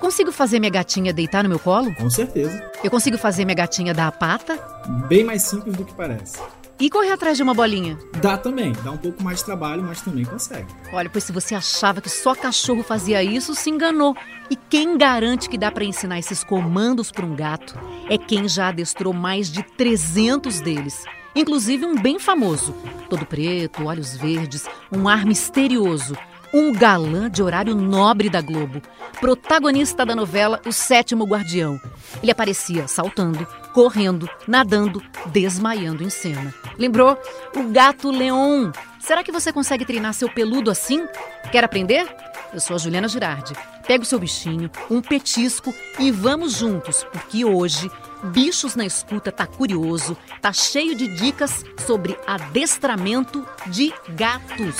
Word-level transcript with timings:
Eu 0.00 0.06
consigo 0.06 0.32
fazer 0.32 0.58
minha 0.58 0.70
gatinha 0.70 1.12
deitar 1.12 1.42
no 1.42 1.50
meu 1.50 1.58
colo? 1.58 1.94
Com 1.94 2.08
certeza. 2.08 2.70
Eu 2.82 2.90
consigo 2.90 3.18
fazer 3.18 3.44
minha 3.44 3.54
gatinha 3.54 3.92
dar 3.92 4.06
a 4.06 4.10
pata? 4.10 4.56
Bem 5.10 5.22
mais 5.22 5.42
simples 5.42 5.76
do 5.76 5.84
que 5.84 5.92
parece. 5.92 6.38
E 6.80 6.88
correr 6.88 7.12
atrás 7.12 7.36
de 7.36 7.42
uma 7.42 7.52
bolinha? 7.52 7.98
Dá 8.18 8.38
também, 8.38 8.72
dá 8.82 8.92
um 8.92 8.96
pouco 8.96 9.22
mais 9.22 9.40
de 9.40 9.44
trabalho, 9.44 9.82
mas 9.82 10.00
também 10.00 10.24
consegue. 10.24 10.66
Olha, 10.90 11.10
pois 11.10 11.24
se 11.24 11.32
você 11.32 11.54
achava 11.54 12.00
que 12.00 12.08
só 12.08 12.34
cachorro 12.34 12.82
fazia 12.82 13.22
isso, 13.22 13.54
se 13.54 13.68
enganou. 13.68 14.16
E 14.48 14.56
quem 14.56 14.96
garante 14.96 15.50
que 15.50 15.58
dá 15.58 15.70
para 15.70 15.84
ensinar 15.84 16.18
esses 16.18 16.42
comandos 16.42 17.12
para 17.12 17.26
um 17.26 17.36
gato 17.36 17.78
é 18.08 18.16
quem 18.16 18.48
já 18.48 18.68
adestrou 18.68 19.12
mais 19.12 19.52
de 19.52 19.62
300 19.62 20.60
deles. 20.62 21.04
Inclusive 21.36 21.84
um 21.84 22.00
bem 22.00 22.18
famoso, 22.18 22.74
todo 23.10 23.26
preto, 23.26 23.84
olhos 23.84 24.16
verdes, 24.16 24.64
um 24.90 25.06
ar 25.06 25.26
misterioso, 25.26 26.16
um 26.52 26.72
galã 26.72 27.30
de 27.30 27.42
horário 27.42 27.74
nobre 27.74 28.28
da 28.28 28.40
Globo, 28.40 28.82
protagonista 29.20 30.04
da 30.04 30.14
novela 30.14 30.60
O 30.66 30.72
Sétimo 30.72 31.24
Guardião. 31.24 31.80
Ele 32.22 32.32
aparecia 32.32 32.88
saltando, 32.88 33.46
correndo, 33.72 34.28
nadando, 34.46 35.02
desmaiando 35.26 36.02
em 36.02 36.10
cena. 36.10 36.54
Lembrou? 36.78 37.18
O 37.54 37.64
gato 37.64 38.10
Leon. 38.10 38.72
Será 38.98 39.22
que 39.22 39.32
você 39.32 39.52
consegue 39.52 39.84
treinar 39.84 40.14
seu 40.14 40.28
peludo 40.28 40.70
assim? 40.70 41.06
Quer 41.52 41.64
aprender? 41.64 42.06
Eu 42.52 42.60
sou 42.60 42.74
a 42.74 42.78
Juliana 42.78 43.08
Girardi. 43.08 43.54
Pega 43.86 44.02
o 44.02 44.06
seu 44.06 44.18
bichinho, 44.18 44.70
um 44.90 45.00
petisco 45.00 45.74
e 45.98 46.10
vamos 46.10 46.54
juntos, 46.54 47.04
porque 47.12 47.44
hoje 47.44 47.90
Bichos 48.24 48.76
na 48.76 48.84
Escuta 48.84 49.32
tá 49.32 49.46
curioso, 49.46 50.16
tá 50.40 50.52
cheio 50.52 50.94
de 50.94 51.08
dicas 51.16 51.64
sobre 51.86 52.18
adestramento 52.26 53.46
de 53.66 53.92
gatos. 54.10 54.76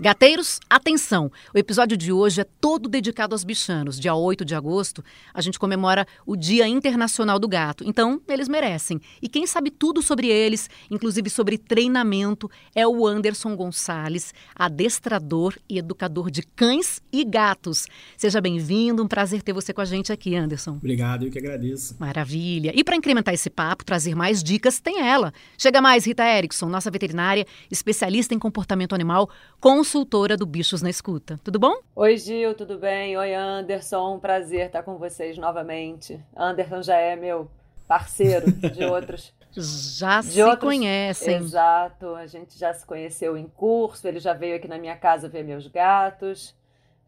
Gateiros, 0.00 0.60
atenção! 0.70 1.28
O 1.52 1.58
episódio 1.58 1.96
de 1.96 2.12
hoje 2.12 2.40
é 2.40 2.46
todo 2.60 2.88
dedicado 2.88 3.34
aos 3.34 3.42
bichanos. 3.42 3.98
Dia 3.98 4.14
8 4.14 4.44
de 4.44 4.54
agosto, 4.54 5.02
a 5.34 5.40
gente 5.40 5.58
comemora 5.58 6.06
o 6.24 6.36
Dia 6.36 6.68
Internacional 6.68 7.36
do 7.36 7.48
Gato. 7.48 7.82
Então, 7.84 8.22
eles 8.28 8.48
merecem. 8.48 9.00
E 9.20 9.28
quem 9.28 9.44
sabe 9.44 9.72
tudo 9.72 10.00
sobre 10.00 10.28
eles, 10.28 10.70
inclusive 10.88 11.28
sobre 11.28 11.58
treinamento, 11.58 12.48
é 12.76 12.86
o 12.86 13.08
Anderson 13.08 13.56
Gonçalves, 13.56 14.32
adestrador 14.54 15.56
e 15.68 15.78
educador 15.78 16.30
de 16.30 16.42
cães 16.42 17.02
e 17.12 17.24
gatos. 17.24 17.88
Seja 18.16 18.40
bem-vindo, 18.40 19.02
um 19.02 19.08
prazer 19.08 19.42
ter 19.42 19.52
você 19.52 19.72
com 19.72 19.80
a 19.80 19.84
gente 19.84 20.12
aqui, 20.12 20.36
Anderson. 20.36 20.74
Obrigado, 20.76 21.24
eu 21.24 21.30
que 21.32 21.40
agradeço. 21.40 21.96
Maravilha. 21.98 22.72
E 22.72 22.84
para 22.84 22.94
incrementar 22.94 23.34
esse 23.34 23.50
papo, 23.50 23.84
trazer 23.84 24.14
mais 24.14 24.44
dicas, 24.44 24.78
tem 24.78 25.00
ela. 25.00 25.34
Chega 25.58 25.82
mais, 25.82 26.06
Rita 26.06 26.22
Erickson, 26.24 26.66
nossa 26.66 26.88
veterinária, 26.88 27.44
especialista 27.68 28.32
em 28.32 28.38
comportamento 28.38 28.94
animal, 28.94 29.28
com 29.58 29.87
consultora 29.88 30.36
do 30.36 30.44
Bichos 30.44 30.82
na 30.82 30.90
Escuta. 30.90 31.40
Tudo 31.42 31.58
bom? 31.58 31.74
Oi, 31.96 32.18
Gil, 32.18 32.52
tudo 32.52 32.76
bem? 32.76 33.16
Oi, 33.16 33.34
Anderson. 33.34 34.16
Um 34.16 34.20
prazer 34.20 34.66
estar 34.66 34.82
com 34.82 34.98
vocês 34.98 35.38
novamente. 35.38 36.22
Anderson 36.36 36.82
já 36.82 36.96
é 36.96 37.16
meu 37.16 37.50
parceiro 37.86 38.52
de 38.52 38.84
outros. 38.84 39.32
Já 39.50 40.20
de 40.20 40.26
se 40.26 40.42
outros... 40.42 40.60
conhecem. 40.60 41.36
Exato. 41.36 42.14
A 42.16 42.26
gente 42.26 42.58
já 42.58 42.74
se 42.74 42.84
conheceu 42.84 43.34
em 43.34 43.46
curso. 43.46 44.06
Ele 44.06 44.20
já 44.20 44.34
veio 44.34 44.56
aqui 44.56 44.68
na 44.68 44.76
minha 44.76 44.94
casa 44.94 45.26
ver 45.26 45.42
meus 45.42 45.66
gatos. 45.68 46.54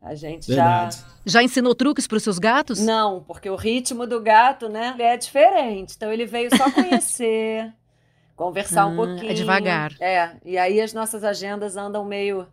A 0.00 0.14
gente 0.14 0.48
Verdade. 0.48 0.96
já. 0.96 1.04
Já 1.26 1.42
ensinou 1.42 1.74
truques 1.74 2.06
para 2.06 2.16
os 2.16 2.22
seus 2.22 2.38
gatos? 2.38 2.80
Não, 2.80 3.22
porque 3.24 3.50
o 3.50 3.56
ritmo 3.56 4.06
do 4.06 4.22
gato, 4.22 4.70
né, 4.70 4.96
é 4.98 5.18
diferente. 5.18 5.96
Então 5.96 6.10
ele 6.10 6.24
veio 6.24 6.48
só 6.56 6.70
conhecer, 6.70 7.70
conversar 8.34 8.86
um 8.86 8.96
pouquinho. 8.96 9.30
É 9.30 9.34
devagar. 9.34 9.92
É, 10.00 10.30
e 10.46 10.56
aí 10.56 10.80
as 10.80 10.94
nossas 10.94 11.22
agendas 11.22 11.76
andam 11.76 12.06
meio 12.06 12.48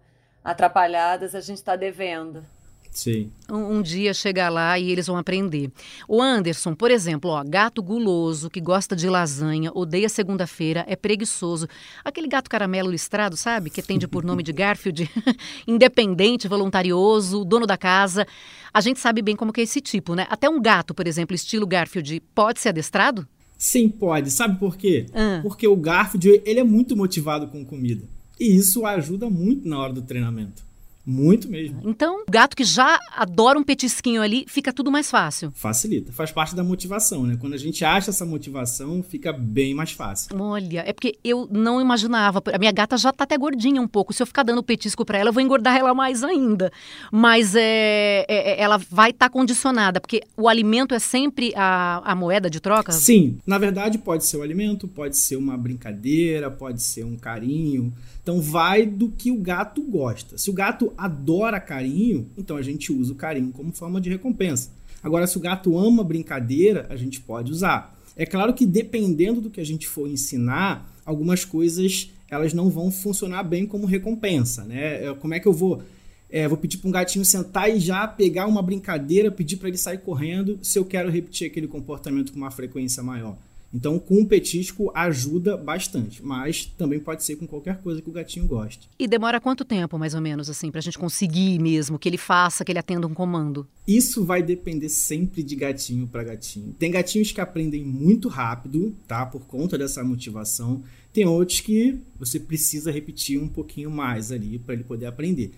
atrapalhadas, 0.47 1.35
a 1.35 1.41
gente 1.41 1.57
está 1.57 1.75
devendo. 1.75 2.41
Sim. 2.89 3.30
Um, 3.52 3.77
um, 3.77 3.81
dia 3.81 4.13
chegar 4.13 4.49
lá 4.49 4.80
e 4.80 4.89
eles 4.89 5.05
vão 5.05 5.17
aprender. 5.17 5.69
O 6.08 6.21
Anderson, 6.21 6.73
por 6.73 6.89
exemplo, 6.89 7.30
ó, 7.30 7.43
gato 7.43 7.83
guloso, 7.83 8.49
que 8.49 8.61
gosta 8.61 8.95
de 8.95 9.09
lasanha, 9.09 9.71
odeia 9.75 10.07
segunda-feira, 10.07 10.86
é 10.87 10.95
preguiçoso. 10.95 11.67
Aquele 12.03 12.30
gato 12.30 12.49
caramelo 12.49 12.89
listrado, 12.89 13.36
sabe? 13.36 13.69
Que 13.69 13.81
atende 13.81 14.07
por 14.07 14.23
nome 14.23 14.41
de 14.41 14.53
Garfield, 14.53 15.11
independente, 15.67 16.47
voluntarioso, 16.47 17.43
dono 17.43 17.67
da 17.67 17.77
casa. 17.77 18.25
A 18.73 18.80
gente 18.80 19.02
sabe 19.02 19.21
bem 19.21 19.36
como 19.36 19.52
que 19.52 19.59
é 19.59 19.65
esse 19.65 19.81
tipo, 19.81 20.15
né? 20.15 20.25
Até 20.30 20.49
um 20.49 20.61
gato, 20.61 20.95
por 20.95 21.05
exemplo, 21.05 21.36
estilo 21.36 21.67
Garfield, 21.67 22.21
pode 22.33 22.61
ser 22.61 22.69
adestrado? 22.69 23.27
Sim, 23.57 23.89
pode. 23.89 24.31
Sabe 24.31 24.57
por 24.57 24.77
quê? 24.77 25.07
Ah. 25.13 25.39
Porque 25.43 25.67
o 25.67 25.75
Garfield, 25.75 26.41
ele 26.45 26.61
é 26.61 26.63
muito 26.63 26.95
motivado 26.95 27.47
com 27.49 27.65
comida. 27.65 28.07
E 28.39 28.55
isso 28.55 28.86
ajuda 28.86 29.30
muito 29.30 29.67
na 29.67 29.80
hora 29.80 29.93
do 29.93 30.02
treinamento. 30.02 30.67
Muito 31.09 31.49
mesmo. 31.49 31.80
Então, 31.86 32.23
o 32.27 32.30
gato 32.30 32.53
que 32.53 32.65
já 32.65 32.99
adora 33.15 33.58
um 33.58 33.64
petisquinho 33.64 34.21
ali, 34.21 34.43
fica 34.45 34.73
tudo 34.73 34.92
mais 34.92 35.09
fácil. 35.09 35.53
Facilita. 35.55 36.11
Faz 36.11 36.33
parte 36.33 36.53
da 36.53 36.65
motivação, 36.65 37.25
né? 37.25 37.37
Quando 37.39 37.53
a 37.53 37.58
gente 37.58 37.86
acha 37.86 38.09
essa 38.09 38.25
motivação, 38.25 39.02
fica 39.02 39.31
bem 39.31 39.73
mais 39.73 39.93
fácil. 39.93 40.37
Olha, 40.37 40.83
é 40.86 40.92
porque 40.92 41.17
eu 41.23 41.48
não 41.49 41.80
imaginava. 41.80 42.43
A 42.53 42.58
minha 42.58 42.73
gata 42.73 42.98
já 42.98 43.14
tá 43.14 43.23
até 43.23 43.37
gordinha 43.37 43.81
um 43.81 43.87
pouco. 43.87 44.11
Se 44.11 44.21
eu 44.21 44.27
ficar 44.27 44.43
dando 44.43 44.61
petisco 44.61 45.05
para 45.05 45.17
ela, 45.17 45.30
eu 45.30 45.33
vou 45.33 45.42
engordar 45.42 45.77
ela 45.77 45.93
mais 45.93 46.25
ainda. 46.25 46.73
Mas 47.09 47.55
é, 47.55 48.25
é, 48.27 48.59
é 48.59 48.61
ela 48.61 48.77
vai 48.77 49.11
estar 49.11 49.27
tá 49.27 49.31
condicionada, 49.31 50.02
porque 50.02 50.21
o 50.36 50.49
alimento 50.49 50.93
é 50.93 50.99
sempre 50.99 51.54
a, 51.55 52.02
a 52.04 52.14
moeda 52.15 52.49
de 52.49 52.59
troca? 52.59 52.92
Sim. 52.92 53.37
Na 53.48 53.58
verdade, 53.58 53.98
pode 53.98 54.25
ser 54.25 54.36
o 54.36 54.42
alimento, 54.42 54.89
pode 54.89 55.17
ser 55.17 55.37
uma 55.37 55.58
brincadeira, 55.58 56.52
pode 56.52 56.83
ser 56.83 57.05
um 57.05 57.15
carinho. 57.15 57.93
Então 58.27 58.42
vai 58.42 58.86
do 58.86 59.10
que 59.10 59.32
o 59.32 59.38
gato 59.38 59.82
gosta. 59.82 60.38
Se 60.38 60.49
o 60.49 60.54
gato 60.54 60.92
adora 60.98 61.61
carinho, 61.61 62.30
então 62.38 62.58
a 62.58 62.61
gente 62.61 62.92
usa 62.92 63.14
o 63.14 63.15
carinho 63.15 63.54
como 63.54 63.71
forma 63.71 64.02
de 64.02 64.10
recompensa. 64.10 64.70
Agora, 65.02 65.26
se 65.26 65.38
o 65.38 65.39
gato 65.39 65.77
ama 65.77 66.04
brincadeira, 66.04 66.86
a 66.89 66.98
gente 66.98 67.21
pode 67.21 67.54
usar. 67.54 67.98
É 68.17 68.26
claro 68.26 68.54
que 68.54 68.66
dependendo 68.66 69.39
do 69.39 69.49
que 69.49 69.61
a 69.61 69.66
gente 69.66 69.87
for 69.87 70.10
ensinar, 70.10 70.93
algumas 71.05 71.45
coisas 71.45 72.11
elas 72.30 72.54
não 72.54 72.70
vão 72.70 72.92
funcionar 72.92 73.43
bem 73.43 73.66
como 73.66 73.86
recompensa, 73.86 74.66
né? 74.66 75.05
É, 75.05 75.14
como 75.14 75.33
é 75.33 75.39
que 75.39 75.48
eu 75.48 75.54
vou 75.54 75.82
é, 76.30 76.49
vou 76.49 76.58
pedir 76.58 76.80
para 76.80 76.89
um 76.89 76.92
gatinho 76.92 77.23
sentar 77.23 77.73
e 77.73 77.80
já 77.80 78.05
pegar 78.05 78.45
uma 78.45 78.61
brincadeira, 78.61 79.32
pedir 79.32 79.55
para 79.55 79.70
ele 79.70 79.77
sair 79.77 79.99
correndo, 79.99 80.60
se 80.61 80.77
eu 80.77 80.83
quero 80.83 81.10
repetir 81.10 81.48
aquele 81.48 81.70
comportamento 81.70 82.33
com 82.33 82.39
uma 82.39 82.52
frequência 82.52 83.02
maior. 83.02 83.37
Então, 83.73 84.00
com 84.00 84.22
o 84.22 84.26
petisco 84.26 84.92
ajuda 84.95 85.58
bastante, 85.58 86.23
mas 86.23 86.66
também 86.66 87.00
pode 87.00 87.23
ser 87.23 87.36
com 87.36 87.45
qualquer 87.45 87.82
coisa 87.82 88.02
que 88.02 88.10
o 88.10 88.14
gatinho 88.14 88.48
goste. 88.48 88.89
E 88.98 89.08
demora 89.08 89.42
quanto 89.42 89.66
tempo, 89.66 89.98
mais 89.98 90.14
ou 90.14 90.22
menos, 90.22 90.50
assim, 90.50 90.72
para 90.72 90.80
a 90.80 90.82
gente 90.82 90.98
conseguir 90.98 91.60
mesmo 91.60 92.00
que 92.00 92.08
ele 92.08 92.17
faça, 92.17 92.64
que 92.64 92.72
ele 92.72 92.80
atenda 92.80 93.08
um 93.08 93.14
comando? 93.14 93.67
Isso 93.88 94.23
vai 94.26 94.42
depender 94.42 94.89
sempre 94.89 95.44
de 95.44 95.55
gatinho 95.55 96.08
para 96.08 96.23
gatinho. 96.23 96.73
Tem 96.78 96.92
gatinhos 96.92 97.32
que 97.32 97.42
aprendem 97.42 97.83
muito 97.83 98.28
rápido, 98.28 98.95
tá? 99.08 99.26
Por 99.26 99.45
conta 99.45 99.78
dessa 99.78 100.04
motivação. 100.04 100.84
Tem 101.14 101.26
outros 101.26 101.61
que 101.61 101.98
você 102.20 102.39
precisa 102.39 102.92
repetir 102.92 103.42
um 103.42 103.48
pouquinho 103.48 103.89
mais 103.89 104.32
ali 104.32 104.60
para 104.60 104.76
ele 104.76 104.84
poder 104.84 105.08
aprender. 105.08 105.52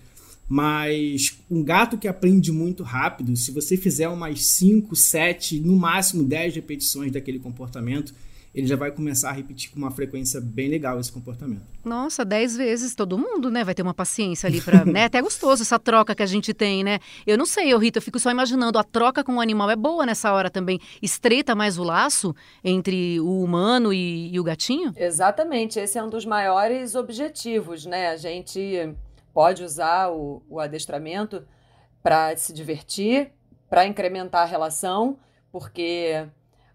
Mas 0.52 1.38
um 1.48 1.62
gato 1.62 1.96
que 1.96 2.08
aprende 2.08 2.50
muito 2.50 2.82
rápido, 2.82 3.36
se 3.36 3.52
você 3.52 3.76
fizer 3.76 4.08
umas 4.08 4.44
5, 4.46 4.96
7, 4.96 5.60
no 5.60 5.76
máximo 5.76 6.24
10 6.24 6.56
repetições 6.56 7.12
daquele 7.12 7.38
comportamento, 7.38 8.12
ele 8.52 8.66
já 8.66 8.74
vai 8.74 8.90
começar 8.90 9.30
a 9.30 9.32
repetir 9.32 9.70
com 9.70 9.78
uma 9.78 9.92
frequência 9.92 10.40
bem 10.40 10.68
legal 10.68 10.98
esse 10.98 11.12
comportamento. 11.12 11.62
Nossa, 11.84 12.24
10 12.24 12.56
vezes 12.56 12.96
todo 12.96 13.16
mundo, 13.16 13.48
né? 13.48 13.62
Vai 13.62 13.76
ter 13.76 13.82
uma 13.82 13.94
paciência 13.94 14.48
ali 14.48 14.60
para, 14.60 14.82
né? 14.90 15.04
Até 15.04 15.22
gostoso 15.22 15.62
essa 15.62 15.78
troca 15.78 16.16
que 16.16 16.22
a 16.24 16.26
gente 16.26 16.52
tem, 16.52 16.82
né? 16.82 16.98
Eu 17.24 17.38
não 17.38 17.46
sei, 17.46 17.72
eu, 17.72 17.78
Rita, 17.78 17.98
eu 17.98 18.02
fico 18.02 18.18
só 18.18 18.28
imaginando, 18.28 18.76
a 18.76 18.82
troca 18.82 19.22
com 19.22 19.36
o 19.36 19.40
animal 19.40 19.70
é 19.70 19.76
boa 19.76 20.04
nessa 20.04 20.32
hora 20.32 20.50
também. 20.50 20.80
Estreita 21.00 21.54
mais 21.54 21.78
o 21.78 21.84
laço 21.84 22.34
entre 22.64 23.20
o 23.20 23.40
humano 23.40 23.92
e, 23.92 24.34
e 24.34 24.40
o 24.40 24.42
gatinho? 24.42 24.92
Exatamente, 24.96 25.78
esse 25.78 25.96
é 25.96 26.02
um 26.02 26.10
dos 26.10 26.26
maiores 26.26 26.96
objetivos, 26.96 27.86
né? 27.86 28.08
A 28.08 28.16
gente 28.16 28.96
pode 29.32 29.62
usar 29.62 30.10
o, 30.10 30.42
o 30.48 30.60
adestramento 30.60 31.46
para 32.02 32.36
se 32.36 32.52
divertir, 32.52 33.32
para 33.68 33.86
incrementar 33.86 34.42
a 34.42 34.46
relação, 34.46 35.18
porque 35.52 36.26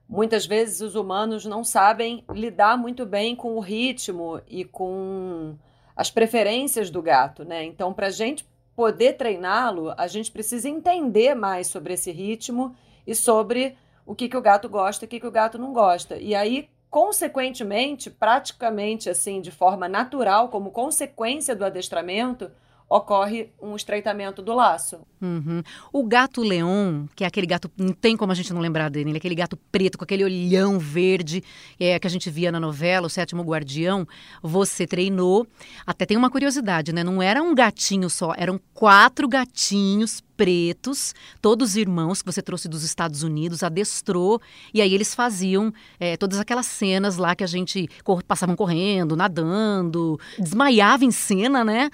muitas 0.07 0.45
vezes 0.45 0.81
os 0.81 0.95
humanos 0.95 1.45
não 1.45 1.63
sabem 1.63 2.23
lidar 2.29 2.77
muito 2.77 3.05
bem 3.05 3.35
com 3.35 3.55
o 3.55 3.59
ritmo 3.59 4.41
e 4.47 4.63
com 4.63 5.55
as 5.95 6.11
preferências 6.11 6.89
do 6.89 7.01
gato, 7.01 7.43
né? 7.43 7.63
Então, 7.63 7.93
para 7.93 8.07
a 8.07 8.11
gente 8.11 8.45
poder 8.75 9.13
treiná-lo, 9.13 9.93
a 9.97 10.07
gente 10.07 10.31
precisa 10.31 10.67
entender 10.67 11.33
mais 11.33 11.67
sobre 11.67 11.93
esse 11.93 12.11
ritmo 12.11 12.75
e 13.07 13.15
sobre 13.15 13.77
o 14.05 14.13
que, 14.13 14.27
que 14.27 14.37
o 14.37 14.41
gato 14.41 14.67
gosta 14.67 15.05
e 15.05 15.07
o 15.07 15.09
que, 15.09 15.19
que 15.19 15.27
o 15.27 15.31
gato 15.31 15.57
não 15.57 15.73
gosta. 15.73 16.17
E 16.17 16.35
aí, 16.35 16.69
consequentemente, 16.95 18.09
praticamente 18.09 19.09
assim, 19.09 19.41
de 19.41 19.51
forma 19.51 19.85
natural, 19.89 20.47
como 20.47 20.71
consequência 20.71 21.53
do 21.53 21.65
adestramento, 21.65 22.49
ocorre 22.87 23.49
um 23.61 23.75
estreitamento 23.75 24.41
do 24.41 24.53
laço. 24.53 24.99
Uhum. 25.21 25.63
O 25.91 26.03
gato 26.03 26.41
leão, 26.43 27.09
que 27.15 27.23
é 27.23 27.27
aquele 27.27 27.47
gato, 27.47 27.69
não 27.75 27.93
tem 27.93 28.15
como 28.15 28.31
a 28.31 28.35
gente 28.35 28.53
não 28.53 28.61
lembrar 28.61 28.89
dele, 28.89 29.09
ele 29.09 29.17
é 29.17 29.19
aquele 29.19 29.35
gato 29.35 29.57
preto 29.71 29.97
com 29.97 30.03
aquele 30.03 30.23
olhão 30.23 30.77
verde 30.77 31.43
é, 31.79 31.97
que 31.97 32.05
a 32.05 32.09
gente 32.09 32.29
via 32.29 32.51
na 32.51 32.59
novela, 32.59 33.07
O 33.07 33.09
Sétimo 33.09 33.43
Guardião, 33.43 34.07
você 34.41 34.85
treinou. 34.85 35.47
Até 35.85 36.05
tem 36.05 36.15
uma 36.15 36.29
curiosidade, 36.29 36.93
né? 36.93 37.03
Não 37.03 37.21
era 37.21 37.41
um 37.41 37.55
gatinho 37.55 38.09
só, 38.09 38.33
eram 38.37 38.59
quatro 38.73 39.27
gatinhos 39.27 40.21
pretos, 40.35 41.15
todos 41.41 41.77
irmãos 41.77 42.21
que 42.21 42.31
você 42.31 42.41
trouxe 42.41 42.67
dos 42.67 42.83
Estados 42.83 43.23
Unidos, 43.23 43.63
adestrou, 43.63 44.41
e 44.73 44.81
aí 44.81 44.93
eles 44.93 45.15
faziam 45.15 45.73
é, 45.99 46.17
todas 46.17 46.39
aquelas 46.39 46.65
cenas 46.65 47.17
lá 47.17 47.33
que 47.35 47.43
a 47.43 47.47
gente 47.47 47.89
cor 48.03 48.21
passavam 48.21 48.55
correndo, 48.55 49.15
nadando, 49.15 50.19
desmaiava 50.37 51.05
em 51.05 51.11
cena, 51.11 51.63
né? 51.63 51.89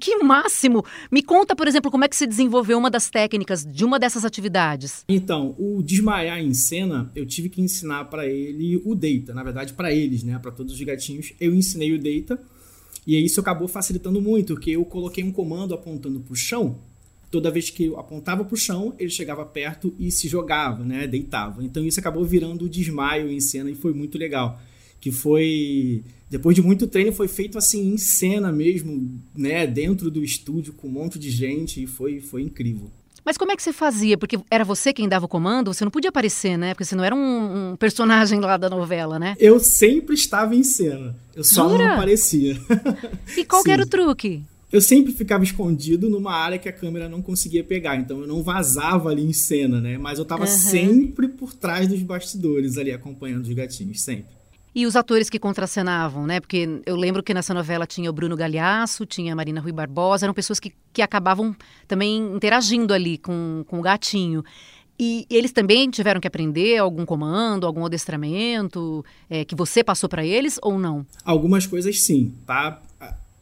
Que 0.00 0.16
máximo! 0.18 0.84
Me 1.10 1.22
conta, 1.22 1.56
por 1.56 1.66
exemplo, 1.66 1.90
como 1.90 2.04
é 2.04 2.08
que 2.08 2.16
se 2.16 2.26
desenvolveu 2.26 2.78
uma 2.78 2.90
das 2.90 3.10
técnicas 3.10 3.64
de 3.64 3.84
uma 3.84 3.98
dessas 3.98 4.24
atividades. 4.24 5.04
Então, 5.08 5.54
o 5.58 5.82
desmaiar 5.82 6.38
em 6.38 6.54
cena, 6.54 7.10
eu 7.14 7.26
tive 7.26 7.48
que 7.48 7.60
ensinar 7.60 8.04
para 8.04 8.26
ele 8.26 8.80
o 8.84 8.94
deita. 8.94 9.34
Na 9.34 9.42
verdade, 9.42 9.72
para 9.72 9.92
eles, 9.92 10.22
né? 10.22 10.38
Para 10.38 10.52
todos 10.52 10.72
os 10.72 10.80
gatinhos, 10.80 11.32
eu 11.40 11.54
ensinei 11.54 11.92
o 11.92 11.98
deita. 11.98 12.40
E 13.06 13.22
isso 13.22 13.40
acabou 13.40 13.66
facilitando 13.66 14.20
muito, 14.20 14.54
porque 14.54 14.70
eu 14.70 14.84
coloquei 14.84 15.24
um 15.24 15.32
comando 15.32 15.74
apontando 15.74 16.20
para 16.20 16.32
o 16.32 16.36
chão. 16.36 16.78
Toda 17.30 17.50
vez 17.50 17.70
que 17.70 17.84
eu 17.84 17.98
apontava 17.98 18.44
para 18.44 18.54
o 18.54 18.58
chão, 18.58 18.94
ele 18.98 19.10
chegava 19.10 19.44
perto 19.44 19.94
e 19.98 20.10
se 20.10 20.28
jogava, 20.28 20.84
né? 20.84 21.06
Deitava. 21.06 21.64
Então 21.64 21.84
isso 21.84 21.98
acabou 21.98 22.24
virando 22.24 22.66
o 22.66 22.68
desmaio 22.68 23.30
em 23.30 23.40
cena 23.40 23.70
e 23.70 23.74
foi 23.74 23.92
muito 23.92 24.18
legal. 24.18 24.60
Que 25.02 25.10
foi 25.10 26.02
depois 26.30 26.56
de 26.56 26.62
muito 26.62 26.86
treino, 26.86 27.12
foi 27.12 27.28
feito 27.28 27.58
assim 27.58 27.92
em 27.92 27.98
cena 27.98 28.50
mesmo, 28.50 29.20
né? 29.36 29.66
Dentro 29.66 30.10
do 30.10 30.24
estúdio, 30.24 30.72
com 30.72 30.88
um 30.88 30.90
monte 30.90 31.18
de 31.18 31.30
gente, 31.30 31.82
e 31.82 31.86
foi, 31.86 32.20
foi 32.20 32.40
incrível. 32.40 32.90
Mas 33.22 33.36
como 33.36 33.52
é 33.52 33.56
que 33.56 33.62
você 33.62 33.70
fazia? 33.70 34.16
Porque 34.16 34.38
era 34.50 34.64
você 34.64 34.94
quem 34.94 35.06
dava 35.06 35.26
o 35.26 35.28
comando, 35.28 35.74
você 35.74 35.84
não 35.84 35.90
podia 35.90 36.08
aparecer, 36.08 36.56
né? 36.56 36.72
Porque 36.72 36.86
você 36.86 36.96
não 36.96 37.04
era 37.04 37.14
um, 37.14 37.72
um 37.72 37.76
personagem 37.76 38.40
lá 38.40 38.56
da 38.56 38.70
novela, 38.70 39.18
né? 39.18 39.36
Eu 39.38 39.60
sempre 39.60 40.14
estava 40.14 40.56
em 40.56 40.64
cena. 40.64 41.14
Eu 41.36 41.44
só 41.44 41.68
Jura? 41.68 41.84
não 41.84 41.92
aparecia. 41.94 42.56
E 43.36 43.44
qual 43.44 43.62
era 43.68 43.82
o 43.84 43.86
truque? 43.86 44.42
Eu 44.72 44.80
sempre 44.80 45.12
ficava 45.12 45.44
escondido 45.44 46.08
numa 46.08 46.32
área 46.32 46.58
que 46.58 46.68
a 46.68 46.72
câmera 46.72 47.10
não 47.10 47.20
conseguia 47.20 47.62
pegar, 47.62 47.96
então 47.96 48.22
eu 48.22 48.26
não 48.26 48.42
vazava 48.42 49.10
ali 49.10 49.22
em 49.22 49.34
cena, 49.34 49.82
né? 49.82 49.98
Mas 49.98 50.18
eu 50.18 50.22
estava 50.22 50.44
uhum. 50.44 50.48
sempre 50.48 51.28
por 51.28 51.52
trás 51.52 51.86
dos 51.86 52.02
bastidores 52.02 52.78
ali 52.78 52.90
acompanhando 52.90 53.42
os 53.42 53.52
gatinhos, 53.52 54.00
sempre. 54.00 54.40
E 54.74 54.86
os 54.86 54.96
atores 54.96 55.28
que 55.28 55.38
contracenavam, 55.38 56.26
né? 56.26 56.40
Porque 56.40 56.80
eu 56.86 56.96
lembro 56.96 57.22
que 57.22 57.34
nessa 57.34 57.52
novela 57.52 57.86
tinha 57.86 58.08
o 58.08 58.12
Bruno 58.12 58.34
Galhaço, 58.34 59.04
tinha 59.04 59.32
a 59.32 59.36
Marina 59.36 59.60
Rui 59.60 59.72
Barbosa, 59.72 60.24
eram 60.24 60.32
pessoas 60.32 60.58
que, 60.58 60.72
que 60.92 61.02
acabavam 61.02 61.54
também 61.86 62.34
interagindo 62.34 62.94
ali 62.94 63.18
com, 63.18 63.64
com 63.68 63.78
o 63.78 63.82
gatinho. 63.82 64.42
E 64.98 65.26
eles 65.28 65.52
também 65.52 65.90
tiveram 65.90 66.20
que 66.20 66.28
aprender 66.28 66.78
algum 66.78 67.04
comando, 67.04 67.66
algum 67.66 67.84
adestramento 67.84 69.04
é, 69.28 69.44
que 69.44 69.54
você 69.54 69.82
passou 69.82 70.08
para 70.08 70.24
eles 70.24 70.58
ou 70.62 70.78
não? 70.78 71.04
Algumas 71.24 71.66
coisas 71.66 72.00
sim, 72.00 72.34
tá? 72.46 72.80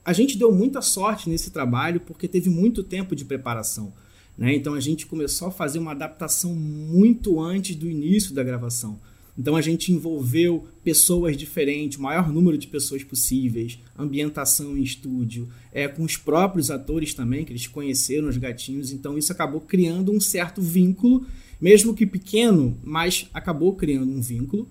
A 0.04 0.12
gente 0.12 0.38
deu 0.38 0.52
muita 0.52 0.80
sorte 0.80 1.28
nesse 1.28 1.50
trabalho 1.50 2.00
porque 2.00 2.26
teve 2.26 2.48
muito 2.48 2.82
tempo 2.82 3.14
de 3.14 3.24
preparação. 3.24 3.92
Né? 4.36 4.54
Então 4.54 4.74
a 4.74 4.80
gente 4.80 5.06
começou 5.06 5.48
a 5.48 5.50
fazer 5.50 5.78
uma 5.78 5.90
adaptação 5.90 6.54
muito 6.54 7.38
antes 7.38 7.76
do 7.76 7.88
início 7.88 8.34
da 8.34 8.42
gravação. 8.42 8.98
Então 9.40 9.56
a 9.56 9.62
gente 9.62 9.90
envolveu 9.90 10.66
pessoas 10.84 11.34
diferentes, 11.34 11.96
o 11.96 12.02
maior 12.02 12.30
número 12.30 12.58
de 12.58 12.66
pessoas 12.66 13.02
possíveis, 13.02 13.78
ambientação 13.98 14.76
em 14.76 14.82
estúdio, 14.82 15.48
é, 15.72 15.88
com 15.88 16.02
os 16.02 16.14
próprios 16.14 16.70
atores 16.70 17.14
também, 17.14 17.42
que 17.42 17.50
eles 17.50 17.66
conheceram 17.66 18.28
os 18.28 18.36
gatinhos, 18.36 18.92
então 18.92 19.16
isso 19.16 19.32
acabou 19.32 19.62
criando 19.62 20.12
um 20.12 20.20
certo 20.20 20.60
vínculo, 20.60 21.26
mesmo 21.58 21.94
que 21.94 22.04
pequeno, 22.04 22.78
mas 22.84 23.30
acabou 23.32 23.74
criando 23.74 24.12
um 24.12 24.20
vínculo. 24.20 24.68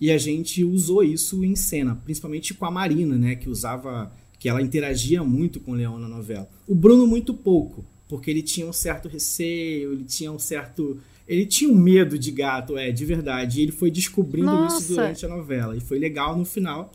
E 0.00 0.12
a 0.12 0.18
gente 0.18 0.62
usou 0.62 1.02
isso 1.02 1.44
em 1.44 1.56
cena, 1.56 1.96
principalmente 1.96 2.54
com 2.54 2.64
a 2.64 2.70
Marina, 2.70 3.18
né, 3.18 3.34
que 3.34 3.50
usava, 3.50 4.12
que 4.38 4.48
ela 4.48 4.62
interagia 4.62 5.24
muito 5.24 5.58
com 5.58 5.72
o 5.72 5.74
Leão 5.74 5.98
na 5.98 6.06
novela. 6.06 6.48
O 6.64 6.76
Bruno 6.76 7.08
muito 7.08 7.34
pouco, 7.34 7.84
porque 8.06 8.30
ele 8.30 8.42
tinha 8.42 8.68
um 8.68 8.72
certo 8.72 9.08
receio, 9.08 9.94
ele 9.94 10.04
tinha 10.04 10.30
um 10.30 10.38
certo 10.38 11.00
ele 11.32 11.46
tinha 11.46 11.72
um 11.72 11.74
medo 11.74 12.18
de 12.18 12.30
gato, 12.30 12.76
é, 12.76 12.92
de 12.92 13.04
verdade. 13.06 13.58
E 13.58 13.62
ele 13.62 13.72
foi 13.72 13.90
descobrindo 13.90 14.46
Nossa. 14.46 14.78
isso 14.78 14.88
durante 14.88 15.24
a 15.24 15.28
novela. 15.28 15.74
E 15.74 15.80
foi 15.80 15.98
legal 15.98 16.36
no 16.36 16.44
final. 16.44 16.92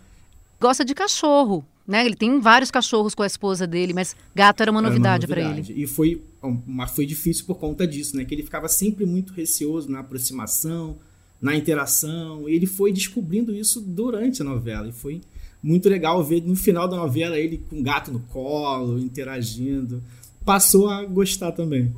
Gosta 0.60 0.86
de 0.86 0.94
cachorro, 0.94 1.66
né? 1.88 2.06
Ele 2.06 2.16
tem 2.16 2.40
vários 2.40 2.70
cachorros 2.70 3.16
com 3.16 3.24
a 3.24 3.28
esposa 3.28 3.66
dele, 3.66 3.94
mas 3.94 4.16
gato 4.36 4.62
era 4.62 4.70
uma 4.70 4.82
novidade, 4.82 5.26
para 5.26 5.42
ele. 5.42 5.74
E 5.76 5.88
foi, 5.88 6.22
uma, 6.42 6.86
foi 6.88 7.08
difícil 7.08 7.46
por 7.46 7.56
conta 7.56 7.88
disso, 7.88 8.16
né? 8.16 8.26
Que 8.26 8.36
ele 8.36 8.44
ficava 8.44 8.68
sempre 8.68 9.06
muito 9.06 9.34
receoso 9.34 9.90
na 9.90 10.00
aproximação, 10.00 10.98
na 11.42 11.56
interação. 11.56 12.48
E 12.48 12.54
ele 12.54 12.68
foi 12.68 12.94
descobrindo 12.94 13.56
isso 13.56 13.82
durante 13.82 14.44
a 14.44 14.46
novela. 14.46 14.88
E 14.88 14.92
foi 14.92 15.22
muito 15.64 15.90
legal 15.90 16.24
ver 16.24 16.44
no 16.44 16.56
final 16.56 16.88
da 16.88 16.96
novela 16.96 17.40
ele 17.40 17.64
com 17.70 17.80
o 17.80 17.84
gato 17.84 18.12
no 18.12 18.20
colo, 18.20 19.00
interagindo 19.00 20.04
passou 20.48 20.90
a 20.90 21.04
gostar 21.04 21.52
também. 21.52 21.94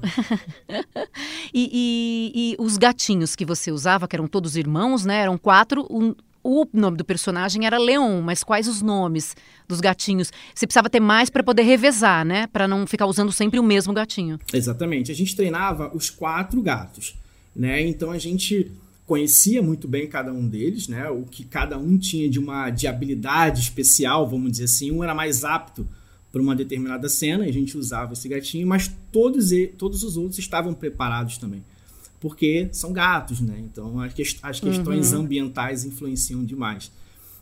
e, 1.54 1.70
e, 1.72 2.32
e, 2.34 2.56
os 2.58 2.78
gatinhos 2.78 3.36
que 3.36 3.46
você 3.46 3.72
usava, 3.72 4.08
que 4.08 4.16
eram 4.16 4.28
todos 4.28 4.56
irmãos, 4.58 5.06
né? 5.06 5.20
Eram 5.20 5.38
quatro. 5.38 5.86
Um, 5.88 6.16
o 6.44 6.66
nome 6.74 6.98
do 6.98 7.06
personagem 7.06 7.68
era 7.68 7.78
Leon, 7.78 8.22
mas 8.24 8.44
quais 8.44 8.68
os 8.68 8.82
nomes 8.82 9.36
dos 9.68 9.80
gatinhos? 9.80 10.32
Você 10.56 10.66
precisava 10.66 10.90
ter 10.90 11.00
mais 11.00 11.30
para 11.30 11.44
poder 11.44 11.62
revezar, 11.62 12.26
né? 12.26 12.48
Para 12.48 12.68
não 12.68 12.88
ficar 12.88 13.06
usando 13.06 13.32
sempre 13.32 13.60
o 13.60 13.64
mesmo 13.64 13.94
gatinho. 13.94 14.40
Exatamente. 14.52 15.12
A 15.12 15.16
gente 15.16 15.36
treinava 15.36 15.96
os 15.96 16.10
quatro 16.10 16.60
gatos, 16.60 17.16
né? 17.56 17.80
Então 17.88 18.10
a 18.10 18.18
gente 18.18 18.72
conhecia 19.06 19.62
muito 19.62 19.88
bem 19.88 20.08
cada 20.08 20.34
um 20.34 20.48
deles, 20.48 20.88
né? 20.88 21.08
O 21.08 21.22
que 21.22 21.44
cada 21.44 21.78
um 21.78 22.00
tinha 22.00 22.28
de 22.28 22.40
uma 22.40 22.72
de 22.72 22.88
habilidade 22.88 23.62
especial, 23.62 24.28
vamos 24.28 24.54
dizer 24.54 24.64
assim. 24.64 24.92
Um 24.92 25.04
era 25.04 25.14
mais 25.14 25.44
apto 25.44 25.88
para 26.32 26.42
uma 26.42 26.56
determinada 26.56 27.10
cena 27.10 27.46
e 27.46 27.50
a 27.50 27.54
gente 27.54 27.78
usava 27.78 28.14
esse 28.14 28.28
gatinho, 28.28 28.68
mas 28.68 28.92
todos, 29.12 29.50
todos 29.78 30.04
os 30.04 30.16
outros 30.18 30.38
estavam 30.38 30.74
preparados 30.74 31.38
também. 31.38 31.64
Porque 32.20 32.70
são 32.72 32.92
gatos, 32.92 33.40
né? 33.40 33.60
Então 33.60 34.00
as, 34.00 34.14
as 34.42 34.60
questões 34.60 35.14
uhum. 35.14 35.22
ambientais 35.22 35.86
influenciam 35.86 36.44
demais. 36.44 36.92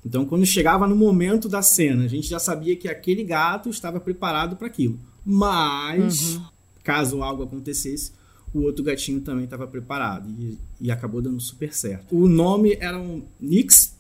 Então, 0.06 0.26
quando 0.26 0.46
chegava 0.46 0.88
no 0.88 0.96
momento 0.96 1.50
da 1.50 1.62
cena, 1.62 2.06
a 2.06 2.08
gente 2.08 2.30
já 2.30 2.40
sabia 2.40 2.78
que 2.78 2.88
aquele 2.88 3.26
gato 3.26 3.70
estava 3.70 4.00
preparado 4.00 4.56
para 4.56 4.68
aquilo. 4.68 4.98
Mas, 5.26 6.36
uhum. 6.36 6.46
caso 6.82 7.22
algo 7.22 7.44
acontecesse, 7.44 8.14
o 8.54 8.62
outro 8.62 8.86
gatinho 8.86 9.20
também 9.20 9.44
estava 9.44 9.68
preparado. 9.68 10.30
E, 10.40 10.58
e, 10.80 10.92
acabou 10.92 11.22
dando 11.22 11.42
super 11.42 11.74
certo. 11.74 12.16
O 12.16 12.28
nome 12.28 12.78
eram 12.80 13.24
Nix, 13.38 13.98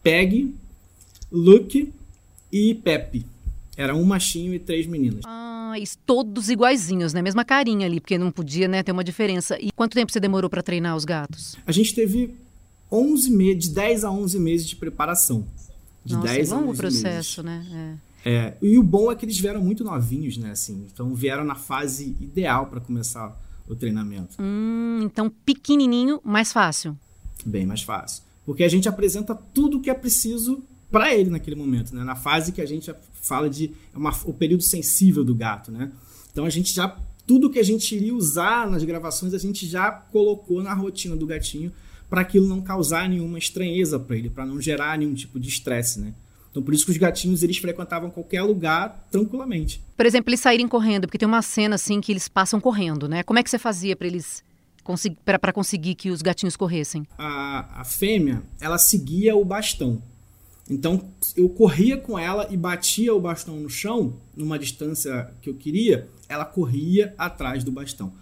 Peg, 0.00 0.54
Luke 1.32 1.92
e 2.52 2.74
Pepe. 2.76 3.26
Era 3.78 3.94
um 3.94 4.02
machinho 4.04 4.52
e 4.52 4.58
três 4.58 4.88
meninas. 4.88 5.20
Ah, 5.24 5.74
e 5.78 5.84
todos 6.04 6.50
iguaizinhos, 6.50 7.12
né? 7.12 7.22
Mesma 7.22 7.44
carinha 7.44 7.86
ali, 7.86 8.00
porque 8.00 8.18
não 8.18 8.32
podia, 8.32 8.66
né, 8.66 8.82
ter 8.82 8.90
uma 8.90 9.04
diferença. 9.04 9.56
E 9.60 9.70
quanto 9.70 9.94
tempo 9.94 10.10
você 10.10 10.18
demorou 10.18 10.50
para 10.50 10.64
treinar 10.64 10.96
os 10.96 11.04
gatos? 11.04 11.56
A 11.64 11.70
gente 11.70 11.94
teve 11.94 12.34
11 12.90 13.30
meses, 13.30 13.68
de 13.68 13.74
10 13.74 14.02
a 14.02 14.10
11 14.10 14.38
meses 14.40 14.66
de 14.66 14.74
preparação. 14.74 15.46
De 16.04 16.14
Nossa, 16.14 16.26
10 16.26 16.50
é 16.50 16.54
longo 16.56 16.66
a 16.66 16.70
11 16.70 16.80
processo, 16.80 17.44
meses. 17.44 17.70
né? 17.70 17.98
É. 18.24 18.30
é. 18.34 18.56
E 18.60 18.76
o 18.76 18.82
bom 18.82 19.12
é 19.12 19.14
que 19.14 19.24
eles 19.24 19.38
vieram 19.38 19.62
muito 19.62 19.84
novinhos, 19.84 20.36
né? 20.36 20.50
Assim, 20.50 20.84
então 20.92 21.14
vieram 21.14 21.44
na 21.44 21.54
fase 21.54 22.16
ideal 22.20 22.66
para 22.66 22.80
começar 22.80 23.40
o 23.68 23.76
treinamento. 23.76 24.42
Hum, 24.42 24.98
então 25.04 25.30
pequenininho, 25.46 26.20
mais 26.24 26.52
fácil. 26.52 26.98
Bem 27.46 27.64
mais 27.64 27.82
fácil. 27.82 28.24
Porque 28.44 28.64
a 28.64 28.68
gente 28.68 28.88
apresenta 28.88 29.36
tudo 29.36 29.76
o 29.76 29.80
que 29.80 29.88
é 29.88 29.94
preciso 29.94 30.64
para 30.90 31.14
ele 31.14 31.30
naquele 31.30 31.54
momento, 31.54 31.94
né? 31.94 32.02
Na 32.02 32.16
fase 32.16 32.50
que 32.50 32.60
a 32.60 32.66
gente 32.66 32.90
fala 33.28 33.48
de 33.48 33.72
é 33.94 33.98
uma, 33.98 34.10
o 34.24 34.32
período 34.32 34.62
sensível 34.62 35.22
do 35.22 35.34
gato, 35.34 35.70
né? 35.70 35.92
Então 36.32 36.44
a 36.44 36.50
gente 36.50 36.72
já 36.72 36.96
tudo 37.26 37.50
que 37.50 37.58
a 37.58 37.62
gente 37.62 37.94
iria 37.94 38.14
usar 38.14 38.68
nas 38.70 38.82
gravações 38.82 39.34
a 39.34 39.38
gente 39.38 39.66
já 39.66 39.90
colocou 39.90 40.62
na 40.62 40.72
rotina 40.72 41.14
do 41.14 41.26
gatinho 41.26 41.70
para 42.08 42.22
aquilo 42.22 42.46
não 42.46 42.62
causar 42.62 43.06
nenhuma 43.06 43.38
estranheza 43.38 44.00
para 44.00 44.16
ele, 44.16 44.30
para 44.30 44.46
não 44.46 44.58
gerar 44.58 44.96
nenhum 44.96 45.12
tipo 45.12 45.38
de 45.38 45.48
estresse, 45.48 46.00
né? 46.00 46.14
Então 46.50 46.62
por 46.62 46.72
isso 46.72 46.86
que 46.86 46.90
os 46.90 46.96
gatinhos 46.96 47.42
eles 47.42 47.58
frequentavam 47.58 48.10
qualquer 48.10 48.42
lugar 48.42 49.06
tranquilamente. 49.10 49.82
Por 49.94 50.06
exemplo, 50.06 50.30
eles 50.30 50.40
saírem 50.40 50.66
correndo, 50.66 51.06
porque 51.06 51.18
tem 51.18 51.28
uma 51.28 51.42
cena 51.42 51.74
assim 51.74 52.00
que 52.00 52.10
eles 52.10 52.28
passam 52.28 52.60
correndo, 52.60 53.06
né? 53.06 53.22
Como 53.22 53.38
é 53.38 53.42
que 53.42 53.50
você 53.50 53.58
fazia 53.58 53.94
para 53.94 54.06
eles 54.06 54.42
para 55.22 55.52
conseguir 55.52 55.94
que 55.94 56.10
os 56.10 56.22
gatinhos 56.22 56.56
corressem? 56.56 57.06
A, 57.18 57.80
a 57.80 57.84
fêmea, 57.84 58.42
ela 58.58 58.78
seguia 58.78 59.36
o 59.36 59.44
bastão. 59.44 60.02
Então 60.68 61.08
eu 61.36 61.48
corria 61.48 61.96
com 61.96 62.18
ela 62.18 62.46
e 62.50 62.56
batia 62.56 63.14
o 63.14 63.20
bastão 63.20 63.56
no 63.56 63.70
chão, 63.70 64.16
numa 64.36 64.58
distância 64.58 65.32
que 65.40 65.48
eu 65.48 65.54
queria, 65.54 66.08
ela 66.28 66.44
corria 66.44 67.14
atrás 67.16 67.64
do 67.64 67.72
bastão. 67.72 68.12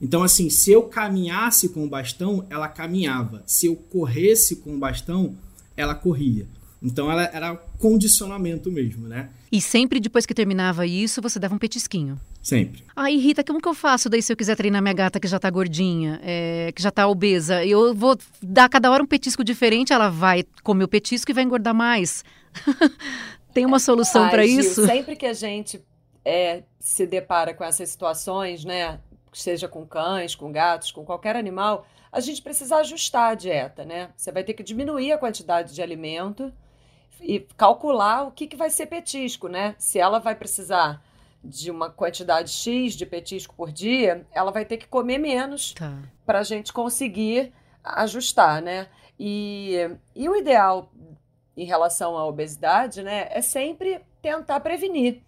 Então, 0.00 0.22
assim, 0.22 0.50
se 0.50 0.70
eu 0.70 0.82
caminhasse 0.82 1.70
com 1.70 1.84
o 1.84 1.88
bastão, 1.88 2.46
ela 2.50 2.68
caminhava. 2.68 3.42
Se 3.46 3.66
eu 3.66 3.74
corresse 3.74 4.56
com 4.56 4.74
o 4.74 4.78
bastão, 4.78 5.36
ela 5.76 5.94
corria. 5.94 6.46
Então 6.82 7.10
ela 7.10 7.24
era 7.24 7.56
condicionamento 7.56 8.70
mesmo, 8.70 9.08
né? 9.08 9.30
E 9.50 9.60
sempre 9.60 10.00
depois 10.00 10.26
que 10.26 10.34
terminava 10.34 10.86
isso, 10.86 11.22
você 11.22 11.38
dava 11.38 11.54
um 11.54 11.58
petisquinho? 11.58 12.20
Sempre. 12.42 12.84
Aí, 12.94 13.16
Rita, 13.16 13.42
como 13.44 13.60
que 13.60 13.68
eu 13.68 13.74
faço 13.74 14.08
daí 14.08 14.22
se 14.22 14.32
eu 14.32 14.36
quiser 14.36 14.56
treinar 14.56 14.82
minha 14.82 14.94
gata 14.94 15.18
que 15.18 15.26
já 15.26 15.38
tá 15.38 15.50
gordinha, 15.50 16.20
é, 16.22 16.72
que 16.74 16.82
já 16.82 16.90
tá 16.90 17.06
obesa? 17.08 17.64
Eu 17.64 17.94
vou 17.94 18.16
dar 18.42 18.68
cada 18.68 18.90
hora 18.90 19.02
um 19.02 19.06
petisco 19.06 19.42
diferente, 19.42 19.92
ela 19.92 20.08
vai 20.08 20.44
comer 20.62 20.84
o 20.84 20.88
petisco 20.88 21.30
e 21.30 21.34
vai 21.34 21.44
engordar 21.44 21.74
mais. 21.74 22.24
Tem 23.52 23.64
uma 23.64 23.78
solução 23.78 24.24
ah, 24.24 24.28
para 24.28 24.44
isso? 24.44 24.84
Sempre 24.84 25.16
que 25.16 25.26
a 25.26 25.32
gente 25.32 25.82
é, 26.24 26.62
se 26.78 27.06
depara 27.06 27.54
com 27.54 27.64
essas 27.64 27.88
situações, 27.88 28.64
né? 28.64 29.00
Seja 29.32 29.66
com 29.66 29.86
cães, 29.86 30.34
com 30.34 30.52
gatos, 30.52 30.90
com 30.90 31.04
qualquer 31.04 31.36
animal, 31.36 31.86
a 32.12 32.20
gente 32.20 32.42
precisa 32.42 32.76
ajustar 32.76 33.32
a 33.32 33.34
dieta, 33.34 33.84
né? 33.84 34.10
Você 34.16 34.32
vai 34.32 34.42
ter 34.42 34.54
que 34.54 34.62
diminuir 34.62 35.12
a 35.12 35.18
quantidade 35.18 35.74
de 35.74 35.82
alimento 35.82 36.52
e 37.20 37.40
calcular 37.56 38.26
o 38.26 38.30
que, 38.30 38.46
que 38.46 38.56
vai 38.56 38.70
ser 38.70 38.86
petisco, 38.86 39.48
né? 39.48 39.74
Se 39.78 39.98
ela 39.98 40.18
vai 40.18 40.34
precisar 40.34 41.02
de 41.42 41.70
uma 41.70 41.90
quantidade 41.90 42.50
X 42.50 42.94
de 42.94 43.06
petisco 43.06 43.54
por 43.54 43.70
dia, 43.70 44.26
ela 44.32 44.50
vai 44.50 44.64
ter 44.64 44.76
que 44.76 44.86
comer 44.86 45.18
menos 45.18 45.74
tá. 45.74 45.98
para 46.24 46.40
a 46.40 46.42
gente 46.42 46.72
conseguir 46.72 47.52
ajustar, 47.82 48.60
né? 48.60 48.88
E, 49.18 49.76
e 50.14 50.28
o 50.28 50.36
ideal 50.36 50.90
em 51.56 51.64
relação 51.64 52.18
à 52.18 52.26
obesidade, 52.26 53.02
né, 53.02 53.28
é 53.30 53.40
sempre 53.40 54.00
tentar 54.20 54.60
prevenir. 54.60 55.22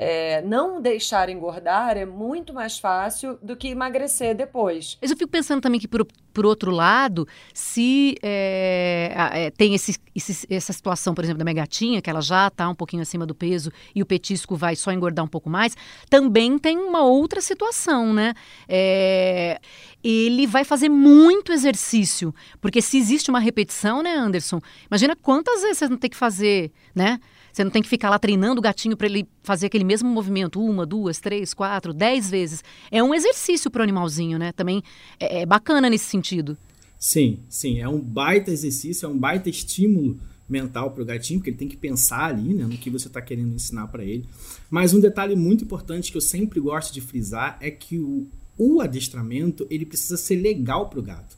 É, 0.00 0.40
não 0.42 0.80
deixar 0.80 1.28
engordar 1.28 1.96
é 1.96 2.06
muito 2.06 2.54
mais 2.54 2.78
fácil 2.78 3.36
do 3.42 3.56
que 3.56 3.66
emagrecer 3.66 4.32
depois. 4.32 4.96
Mas 5.02 5.10
eu 5.10 5.16
fico 5.16 5.28
pensando 5.28 5.60
também 5.60 5.80
que, 5.80 5.88
por, 5.88 6.06
por 6.32 6.46
outro 6.46 6.70
lado, 6.70 7.26
se 7.52 8.14
é, 8.22 9.12
é, 9.32 9.50
tem 9.50 9.74
esse, 9.74 9.98
esse, 10.14 10.46
essa 10.48 10.72
situação, 10.72 11.14
por 11.14 11.24
exemplo, 11.24 11.40
da 11.40 11.44
minha 11.44 11.56
gatinha, 11.56 12.00
que 12.00 12.08
ela 12.08 12.20
já 12.20 12.46
está 12.46 12.68
um 12.68 12.76
pouquinho 12.76 13.02
acima 13.02 13.26
do 13.26 13.34
peso 13.34 13.72
e 13.92 14.00
o 14.00 14.06
petisco 14.06 14.54
vai 14.54 14.76
só 14.76 14.92
engordar 14.92 15.24
um 15.24 15.28
pouco 15.28 15.50
mais, 15.50 15.76
também 16.08 16.60
tem 16.60 16.78
uma 16.78 17.02
outra 17.02 17.40
situação, 17.40 18.14
né? 18.14 18.34
É, 18.68 19.58
ele 20.04 20.46
vai 20.46 20.62
fazer 20.62 20.88
muito 20.88 21.52
exercício, 21.52 22.32
porque 22.60 22.80
se 22.80 22.98
existe 22.98 23.30
uma 23.30 23.40
repetição, 23.40 24.00
né, 24.00 24.14
Anderson? 24.14 24.60
Imagina 24.88 25.16
quantas 25.16 25.62
vezes 25.62 25.78
você 25.78 25.88
não 25.88 25.96
tem 25.96 26.08
que 26.08 26.16
fazer, 26.16 26.70
né? 26.94 27.18
Você 27.58 27.64
não 27.64 27.72
tem 27.72 27.82
que 27.82 27.88
ficar 27.88 28.08
lá 28.08 28.20
treinando 28.20 28.60
o 28.60 28.62
gatinho 28.62 28.96
para 28.96 29.08
ele 29.08 29.26
fazer 29.42 29.66
aquele 29.66 29.82
mesmo 29.82 30.08
movimento 30.08 30.62
uma, 30.62 30.86
duas, 30.86 31.18
três, 31.18 31.52
quatro, 31.52 31.92
dez 31.92 32.30
vezes. 32.30 32.62
É 32.88 33.02
um 33.02 33.12
exercício 33.12 33.68
para 33.68 33.80
o 33.80 33.82
animalzinho, 33.82 34.38
né? 34.38 34.52
Também 34.52 34.80
é, 35.18 35.40
é 35.40 35.46
bacana 35.46 35.90
nesse 35.90 36.04
sentido. 36.04 36.56
Sim, 36.96 37.40
sim. 37.48 37.80
É 37.80 37.88
um 37.88 37.98
baita 37.98 38.52
exercício, 38.52 39.06
é 39.06 39.08
um 39.08 39.18
baita 39.18 39.50
estímulo 39.50 40.20
mental 40.48 40.92
para 40.92 41.02
o 41.02 41.04
gatinho, 41.04 41.40
porque 41.40 41.50
ele 41.50 41.56
tem 41.56 41.66
que 41.66 41.76
pensar 41.76 42.26
ali 42.26 42.54
né, 42.54 42.62
no 42.62 42.78
que 42.78 42.90
você 42.90 43.08
está 43.08 43.20
querendo 43.20 43.52
ensinar 43.52 43.88
para 43.88 44.04
ele. 44.04 44.24
Mas 44.70 44.94
um 44.94 45.00
detalhe 45.00 45.34
muito 45.34 45.64
importante 45.64 46.12
que 46.12 46.16
eu 46.16 46.22
sempre 46.22 46.60
gosto 46.60 46.94
de 46.94 47.00
frisar 47.00 47.58
é 47.60 47.72
que 47.72 47.98
o, 47.98 48.28
o 48.56 48.80
adestramento 48.80 49.66
ele 49.68 49.84
precisa 49.84 50.16
ser 50.16 50.36
legal 50.36 50.88
para 50.88 51.00
o 51.00 51.02
gato. 51.02 51.36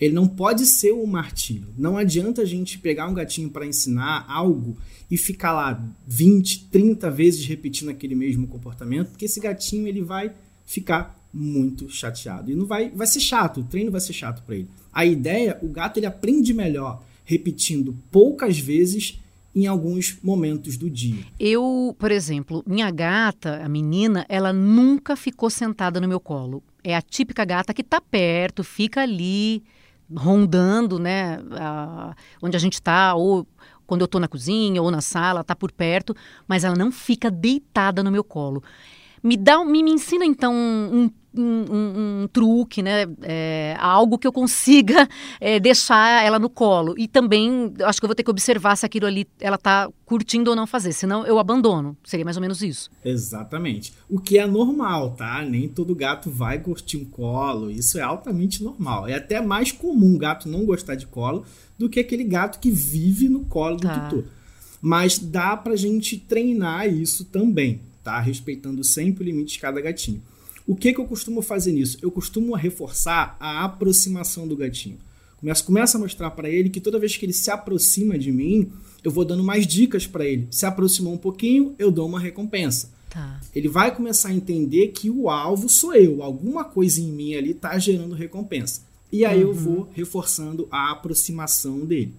Ele 0.00 0.14
não 0.14 0.28
pode 0.28 0.66
ser 0.66 0.92
um 0.92 1.06
martírio. 1.06 1.68
Não 1.76 1.96
adianta 1.96 2.42
a 2.42 2.44
gente 2.44 2.78
pegar 2.78 3.08
um 3.08 3.14
gatinho 3.14 3.48
para 3.48 3.66
ensinar 3.66 4.26
algo 4.28 4.76
e 5.10 5.16
ficar 5.16 5.52
lá 5.52 5.82
20, 6.06 6.66
30 6.66 7.10
vezes 7.10 7.46
repetindo 7.46 7.88
aquele 7.88 8.14
mesmo 8.14 8.46
comportamento, 8.46 9.10
porque 9.10 9.24
esse 9.24 9.40
gatinho 9.40 9.86
ele 9.86 10.02
vai 10.02 10.32
ficar 10.66 11.18
muito 11.32 11.88
chateado. 11.88 12.50
E 12.50 12.54
não 12.54 12.66
vai, 12.66 12.90
vai 12.90 13.06
ser 13.06 13.20
chato, 13.20 13.60
o 13.60 13.64
treino 13.64 13.90
vai 13.90 14.00
ser 14.00 14.12
chato 14.12 14.42
para 14.42 14.56
ele. 14.56 14.68
A 14.92 15.04
ideia, 15.04 15.58
o 15.62 15.68
gato 15.68 15.98
ele 15.98 16.06
aprende 16.06 16.52
melhor 16.52 17.02
repetindo 17.24 17.96
poucas 18.10 18.58
vezes 18.58 19.18
em 19.54 19.66
alguns 19.66 20.18
momentos 20.22 20.76
do 20.76 20.90
dia. 20.90 21.24
Eu, 21.40 21.96
por 21.98 22.10
exemplo, 22.10 22.62
minha 22.66 22.90
gata, 22.90 23.64
a 23.64 23.68
menina, 23.68 24.26
ela 24.28 24.52
nunca 24.52 25.16
ficou 25.16 25.48
sentada 25.48 25.98
no 25.98 26.06
meu 26.06 26.20
colo. 26.20 26.62
É 26.84 26.94
a 26.94 27.00
típica 27.00 27.44
gata 27.44 27.72
que 27.72 27.82
tá 27.82 28.00
perto, 28.00 28.62
fica 28.62 29.00
ali 29.00 29.62
rondando, 30.14 30.98
né, 30.98 31.38
a, 31.52 32.14
onde 32.42 32.56
a 32.56 32.60
gente 32.60 32.74
está, 32.74 33.14
ou 33.14 33.46
quando 33.86 34.00
eu 34.00 34.06
estou 34.06 34.20
na 34.20 34.28
cozinha 34.28 34.82
ou 34.82 34.90
na 34.90 35.00
sala, 35.00 35.40
está 35.40 35.54
por 35.54 35.70
perto, 35.70 36.14
mas 36.46 36.64
ela 36.64 36.74
não 36.76 36.90
fica 36.90 37.30
deitada 37.30 38.02
no 38.02 38.10
meu 38.10 38.24
colo. 38.24 38.62
Me 39.22 39.36
dá, 39.36 39.64
me, 39.64 39.82
me 39.82 39.90
ensina 39.90 40.24
então 40.24 40.52
um, 40.54 41.10
um, 41.36 41.64
um, 41.70 42.22
um 42.22 42.28
truque, 42.28 42.82
né? 42.82 43.06
É, 43.22 43.76
algo 43.78 44.18
que 44.18 44.26
eu 44.26 44.32
consiga 44.32 45.08
é, 45.40 45.60
deixar 45.60 46.24
ela 46.24 46.38
no 46.38 46.48
colo. 46.48 46.94
E 46.96 47.06
também 47.06 47.72
acho 47.84 48.00
que 48.00 48.04
eu 48.04 48.08
vou 48.08 48.14
ter 48.14 48.22
que 48.22 48.30
observar 48.30 48.76
se 48.76 48.86
aquilo 48.86 49.06
ali 49.06 49.26
ela 49.40 49.56
está 49.56 49.88
curtindo 50.04 50.50
ou 50.50 50.56
não 50.56 50.66
fazer, 50.66 50.92
senão 50.92 51.26
eu 51.26 51.38
abandono. 51.38 51.96
Seria 52.04 52.24
mais 52.24 52.36
ou 52.36 52.40
menos 52.40 52.62
isso. 52.62 52.90
Exatamente. 53.04 53.92
O 54.08 54.18
que 54.20 54.38
é 54.38 54.46
normal, 54.46 55.10
tá? 55.10 55.42
Nem 55.42 55.68
todo 55.68 55.94
gato 55.94 56.30
vai 56.30 56.58
curtir 56.58 56.96
um 56.96 57.04
colo. 57.04 57.70
Isso 57.70 57.98
é 57.98 58.02
altamente 58.02 58.62
normal. 58.62 59.06
É 59.06 59.14
até 59.14 59.40
mais 59.40 59.72
comum 59.72 60.14
o 60.14 60.18
gato 60.18 60.48
não 60.48 60.64
gostar 60.64 60.94
de 60.94 61.06
colo 61.06 61.44
do 61.78 61.88
que 61.88 62.00
aquele 62.00 62.24
gato 62.24 62.58
que 62.58 62.70
vive 62.70 63.28
no 63.28 63.44
colo 63.44 63.76
do 63.76 63.86
tá. 63.86 64.08
tutor. 64.08 64.24
Mas 64.80 65.18
dá 65.18 65.56
pra 65.56 65.74
gente 65.74 66.16
treinar 66.16 66.88
isso 66.88 67.24
também, 67.24 67.80
tá? 68.06 68.20
Respeitando 68.20 68.84
sempre 68.84 69.24
o 69.24 69.26
limite 69.26 69.54
de 69.54 69.58
cada 69.58 69.80
gatinho. 69.80 70.22
O 70.64 70.76
que, 70.76 70.92
que 70.92 71.00
eu 71.00 71.06
costumo 71.06 71.42
fazer 71.42 71.72
nisso? 71.72 71.98
Eu 72.00 72.08
costumo 72.08 72.54
reforçar 72.54 73.36
a 73.40 73.64
aproximação 73.64 74.46
do 74.46 74.56
gatinho. 74.56 74.98
Começo, 75.38 75.64
começo 75.64 75.96
a 75.96 76.00
mostrar 76.00 76.30
para 76.30 76.48
ele 76.48 76.70
que 76.70 76.80
toda 76.80 77.00
vez 77.00 77.16
que 77.16 77.26
ele 77.26 77.32
se 77.32 77.50
aproxima 77.50 78.16
de 78.16 78.30
mim, 78.30 78.70
eu 79.02 79.10
vou 79.10 79.24
dando 79.24 79.42
mais 79.42 79.66
dicas 79.66 80.06
para 80.06 80.24
ele. 80.24 80.46
Se 80.52 80.64
aproximou 80.64 81.14
um 81.14 81.18
pouquinho, 81.18 81.74
eu 81.80 81.90
dou 81.90 82.06
uma 82.06 82.20
recompensa. 82.20 82.90
Tá. 83.10 83.40
Ele 83.52 83.68
vai 83.68 83.92
começar 83.94 84.28
a 84.28 84.34
entender 84.34 84.88
que 84.88 85.10
o 85.10 85.28
alvo 85.28 85.68
sou 85.68 85.92
eu. 85.92 86.22
Alguma 86.22 86.64
coisa 86.64 87.00
em 87.00 87.10
mim 87.10 87.34
ali 87.34 87.50
está 87.50 87.76
gerando 87.76 88.14
recompensa. 88.14 88.82
E 89.10 89.24
aí 89.24 89.42
uhum. 89.42 89.50
eu 89.50 89.54
vou 89.54 89.90
reforçando 89.92 90.68
a 90.70 90.92
aproximação 90.92 91.84
dele. 91.84 92.14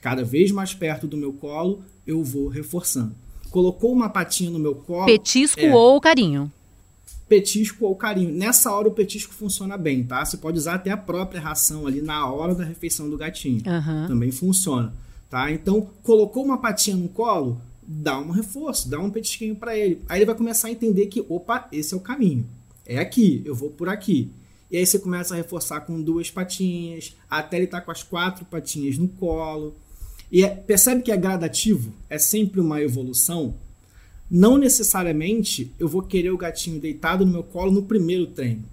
Cada 0.00 0.24
vez 0.24 0.50
mais 0.50 0.72
perto 0.72 1.06
do 1.06 1.16
meu 1.16 1.34
colo, 1.34 1.82
eu 2.06 2.24
vou 2.24 2.48
reforçando. 2.48 3.14
Colocou 3.50 3.92
uma 3.92 4.08
patinha 4.08 4.50
no 4.50 4.58
meu 4.58 4.74
colo. 4.74 5.06
Petisco 5.06 5.60
é, 5.60 5.74
ou 5.74 6.00
carinho? 6.00 6.52
Petisco 7.28 7.86
ou 7.86 7.96
carinho. 7.96 8.32
Nessa 8.32 8.72
hora 8.72 8.88
o 8.88 8.92
petisco 8.92 9.34
funciona 9.34 9.76
bem, 9.76 10.04
tá? 10.04 10.24
Você 10.24 10.36
pode 10.36 10.58
usar 10.58 10.74
até 10.74 10.90
a 10.90 10.96
própria 10.96 11.40
ração 11.40 11.86
ali 11.86 12.00
na 12.00 12.30
hora 12.30 12.54
da 12.54 12.64
refeição 12.64 13.10
do 13.10 13.16
gatinho. 13.16 13.62
Uhum. 13.66 14.06
Também 14.06 14.30
funciona, 14.30 14.94
tá? 15.28 15.50
Então, 15.50 15.88
colocou 16.02 16.44
uma 16.44 16.58
patinha 16.58 16.96
no 16.96 17.08
colo, 17.08 17.60
dá 17.86 18.18
um 18.18 18.30
reforço, 18.30 18.88
dá 18.88 18.98
um 18.98 19.10
petisquinho 19.10 19.56
para 19.56 19.76
ele. 19.76 20.02
Aí 20.08 20.18
ele 20.18 20.26
vai 20.26 20.34
começar 20.34 20.68
a 20.68 20.70
entender 20.70 21.06
que, 21.06 21.24
opa, 21.28 21.68
esse 21.72 21.94
é 21.94 21.96
o 21.96 22.00
caminho. 22.00 22.46
É 22.86 22.98
aqui, 22.98 23.42
eu 23.44 23.54
vou 23.54 23.70
por 23.70 23.88
aqui. 23.88 24.30
E 24.70 24.76
aí 24.76 24.86
você 24.86 24.98
começa 24.98 25.34
a 25.34 25.36
reforçar 25.36 25.80
com 25.80 26.00
duas 26.00 26.30
patinhas, 26.30 27.16
até 27.30 27.56
ele 27.56 27.66
tá 27.66 27.80
com 27.80 27.90
as 27.90 28.02
quatro 28.02 28.44
patinhas 28.44 28.98
no 28.98 29.08
colo. 29.08 29.74
E 30.30 30.44
é, 30.44 30.48
percebe 30.48 31.02
que 31.02 31.12
é 31.12 31.16
gradativo, 31.16 31.92
é 32.08 32.18
sempre 32.18 32.60
uma 32.60 32.80
evolução. 32.80 33.54
Não 34.30 34.58
necessariamente 34.58 35.72
eu 35.78 35.88
vou 35.88 36.02
querer 36.02 36.30
o 36.30 36.38
gatinho 36.38 36.80
deitado 36.80 37.24
no 37.24 37.32
meu 37.32 37.44
colo 37.44 37.70
no 37.70 37.82
primeiro 37.84 38.26
treino. 38.26 38.64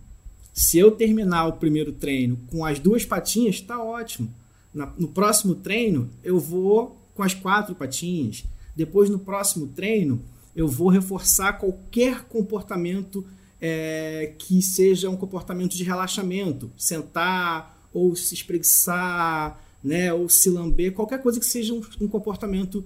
Se 0.51 0.77
eu 0.77 0.91
terminar 0.91 1.48
o 1.48 1.53
primeiro 1.53 1.91
treino 1.91 2.38
com 2.48 2.65
as 2.65 2.79
duas 2.79 3.05
patinhas, 3.05 3.55
está 3.55 3.81
ótimo. 3.81 4.33
Na, 4.74 4.91
no 4.98 5.07
próximo 5.07 5.55
treino, 5.55 6.10
eu 6.24 6.39
vou 6.39 6.98
com 7.13 7.24
as 7.24 7.33
quatro 7.33 7.75
patinhas. 7.75 8.43
Depois, 8.75 9.10
no 9.10 9.19
próximo 9.19 9.67
treino, 9.67 10.22
eu 10.55 10.67
vou 10.67 10.89
reforçar 10.89 11.53
qualquer 11.53 12.24
comportamento 12.25 13.25
é, 13.62 14.33
que 14.38 14.62
seja 14.62 15.10
um 15.10 15.15
comportamento 15.15 15.75
de 15.75 15.83
relaxamento, 15.83 16.72
sentar 16.77 17.88
ou 17.93 18.15
se 18.15 18.33
espreguiçar, 18.33 19.62
né, 19.83 20.13
ou 20.13 20.29
se 20.29 20.49
lamber, 20.49 20.93
qualquer 20.93 21.21
coisa 21.21 21.39
que 21.39 21.45
seja 21.45 21.73
um, 21.73 21.81
um 21.99 22.07
comportamento 22.07 22.83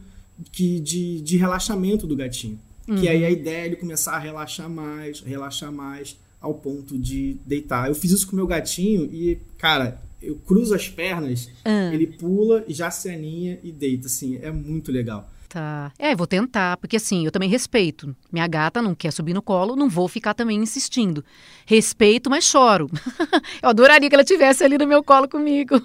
que, 0.51 0.79
de, 0.79 1.21
de 1.21 1.37
relaxamento 1.37 2.07
do 2.07 2.15
gatinho. 2.15 2.59
Uhum. 2.87 2.95
Que 2.95 3.07
aí 3.07 3.25
a 3.25 3.29
ideia 3.29 3.63
é 3.63 3.65
ele 3.65 3.75
começar 3.75 4.13
a 4.13 4.19
relaxar 4.19 4.69
mais, 4.69 5.19
relaxar 5.19 5.71
mais, 5.71 6.17
ao 6.39 6.53
ponto 6.53 6.97
de 6.97 7.37
deitar. 7.45 7.87
Eu 7.87 7.95
fiz 7.95 8.11
isso 8.11 8.27
com 8.27 8.35
meu 8.35 8.47
gatinho 8.47 9.05
e, 9.11 9.39
cara, 9.57 10.01
eu 10.21 10.35
cruzo 10.35 10.73
as 10.73 10.87
pernas, 10.87 11.49
uhum. 11.65 11.93
ele 11.93 12.07
pula 12.07 12.63
já 12.67 12.89
se 12.89 13.09
aninha 13.09 13.59
e 13.63 13.71
deita, 13.71 14.07
assim, 14.07 14.37
é 14.41 14.51
muito 14.51 14.91
legal. 14.91 15.29
Tá. 15.49 15.93
É, 15.97 16.13
vou 16.13 16.27
tentar, 16.27 16.75
porque 16.77 16.97
assim, 16.97 17.23
eu 17.23 17.31
também 17.31 17.49
respeito. 17.49 18.13
Minha 18.31 18.45
gata 18.47 18.81
não 18.81 18.93
quer 18.93 19.11
subir 19.11 19.33
no 19.33 19.41
colo, 19.41 19.77
não 19.77 19.87
vou 19.87 20.07
ficar 20.09 20.33
também 20.33 20.57
insistindo. 20.57 21.23
Respeito, 21.65 22.29
mas 22.29 22.43
choro. 22.43 22.89
eu 23.63 23.69
adoraria 23.69 24.09
que 24.09 24.15
ela 24.15 24.25
tivesse 24.25 24.63
ali 24.63 24.77
no 24.77 24.85
meu 24.85 25.01
colo 25.01 25.27
comigo. 25.27 25.81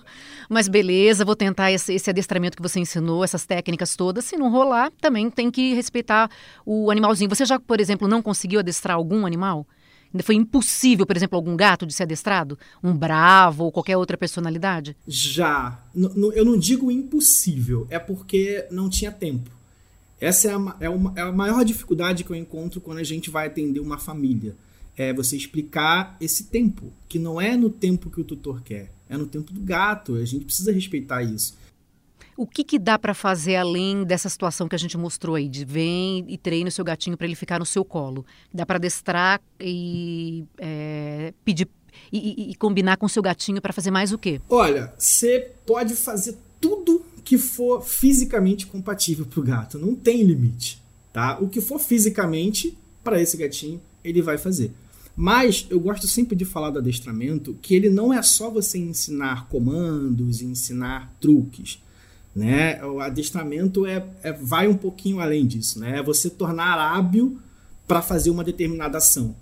Mas 0.49 0.66
beleza, 0.66 1.25
vou 1.25 1.37
tentar 1.37 1.71
esse, 1.71 1.95
esse 1.95 2.11
adestramento 2.11 2.57
que 2.57 2.62
você 2.62 2.81
ensinou, 2.81 3.23
essas 3.23 3.47
técnicas 3.47 3.95
todas. 3.95 4.25
Se 4.25 4.37
não 4.37 4.50
rolar, 4.50 4.90
também 5.00 5.31
tem 5.31 5.49
que 5.50 5.75
respeitar 5.75 6.28
o 6.66 6.90
animalzinho. 6.90 7.31
Você 7.31 7.45
já, 7.45 7.61
por 7.61 7.81
exemplo, 7.81 8.09
não 8.09 8.21
conseguiu 8.21 8.59
adestrar 8.59 8.97
algum 8.97 9.25
animal? 9.25 9.64
Foi 10.23 10.35
impossível, 10.35 11.07
por 11.07 11.16
exemplo, 11.16 11.37
algum 11.37 11.57
gato 11.57 11.87
de 11.87 11.95
ser 11.95 12.02
adestrado? 12.02 12.59
Um 12.83 12.95
bravo 12.95 13.64
ou 13.64 13.73
qualquer 13.73 13.97
outra 13.97 14.16
personalidade? 14.16 14.97
Já. 15.07 15.83
Eu 15.95 16.45
não 16.45 16.59
digo 16.59 16.90
impossível, 16.90 17.87
é 17.88 17.99
porque 17.99 18.66
não 18.71 18.90
tinha 18.90 19.11
tempo. 19.11 19.50
Essa 20.21 20.49
é 20.49 20.54
a, 20.54 20.76
é, 20.81 20.88
uma, 20.88 21.12
é 21.16 21.21
a 21.23 21.33
maior 21.33 21.64
dificuldade 21.64 22.23
que 22.23 22.31
eu 22.31 22.37
encontro 22.37 22.81
quando 22.81 22.99
a 22.99 23.04
gente 23.04 23.31
vai 23.31 23.47
atender 23.47 23.81
uma 23.81 23.99
família. 23.99 24.54
É 24.97 25.12
você 25.12 25.37
explicar 25.37 26.16
esse 26.21 26.45
tempo, 26.45 26.92
que 27.09 27.19
não 27.19 27.40
é 27.40 27.57
no 27.57 27.71
tempo 27.71 28.11
que 28.11 28.21
o 28.21 28.25
tutor 28.25 28.62
quer, 28.62 28.92
é 29.09 29.16
no 29.16 29.26
tempo 29.26 29.52
do 29.52 29.61
gato. 29.61 30.14
A 30.14 30.25
gente 30.25 30.45
precisa 30.45 30.71
respeitar 30.71 31.23
isso. 31.23 31.57
O 32.37 32.47
que, 32.47 32.65
que 32.65 32.79
dá 32.79 32.99
para 32.99 33.15
fazer 33.15 33.57
além 33.57 34.05
dessa 34.05 34.29
situação 34.29 34.69
que 34.69 34.75
a 34.75 34.79
gente 34.79 34.97
mostrou 34.97 35.37
aí, 35.37 35.49
de 35.49 35.65
vem 35.65 36.25
e 36.29 36.39
treina 36.39 36.69
o 36.69 36.73
seu 36.73 36.85
gatinho 36.85 37.17
para 37.17 37.27
ele 37.27 37.35
ficar 37.35 37.59
no 37.59 37.67
seu 37.67 37.85
colo? 37.85 38.25
Dá 38.53 38.65
para 38.65 38.77
adestrar 38.77 39.41
e 39.61 40.45
é, 40.59 41.35
pedir 41.45 41.69
e, 42.11 42.19
e, 42.19 42.51
e, 42.51 42.55
combinar 42.55 42.97
com 42.97 43.05
o 43.05 43.09
seu 43.09 43.23
gatinho 43.23 43.61
para 43.61 43.73
fazer 43.73 43.91
mais 43.91 44.12
o 44.12 44.19
quê? 44.19 44.41
Olha, 44.49 44.95
você 44.97 45.53
pode 45.67 45.95
fazer 45.95 46.39
tudo 46.59 47.05
que 47.23 47.37
for 47.37 47.83
fisicamente 47.83 48.67
compatível 48.67 49.27
para 49.27 49.41
o 49.41 49.43
gato. 49.43 49.79
Não 49.79 49.95
tem 49.95 50.23
limite, 50.23 50.83
tá? 51.12 51.39
O 51.39 51.49
que 51.49 51.61
for 51.61 51.79
fisicamente 51.79 52.77
para 53.05 53.21
esse 53.21 53.37
gatinho, 53.37 53.81
ele 54.03 54.23
vai 54.23 54.39
fazer. 54.39 54.73
Mas 55.15 55.67
eu 55.69 55.79
gosto 55.79 56.07
sempre 56.07 56.35
de 56.35 56.45
falar 56.45 56.71
do 56.71 56.79
adestramento 56.79 57.57
que 57.61 57.75
ele 57.75 57.91
não 57.91 58.12
é 58.12 58.23
só 58.23 58.51
você 58.51 58.79
ensinar 58.79 59.49
comandos, 59.49 60.41
ensinar 60.41 61.15
truques. 61.21 61.83
Né? 62.35 62.83
O 62.85 63.01
adestramento 63.01 63.87
é, 63.87 64.07
é 64.23 64.33
vai 64.33 64.67
um 64.67 64.77
pouquinho 64.77 65.21
além 65.21 65.47
disso. 65.47 65.79
Né? 65.79 65.99
É 65.99 66.03
você 66.03 66.31
tornar 66.31 66.79
hábil 66.79 67.39
para 67.87 68.01
fazer 68.01 68.31
uma 68.31 68.45
determinada 68.45 68.99
ação. 68.99 69.35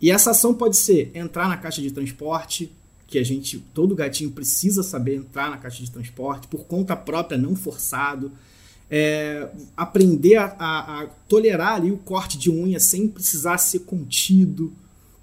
E 0.00 0.10
essa 0.10 0.32
ação 0.32 0.52
pode 0.52 0.76
ser 0.76 1.10
entrar 1.14 1.48
na 1.48 1.56
caixa 1.56 1.80
de 1.80 1.90
transporte, 1.90 2.70
que 3.06 3.18
a 3.18 3.24
gente, 3.24 3.58
todo 3.72 3.94
gatinho 3.94 4.30
precisa 4.30 4.82
saber 4.82 5.16
entrar 5.16 5.50
na 5.50 5.56
caixa 5.56 5.82
de 5.82 5.90
transporte 5.90 6.48
por 6.48 6.66
conta 6.66 6.96
própria, 6.96 7.38
não 7.38 7.54
forçado. 7.56 8.32
É, 8.90 9.48
aprender 9.76 10.36
a, 10.36 10.44
a, 10.58 11.02
a, 11.02 11.06
tolerar 11.28 11.76
ali 11.76 11.90
o 11.90 11.96
corte 11.96 12.36
de 12.36 12.50
unha 12.50 12.78
sem 12.78 13.08
precisar 13.08 13.56
ser 13.56 13.80
contido, 13.80 14.72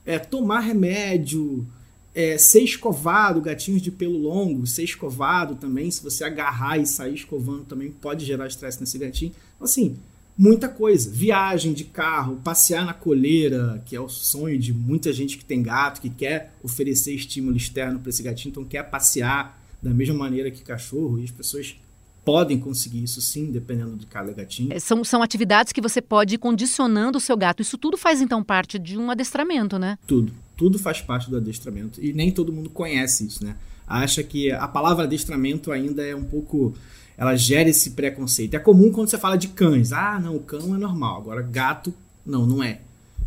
é, 0.04 0.18
tomar 0.18 0.62
remédio, 0.62 1.68
é, 2.14 2.38
ser 2.38 2.62
escovado, 2.62 3.42
gatinhos 3.42 3.82
de 3.82 3.92
pelo 3.92 4.18
longo, 4.18 4.68
ser 4.68 4.84
escovado 4.84 5.56
também, 5.56 5.90
se 5.90 6.04
você 6.04 6.24
agarrar 6.24 6.78
e 6.78 6.86
sair 6.86 7.14
escovando 7.14 7.64
também 7.64 7.90
pode 7.90 8.26
gerar 8.26 8.48
estresse 8.48 8.80
nesse 8.80 8.98
gatinho. 8.98 9.32
Então, 9.56 9.66
assim, 9.66 9.98
muita 10.38 10.68
coisa. 10.68 11.10
Viagem 11.10 11.74
de 11.74 11.86
carro, 11.86 12.42
passear 12.44 12.86
na 12.86 12.94
coleira, 12.94 13.82
que 13.86 13.96
é 13.96 14.02
o 14.02 14.10
sonho 14.10 14.58
de 14.60 14.74
muita 14.74 15.14
gente 15.14 15.38
que 15.38 15.46
tem 15.46 15.62
gato, 15.62 16.02
que 16.02 16.10
quer 16.10 16.54
oferecer 16.64 17.14
estímulo 17.14 17.56
externo 17.56 18.00
para 18.00 18.10
esse 18.10 18.24
gatinho, 18.24 18.52
então 18.52 18.66
quer 18.66 18.84
passear 18.90 19.60
da 19.82 19.92
mesma 19.92 20.16
maneira 20.16 20.52
que 20.52 20.62
cachorro, 20.62 21.20
e 21.20 21.24
as 21.24 21.32
pessoas 21.32 21.76
podem 22.24 22.60
conseguir 22.60 23.04
isso 23.04 23.20
sim, 23.20 23.52
dependendo 23.52 23.96
de 23.96 24.06
cada 24.06 24.32
gatinho. 24.32 24.72
É, 24.72 24.80
são, 24.80 25.04
são 25.04 25.24
atividades 25.24 25.74
que 25.74 25.82
você 25.82 26.02
pode 26.02 26.36
ir 26.36 26.38
condicionando 26.38 27.18
o 27.18 27.22
seu 27.22 27.36
gato. 27.36 27.62
Isso 27.62 27.78
tudo 27.78 27.98
faz 27.98 28.22
então 28.22 28.44
parte 28.44 28.78
de 28.78 28.98
um 28.98 29.10
adestramento, 29.10 29.80
né? 29.80 29.98
Tudo. 30.06 30.32
Tudo 30.62 30.78
faz 30.78 31.02
parte 31.02 31.28
do 31.28 31.38
adestramento. 31.38 32.00
E 32.00 32.14
nem 32.14 32.30
todo 32.30 32.54
mundo 32.54 32.70
conhece 32.70 33.26
isso, 33.26 33.44
né? 33.44 33.56
Acha 33.88 34.22
que 34.22 34.52
a 34.52 34.68
palavra 34.68 35.06
adestramento 35.06 35.72
ainda 35.72 36.06
é 36.06 36.16
um 36.16 36.24
pouco. 36.24 36.76
Ela 37.18 37.36
gera 37.36 37.68
esse 37.68 37.90
preconceito. 37.90 38.54
É 38.54 38.60
comum 38.60 38.92
quando 38.92 39.10
você 39.10 39.18
fala 39.18 39.38
de 39.38 39.48
cães. 39.48 39.92
Ah, 39.92 40.20
não, 40.20 40.36
o 40.36 40.40
cão 40.40 40.76
é 40.76 40.78
normal. 40.78 41.18
Agora, 41.18 41.42
gato, 41.42 41.92
não, 42.24 42.46
não 42.46 42.64
é. 42.64 42.82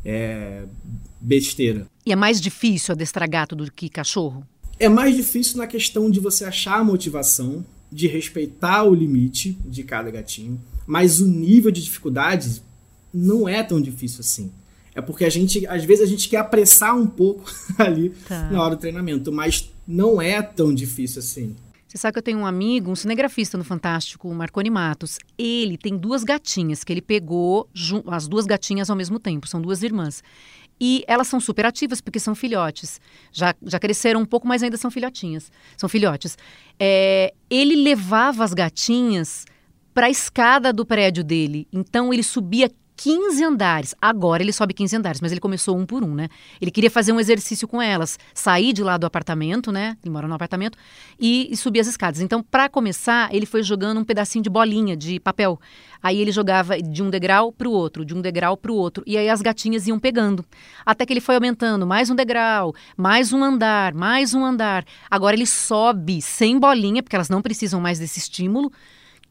É 0.04 0.62
besteira. 1.20 1.88
E 2.06 2.12
é 2.12 2.16
mais 2.16 2.40
difícil 2.40 2.92
adestrar 2.92 3.28
gato 3.28 3.56
do 3.56 3.68
que 3.68 3.88
cachorro? 3.88 4.46
É 4.78 4.88
mais 4.88 5.16
difícil 5.16 5.56
na 5.56 5.66
questão 5.66 6.08
de 6.08 6.20
você 6.20 6.44
achar 6.44 6.78
a 6.78 6.84
motivação, 6.84 7.66
de 7.90 8.06
respeitar 8.06 8.84
o 8.84 8.94
limite 8.94 9.58
de 9.64 9.82
cada 9.82 10.08
gatinho, 10.08 10.60
mas 10.86 11.18
o 11.18 11.26
nível 11.26 11.72
de 11.72 11.82
dificuldade 11.82 12.62
não 13.12 13.48
é 13.48 13.60
tão 13.64 13.80
difícil 13.80 14.20
assim. 14.20 14.52
É 14.94 15.02
porque 15.02 15.24
a 15.24 15.30
gente, 15.30 15.66
às 15.66 15.84
vezes, 15.84 16.04
a 16.04 16.06
gente 16.06 16.28
quer 16.28 16.38
apressar 16.38 16.96
um 16.96 17.06
pouco 17.06 17.52
ali 17.78 18.10
tá. 18.28 18.50
na 18.50 18.62
hora 18.62 18.76
do 18.76 18.80
treinamento, 18.80 19.32
mas 19.32 19.72
não 19.86 20.22
é 20.22 20.40
tão 20.40 20.74
difícil 20.74 21.18
assim. 21.18 21.56
Você 21.86 21.98
sabe 21.98 22.14
que 22.14 22.18
eu 22.18 22.22
tenho 22.24 22.38
um 22.38 22.46
amigo, 22.46 22.90
um 22.90 22.96
cinegrafista 22.96 23.56
no 23.56 23.62
Fantástico, 23.62 24.28
o 24.28 24.34
Marconi 24.34 24.68
Matos. 24.68 25.18
Ele 25.38 25.78
tem 25.78 25.96
duas 25.96 26.24
gatinhas 26.24 26.82
que 26.82 26.92
ele 26.92 27.00
pegou, 27.00 27.68
as 28.08 28.26
duas 28.26 28.46
gatinhas 28.46 28.90
ao 28.90 28.96
mesmo 28.96 29.20
tempo, 29.20 29.46
são 29.46 29.60
duas 29.62 29.82
irmãs. 29.82 30.20
E 30.80 31.04
elas 31.06 31.28
são 31.28 31.38
super 31.38 31.66
ativas 31.66 32.00
porque 32.00 32.18
são 32.18 32.34
filhotes. 32.34 33.00
Já, 33.30 33.54
já 33.62 33.78
cresceram 33.78 34.20
um 34.20 34.26
pouco, 34.26 34.46
mas 34.46 34.60
ainda 34.60 34.76
são 34.76 34.90
filhotinhas. 34.90 35.52
São 35.76 35.88
filhotes. 35.88 36.36
É, 36.80 37.32
ele 37.48 37.76
levava 37.76 38.42
as 38.42 38.52
gatinhas 38.52 39.44
para 39.92 40.06
a 40.06 40.10
escada 40.10 40.72
do 40.72 40.84
prédio 40.84 41.22
dele. 41.22 41.68
Então 41.72 42.12
ele 42.12 42.24
subia 42.24 42.68
15 42.96 43.44
andares. 43.44 43.94
Agora 44.00 44.42
ele 44.42 44.52
sobe 44.52 44.72
15 44.72 44.96
andares, 44.96 45.20
mas 45.20 45.32
ele 45.32 45.40
começou 45.40 45.76
um 45.76 45.84
por 45.84 46.02
um, 46.02 46.14
né? 46.14 46.28
Ele 46.60 46.70
queria 46.70 46.90
fazer 46.90 47.12
um 47.12 47.20
exercício 47.20 47.66
com 47.66 47.80
elas, 47.82 48.18
sair 48.32 48.72
de 48.72 48.82
lá 48.82 48.96
do 48.96 49.06
apartamento, 49.06 49.72
né? 49.72 49.96
Ele 50.02 50.12
mora 50.12 50.28
no 50.28 50.34
apartamento, 50.34 50.78
e, 51.18 51.48
e 51.50 51.56
subir 51.56 51.80
as 51.80 51.86
escadas. 51.86 52.20
Então, 52.20 52.42
para 52.42 52.68
começar, 52.68 53.34
ele 53.34 53.46
foi 53.46 53.62
jogando 53.62 54.00
um 54.00 54.04
pedacinho 54.04 54.42
de 54.42 54.50
bolinha, 54.50 54.96
de 54.96 55.18
papel. 55.18 55.60
Aí 56.02 56.20
ele 56.20 56.30
jogava 56.30 56.80
de 56.80 57.02
um 57.02 57.10
degrau 57.10 57.50
para 57.50 57.68
o 57.68 57.72
outro, 57.72 58.04
de 58.04 58.14
um 58.14 58.20
degrau 58.20 58.56
para 58.56 58.70
o 58.70 58.74
outro. 58.74 59.02
E 59.06 59.16
aí 59.16 59.28
as 59.28 59.40
gatinhas 59.40 59.86
iam 59.86 59.98
pegando. 59.98 60.44
Até 60.84 61.06
que 61.06 61.12
ele 61.12 61.20
foi 61.20 61.34
aumentando 61.34 61.86
mais 61.86 62.10
um 62.10 62.14
degrau, 62.14 62.74
mais 62.96 63.32
um 63.32 63.42
andar, 63.42 63.94
mais 63.94 64.34
um 64.34 64.44
andar. 64.44 64.84
Agora 65.10 65.34
ele 65.34 65.46
sobe 65.46 66.20
sem 66.20 66.58
bolinha, 66.58 67.02
porque 67.02 67.16
elas 67.16 67.28
não 67.28 67.40
precisam 67.40 67.80
mais 67.80 67.98
desse 67.98 68.18
estímulo 68.18 68.70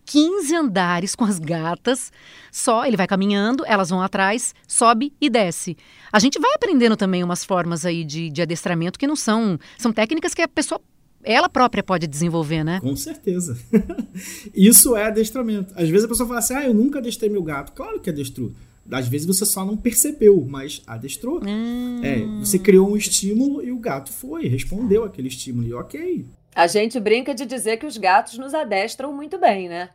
15 0.05 0.55
andares 0.55 1.15
com 1.15 1.23
as 1.23 1.39
gatas, 1.39 2.11
só 2.51 2.85
ele 2.85 2.97
vai 2.97 3.07
caminhando, 3.07 3.63
elas 3.65 3.89
vão 3.89 4.01
atrás, 4.01 4.53
sobe 4.67 5.13
e 5.19 5.29
desce. 5.29 5.77
A 6.11 6.19
gente 6.19 6.39
vai 6.39 6.53
aprendendo 6.53 6.95
também 6.97 7.23
umas 7.23 7.43
formas 7.43 7.85
aí 7.85 8.03
de, 8.03 8.29
de 8.29 8.41
adestramento 8.41 8.99
que 8.99 9.07
não 9.07 9.15
são. 9.15 9.59
São 9.77 9.91
técnicas 9.91 10.33
que 10.33 10.41
a 10.41 10.47
pessoa 10.47 10.81
ela 11.23 11.47
própria 11.47 11.81
pode 11.81 12.05
desenvolver, 12.05 12.63
né? 12.63 12.79
Com 12.81 12.95
certeza. 12.95 13.57
Isso 14.53 14.95
é 14.95 15.05
adestramento. 15.05 15.73
Às 15.75 15.89
vezes 15.89 16.05
a 16.05 16.07
pessoa 16.07 16.27
fala 16.27 16.39
assim: 16.39 16.53
ah, 16.53 16.65
eu 16.65 16.73
nunca 16.73 16.99
adestrei 16.99 17.29
meu 17.29 17.41
gato. 17.41 17.71
Claro 17.71 17.99
que 17.99 18.09
adestrou. 18.09 18.51
Às 18.91 19.07
vezes 19.07 19.25
você 19.25 19.45
só 19.45 19.65
não 19.65 19.77
percebeu, 19.77 20.45
mas 20.47 20.81
adestrou. 20.85 21.41
Hum. 21.45 22.01
É, 22.03 22.19
você 22.39 22.59
criou 22.59 22.91
um 22.91 22.97
estímulo 22.97 23.63
e 23.63 23.71
o 23.71 23.79
gato 23.79 24.11
foi, 24.11 24.47
respondeu 24.47 25.05
aquele 25.05 25.29
estímulo. 25.29 25.65
E 25.65 25.73
ok, 25.73 26.25
a 26.55 26.67
gente 26.67 26.99
brinca 26.99 27.33
de 27.33 27.45
dizer 27.45 27.77
que 27.77 27.85
os 27.85 27.97
gatos 27.97 28.37
nos 28.37 28.53
adestram 28.53 29.11
muito 29.13 29.37
bem, 29.37 29.67
né? 29.67 29.89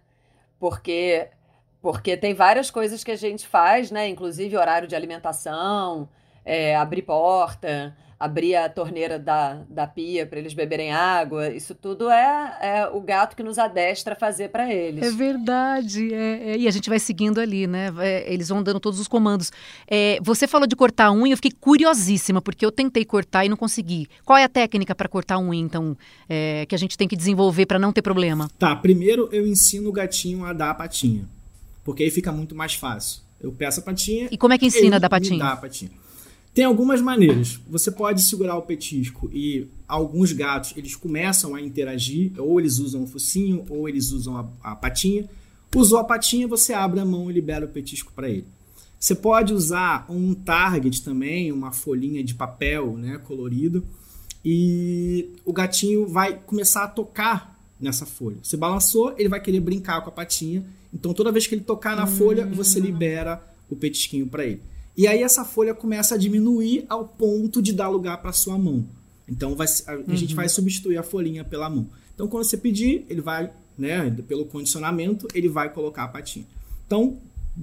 Porque 0.59 1.29
porque 1.81 2.17
tem 2.17 2.35
várias 2.35 2.71
coisas 2.71 3.05
que 3.05 3.11
a 3.13 3.17
gente 3.17 3.47
faz, 3.47 3.91
né? 3.91 4.09
Inclusive 4.09 4.57
horário 4.57 4.89
de 4.89 4.97
alimentação, 4.97 6.09
é, 6.45 6.75
abrir 6.75 7.03
porta, 7.03 7.97
abrir 8.19 8.57
a 8.57 8.69
torneira 8.69 9.19
da, 9.19 9.63
da 9.69 9.87
pia 9.87 10.27
para 10.27 10.41
eles 10.41 10.53
beberem 10.53 10.93
água. 10.93 11.51
Isso 11.51 11.75
tudo 11.75 12.11
é, 12.11 12.59
é 12.61 12.89
o 12.89 13.01
gato 13.01 13.37
que 13.37 13.43
nos 13.43 13.59
adestra 13.59 14.15
a 14.15 14.17
fazer 14.17 14.49
para 14.49 14.73
eles. 14.73 15.07
É 15.07 15.11
verdade. 15.11 16.13
É, 16.13 16.51
é, 16.51 16.59
e 16.59 16.67
a 16.67 16.71
gente 16.71 16.89
vai 16.89 16.99
seguindo 16.99 17.41
ali, 17.41 17.67
né? 17.67 17.93
É, 18.01 18.33
eles 18.33 18.49
vão 18.49 18.63
dando 18.63 18.81
todos 18.81 18.99
os 18.99 19.07
comandos. 19.07 19.53
É, 19.87 20.19
você 20.21 20.49
falou 20.49 20.67
de 20.67 20.75
cortar 20.75 21.07
a 21.07 21.13
unha, 21.13 21.33
eu 21.33 21.37
fiquei 21.37 21.53
curiosíssima, 21.53 22.43
porque 22.43 22.67
eu 22.67 22.73
tentei 22.73 23.05
cortar 23.05 23.45
e 23.45 23.49
não 23.49 23.57
consegui. 23.57 24.09
Qual 24.25 24.37
é 24.37 24.43
a 24.43 24.49
técnica 24.49 24.95
para 24.95 25.09
cortar 25.09 25.37
a 25.37 25.39
unha, 25.39 25.61
então, 25.61 25.97
é, 26.29 26.67
que 26.67 26.75
a 26.75 26.79
gente 26.79 26.99
tem 26.99 27.07
que 27.07 27.15
desenvolver 27.15 27.67
para 27.67 27.79
não 27.79 27.93
ter 27.93 28.03
problema? 28.03 28.51
Tá, 28.59 28.75
primeiro 28.75 29.29
eu 29.31 29.47
ensino 29.47 29.91
o 29.91 29.93
gatinho 29.93 30.45
a 30.45 30.53
dar 30.53 30.71
a 30.71 30.75
patinha. 30.75 31.29
Porque 31.85 32.03
aí 32.03 32.11
fica 32.11 32.33
muito 32.33 32.55
mais 32.55 32.75
fácil. 32.75 33.23
Eu 33.41 33.53
peço 33.53 33.79
a 33.79 33.83
patinha. 33.85 34.29
E 34.31 34.37
como 34.37 34.53
é 34.53 34.59
que 34.59 34.67
ensina 34.67 34.97
a 34.97 34.99
dar 34.99 35.09
patinha? 35.09 35.39
Dá 35.39 35.53
a 35.53 35.57
patinha. 35.57 35.93
Tem 36.59 36.65
algumas 36.65 37.01
maneiras. 37.01 37.61
Você 37.71 37.89
pode 37.89 38.21
segurar 38.21 38.57
o 38.57 38.63
petisco 38.63 39.31
e 39.33 39.69
alguns 39.87 40.33
gatos 40.33 40.75
eles 40.77 40.97
começam 40.97 41.55
a 41.55 41.63
interagir, 41.63 42.33
ou 42.37 42.59
eles 42.59 42.81
usam 42.81 43.05
o 43.05 43.07
focinho, 43.07 43.65
ou 43.69 43.89
eles 43.89 44.11
usam 44.11 44.37
a, 44.37 44.73
a 44.73 44.75
patinha. 44.75 45.31
Usou 45.73 46.01
a 46.01 46.03
patinha, 46.03 46.49
você 46.49 46.73
abre 46.73 46.99
a 46.99 47.05
mão 47.05 47.31
e 47.31 47.33
libera 47.33 47.65
o 47.65 47.69
petisco 47.69 48.13
para 48.13 48.29
ele. 48.29 48.45
Você 48.99 49.15
pode 49.15 49.55
usar 49.55 50.05
um 50.11 50.35
target 50.35 51.05
também, 51.05 51.53
uma 51.53 51.71
folhinha 51.71 52.25
de 52.25 52.35
papel 52.35 52.97
né, 52.97 53.19
colorido, 53.19 53.87
e 54.45 55.37
o 55.45 55.53
gatinho 55.53 56.09
vai 56.09 56.41
começar 56.41 56.83
a 56.83 56.89
tocar 56.89 57.57
nessa 57.81 58.05
folha. 58.05 58.39
Você 58.43 58.57
balançou, 58.57 59.15
ele 59.17 59.29
vai 59.29 59.41
querer 59.41 59.61
brincar 59.61 60.01
com 60.03 60.09
a 60.09 60.13
patinha. 60.13 60.67
Então 60.93 61.15
toda 61.15 61.31
vez 61.31 61.47
que 61.47 61.55
ele 61.55 61.63
tocar 61.63 61.95
na 61.95 62.03
hum. 62.03 62.09
folha, 62.09 62.45
você 62.47 62.81
libera 62.81 63.41
o 63.71 63.77
petisquinho 63.77 64.27
para 64.27 64.45
ele. 64.45 64.61
E 64.99 65.07
aí 65.07 65.23
essa 65.23 65.45
folha 65.45 65.73
começa 65.73 66.17
a 66.17 66.19
diminuir 66.19 66.85
ao 66.89 67.07
ponto 67.07 67.63
de 67.63 67.73
dar 67.73 67.89
lugar 67.89 68.21
para 68.21 68.33
sua 68.33 68.59
mão. 68.59 68.85
Então 69.29 69.55
vai, 69.55 69.69
a, 69.87 69.95
uhum. 69.95 70.17
gente 70.17 70.35
vai 70.35 70.49
substituir 70.49 70.99
a 70.99 71.05
folhinha 71.05 71.45
pela 71.45 71.71
mão. 71.71 71.89
Então 72.13 72.27
quando 72.27 72.43
você 72.43 72.57
pedir, 72.57 73.07
ele 73.09 73.21
vai, 73.21 73.53
né, 73.79 74.11
pelo 74.27 74.45
condicionamento, 74.47 75.29
ele 75.33 75.49
vai 75.49 75.73
colocar 75.73 76.03
a 76.03 76.09
patinha. 76.09 76.45
Então 76.85 77.17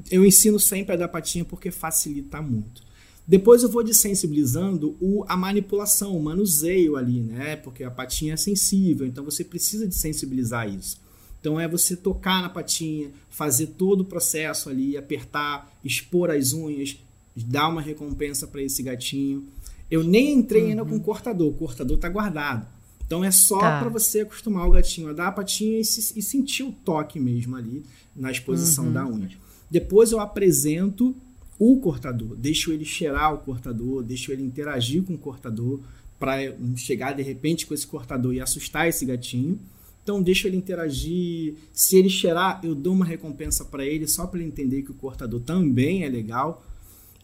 eu 0.10 0.26
ensino 0.26 0.58
sempre 0.58 0.94
a 0.94 0.96
dar 0.96 1.10
patinha 1.10 1.44
porque 1.44 1.72
facilita 1.72 2.42
muito. 2.42 2.82
Depois 3.28 3.64
eu 3.64 3.70
vou 3.70 3.84
desensibilizando 3.84 4.96
o, 5.02 5.26
a 5.28 5.36
manipulação, 5.36 6.16
o 6.16 6.24
manuseio 6.24 6.96
ali, 6.96 7.20
né? 7.20 7.58
Porque 7.58 7.84
a 7.84 7.92
patinha 7.92 8.36
é 8.36 8.38
sensível, 8.38 9.06
então 9.06 9.26
você 9.26 9.44
precisa 9.44 9.86
de 9.86 9.96
sensibilizar 9.96 10.70
isso. 10.70 11.02
Então 11.42 11.60
é 11.60 11.68
você 11.68 11.98
tocar 11.98 12.42
na 12.42 12.50
patinha, 12.50 13.12
fazer 13.30 13.68
todo 13.78 14.02
o 14.02 14.06
processo 14.06 14.70
ali, 14.70 14.96
apertar, 14.96 15.78
expor 15.84 16.32
as 16.32 16.54
unhas, 16.54 16.98
dar 17.44 17.68
uma 17.68 17.82
recompensa 17.82 18.48
para 18.48 18.62
esse 18.62 18.82
gatinho. 18.82 19.48
Eu 19.90 20.04
nem 20.04 20.34
entrei 20.34 20.64
uhum. 20.64 20.70
ainda 20.70 20.86
com 20.86 20.96
o 20.96 21.02
cortador, 21.02 21.50
o 21.50 21.54
cortador 21.54 21.96
está 21.96 22.10
guardado. 22.10 22.68
Então 23.06 23.24
é 23.24 23.32
só 23.32 23.60
tá. 23.60 23.80
para 23.80 23.90
você 23.90 24.22
acostumar 24.22 24.68
o 24.68 24.72
gatinho 24.72 25.10
a 25.10 25.14
dar 25.14 25.28
a 25.28 25.32
patinha 25.32 25.80
e, 25.80 25.86
se, 25.86 26.18
e, 26.18 26.22
sentir 26.22 26.64
o 26.64 26.72
toque 26.72 27.20
mesmo 27.20 27.56
ali 27.56 27.84
na 28.16 28.32
exposição 28.32 28.86
uhum. 28.86 28.94
da 28.94 29.06
unha. 29.06 29.30
Depois 29.70 30.12
eu 30.12 30.20
apresento 30.20 31.16
o 31.58 31.78
cortador, 31.78 32.36
deixo 32.36 32.72
ele 32.72 32.84
cheirar 32.84 33.34
o 33.34 33.38
cortador, 33.38 34.04
deixo 34.04 34.32
ele 34.32 34.44
interagir 34.44 35.04
com 35.04 35.14
o 35.14 35.18
cortador 35.18 35.80
para 36.20 36.38
chegar 36.76 37.14
de 37.14 37.22
repente 37.22 37.66
com 37.66 37.74
esse 37.74 37.86
cortador 37.86 38.34
e 38.34 38.42
assustar 38.42 38.88
esse 38.88 39.06
gatinho. 39.06 39.60
Então 40.04 40.22
deixo 40.22 40.48
ele 40.48 40.58
interagir. 40.58 41.56
Se 41.74 41.98
ele 41.98 42.10
cheirar, 42.10 42.60
eu 42.64 42.76
dou 42.76 42.94
uma 42.94 43.06
recompensa 43.06 43.66
para 43.66 43.86
ele 43.86 44.08
só 44.08 44.28
para 44.28 44.40
ele 44.40 44.48
entender 44.48 44.82
que 44.84 44.92
o 44.92 44.96
cortador 44.96 45.40
também 45.42 46.04
é 46.04 46.10
legal. 46.10 46.64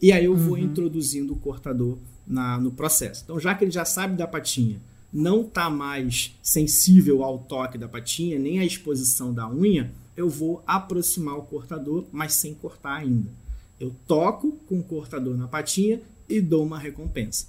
E 0.02 0.10
aí 0.10 0.24
eu 0.24 0.36
vou 0.36 0.54
uhum. 0.54 0.64
introduzindo 0.64 1.32
o 1.32 1.36
cortador 1.36 1.96
na, 2.26 2.58
no 2.58 2.72
processo. 2.72 3.22
Então 3.22 3.38
já 3.38 3.54
que 3.54 3.64
ele 3.64 3.70
já 3.70 3.84
sabe 3.84 4.16
da 4.16 4.26
patinha, 4.26 4.80
não 5.12 5.42
está 5.42 5.70
mais 5.70 6.36
sensível 6.42 7.22
ao 7.22 7.38
toque 7.38 7.78
da 7.78 7.88
patinha, 7.88 8.38
nem 8.38 8.58
à 8.58 8.64
exposição 8.64 9.32
da 9.32 9.48
unha, 9.48 9.92
eu 10.16 10.28
vou 10.28 10.62
aproximar 10.66 11.36
o 11.38 11.42
cortador, 11.42 12.04
mas 12.10 12.34
sem 12.34 12.52
cortar 12.52 12.96
ainda. 12.96 13.30
Eu 13.78 13.94
toco 14.06 14.52
com 14.66 14.80
o 14.80 14.82
cortador 14.82 15.36
na 15.36 15.46
patinha 15.46 16.00
e 16.28 16.40
dou 16.40 16.64
uma 16.64 16.78
recompensa. 16.78 17.46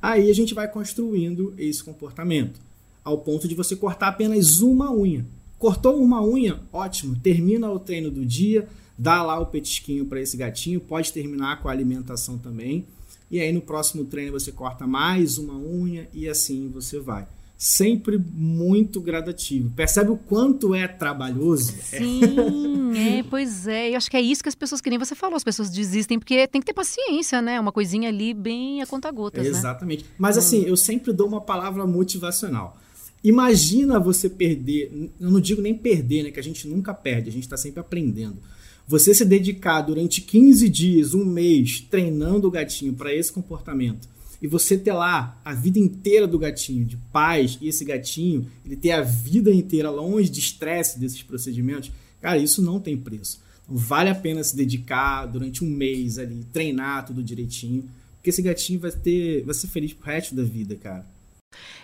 Aí 0.00 0.30
a 0.30 0.34
gente 0.34 0.52
vai 0.52 0.68
construindo 0.68 1.54
esse 1.56 1.82
comportamento, 1.82 2.60
ao 3.02 3.18
ponto 3.18 3.48
de 3.48 3.54
você 3.54 3.74
cortar 3.74 4.08
apenas 4.08 4.60
uma 4.60 4.92
unha. 4.92 5.24
Cortou 5.58 6.02
uma 6.02 6.22
unha? 6.22 6.60
Ótimo, 6.72 7.16
termina 7.16 7.70
o 7.70 7.78
treino 7.78 8.10
do 8.10 8.26
dia, 8.26 8.68
dá 8.98 9.22
lá 9.22 9.38
o 9.38 9.46
petisquinho 9.46 10.06
para 10.06 10.20
esse 10.20 10.36
gatinho, 10.36 10.80
pode 10.80 11.12
terminar 11.12 11.60
com 11.60 11.68
a 11.68 11.72
alimentação 11.72 12.38
também. 12.38 12.86
E 13.30 13.40
aí 13.40 13.52
no 13.52 13.60
próximo 13.60 14.04
treino 14.04 14.32
você 14.32 14.52
corta 14.52 14.86
mais 14.86 15.36
uma 15.38 15.56
unha 15.56 16.08
e 16.12 16.28
assim 16.28 16.68
você 16.68 17.00
vai. 17.00 17.26
Sempre 17.58 18.18
muito 18.18 19.00
gradativo. 19.00 19.70
Percebe 19.70 20.10
o 20.10 20.16
quanto 20.16 20.74
é 20.74 20.86
trabalhoso? 20.86 21.72
Sim, 21.72 22.92
é, 22.94 23.22
pois 23.22 23.66
é. 23.66 23.92
Eu 23.92 23.96
acho 23.96 24.10
que 24.10 24.16
é 24.16 24.20
isso 24.20 24.42
que 24.42 24.48
as 24.48 24.54
pessoas, 24.54 24.82
que 24.82 24.90
nem 24.90 24.98
você 24.98 25.14
falou, 25.14 25.36
as 25.36 25.44
pessoas 25.44 25.70
desistem 25.70 26.18
porque 26.18 26.46
tem 26.48 26.60
que 26.60 26.66
ter 26.66 26.74
paciência, 26.74 27.40
né? 27.40 27.58
Uma 27.58 27.72
coisinha 27.72 28.10
ali 28.10 28.34
bem 28.34 28.82
a 28.82 28.86
conta-gotas. 28.86 29.42
Né? 29.42 29.48
Exatamente. 29.48 30.04
Né? 30.04 30.10
Mas 30.18 30.36
assim, 30.36 30.64
eu 30.64 30.76
sempre 30.76 31.14
dou 31.14 31.26
uma 31.26 31.40
palavra 31.40 31.86
motivacional. 31.86 32.76
Imagina 33.24 33.98
você 33.98 34.28
perder, 34.28 35.10
eu 35.18 35.30
não 35.30 35.40
digo 35.40 35.62
nem 35.62 35.74
perder, 35.74 36.24
né? 36.24 36.30
Que 36.30 36.38
a 36.38 36.42
gente 36.42 36.68
nunca 36.68 36.92
perde, 36.92 37.30
a 37.30 37.32
gente 37.32 37.44
está 37.44 37.56
sempre 37.56 37.80
aprendendo. 37.80 38.36
Você 38.88 39.12
se 39.12 39.24
dedicar 39.24 39.82
durante 39.82 40.20
15 40.20 40.68
dias, 40.68 41.12
um 41.12 41.24
mês, 41.24 41.80
treinando 41.80 42.46
o 42.46 42.50
gatinho 42.50 42.92
para 42.92 43.12
esse 43.12 43.32
comportamento, 43.32 44.08
e 44.40 44.46
você 44.46 44.78
ter 44.78 44.92
lá 44.92 45.40
a 45.44 45.52
vida 45.54 45.78
inteira 45.78 46.26
do 46.26 46.38
gatinho, 46.38 46.84
de 46.84 46.96
paz, 47.12 47.58
e 47.60 47.68
esse 47.68 47.84
gatinho, 47.84 48.46
ele 48.64 48.76
ter 48.76 48.92
a 48.92 49.02
vida 49.02 49.52
inteira 49.52 49.90
longe 49.90 50.28
de 50.28 50.38
estresse 50.38 51.00
desses 51.00 51.22
procedimentos, 51.22 51.90
cara, 52.20 52.38
isso 52.38 52.62
não 52.62 52.78
tem 52.78 52.96
preço. 52.96 53.40
Então, 53.64 53.76
vale 53.76 54.08
a 54.08 54.14
pena 54.14 54.44
se 54.44 54.54
dedicar 54.54 55.26
durante 55.26 55.64
um 55.64 55.68
mês 55.68 56.16
ali, 56.18 56.46
treinar 56.52 57.06
tudo 57.06 57.24
direitinho, 57.24 57.88
porque 58.16 58.30
esse 58.30 58.42
gatinho 58.42 58.78
vai 58.78 58.92
ter, 58.92 59.42
vai 59.44 59.54
ser 59.54 59.66
feliz 59.66 59.92
pro 59.92 60.06
resto 60.06 60.34
da 60.34 60.44
vida, 60.44 60.76
cara. 60.76 61.15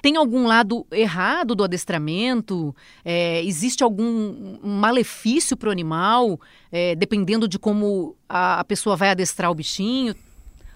Tem 0.03 0.17
algum 0.17 0.47
lado 0.47 0.85
errado 0.91 1.55
do 1.55 1.63
adestramento? 1.63 2.75
É, 3.05 3.43
existe 3.45 3.85
algum 3.85 4.59
malefício 4.61 5.57
para 5.57 5.69
o 5.69 5.73
animal, 5.73 6.41
é, 6.73 6.97
dependendo 6.97 7.47
de 7.47 7.57
como 7.57 8.17
a, 8.29 8.59
a, 8.59 8.65
pessoa 8.65 8.97
vai 8.97 9.11
adestrar 9.11 9.51
o 9.51 9.55
bichinho? 9.55 10.15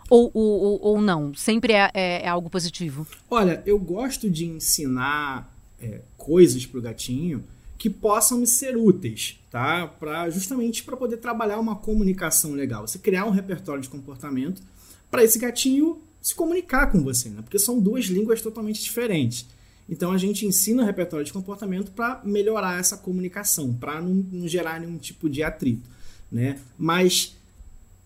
Ou, 0.08 0.30
ou, 0.32 0.80
ou 0.80 1.00
não? 1.00 1.34
Sempre 1.34 1.72
é, 1.72 1.90
é, 1.92 2.22
é 2.22 2.28
algo 2.28 2.48
positivo? 2.48 3.04
Olha, 3.28 3.60
eu 3.66 3.76
gosto 3.76 4.30
de 4.30 4.46
ensinar 4.46 5.52
é, 5.82 6.02
coisas 6.16 6.64
para 6.64 6.78
o 6.78 6.82
gatinho 6.82 7.42
que 7.76 7.90
possam 7.90 8.38
me 8.38 8.46
ser 8.46 8.76
úteis, 8.76 9.40
tá? 9.50 9.88
Pra, 9.88 10.30
justamente 10.30 10.84
para 10.84 10.96
poder 10.96 11.16
trabalhar 11.16 11.58
uma 11.58 11.74
comunicação 11.74 12.52
legal. 12.52 12.86
Você 12.86 13.00
criar 13.00 13.26
um 13.26 13.30
repertório 13.30 13.82
de 13.82 13.88
comportamento 13.88 14.62
para 15.10 15.24
esse 15.24 15.40
gatinho 15.40 16.00
se 16.26 16.34
comunicar 16.34 16.90
com 16.90 17.04
você, 17.04 17.28
né? 17.28 17.40
Porque 17.40 17.56
são 17.56 17.78
duas 17.78 18.06
línguas 18.06 18.42
totalmente 18.42 18.82
diferentes. 18.82 19.46
Então 19.88 20.10
a 20.10 20.18
gente 20.18 20.44
ensina 20.44 20.82
o 20.82 20.84
repertório 20.84 21.24
de 21.24 21.32
comportamento 21.32 21.92
para 21.92 22.20
melhorar 22.24 22.80
essa 22.80 22.96
comunicação, 22.96 23.72
para 23.72 24.02
não, 24.02 24.12
não, 24.32 24.48
gerar 24.48 24.80
nenhum 24.80 24.98
tipo 24.98 25.30
de 25.30 25.44
atrito, 25.44 25.88
né? 26.28 26.58
Mas 26.76 27.36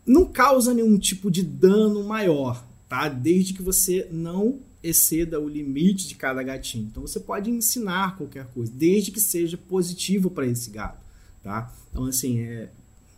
não 0.04 0.26
causa 0.26 0.74
nenhum 0.74 0.98
tipo 0.98 1.30
de 1.30 1.42
dano 1.42 2.04
maior, 2.04 2.62
tá? 2.90 3.08
Desde 3.08 3.54
que 3.54 3.62
você 3.62 4.06
não 4.12 4.60
exceda 4.82 5.40
o 5.40 5.48
limite 5.48 6.06
de 6.06 6.14
cada 6.14 6.42
gatinho. 6.42 6.88
Então 6.90 7.00
você 7.06 7.20
pode 7.20 7.50
ensinar 7.50 8.18
qualquer 8.18 8.44
coisa, 8.48 8.70
desde 8.70 9.10
que 9.10 9.20
seja 9.20 9.56
positivo 9.56 10.30
para 10.30 10.46
esse 10.46 10.68
gato, 10.68 11.00
tá? 11.42 11.74
Então 11.90 12.04
assim, 12.04 12.40
é, 12.40 12.68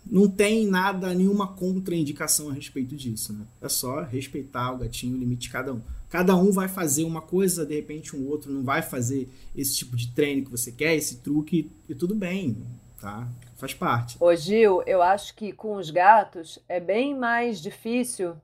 não 0.05 0.29
tem 0.29 0.67
nada, 0.67 1.15
nenhuma 1.15 1.47
contraindicação 1.47 2.51
a 2.51 2.53
respeito 2.53 2.97
disso, 2.97 3.33
né? 3.33 3.47
É 3.61 3.69
só 3.69 4.03
respeitar 4.03 4.73
o 4.73 4.79
gatinho, 4.79 5.17
o 5.17 5.19
limite 5.19 5.43
de 5.43 5.51
cada 5.51 5.73
um. 5.73 5.83
Cada 6.09 6.37
um 6.37 6.53
vai 6.53 6.69
fazer 6.69 7.05
uma 7.05 7.23
coisa, 7.23 7.65
de 7.65 7.75
repente 7.75 8.15
um 8.15 8.29
outro 8.29 8.53
não 8.53 8.63
vai 8.63 8.83
fazer 8.83 9.29
esse 9.57 9.77
tipo 9.77 9.97
de 9.97 10.13
treino 10.13 10.45
que 10.45 10.51
você 10.51 10.71
quer, 10.71 10.95
esse 10.95 11.19
truque, 11.19 11.71
e 11.89 11.95
tudo 11.95 12.15
bem, 12.15 12.57
tá? 13.01 13.29
Faz 13.57 13.73
parte. 13.73 14.17
Ô 14.21 14.35
Gil, 14.35 14.83
eu 14.87 15.01
acho 15.01 15.35
que 15.35 15.53
com 15.53 15.77
os 15.77 15.89
gatos 15.89 16.59
é 16.69 16.81
bem 16.81 17.17
mais 17.17 17.61
difícil 17.61 18.37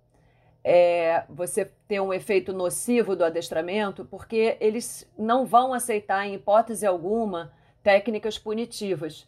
é, 0.65 1.25
você 1.29 1.71
ter 1.87 2.01
um 2.01 2.13
efeito 2.13 2.53
nocivo 2.53 3.17
do 3.17 3.25
adestramento, 3.25 4.05
porque 4.05 4.57
eles 4.61 5.07
não 5.19 5.45
vão 5.45 5.75
aceitar, 5.75 6.27
em 6.27 6.35
hipótese 6.35 6.87
alguma, 6.87 7.53
técnicas 7.83 8.39
punitivas. 8.39 9.27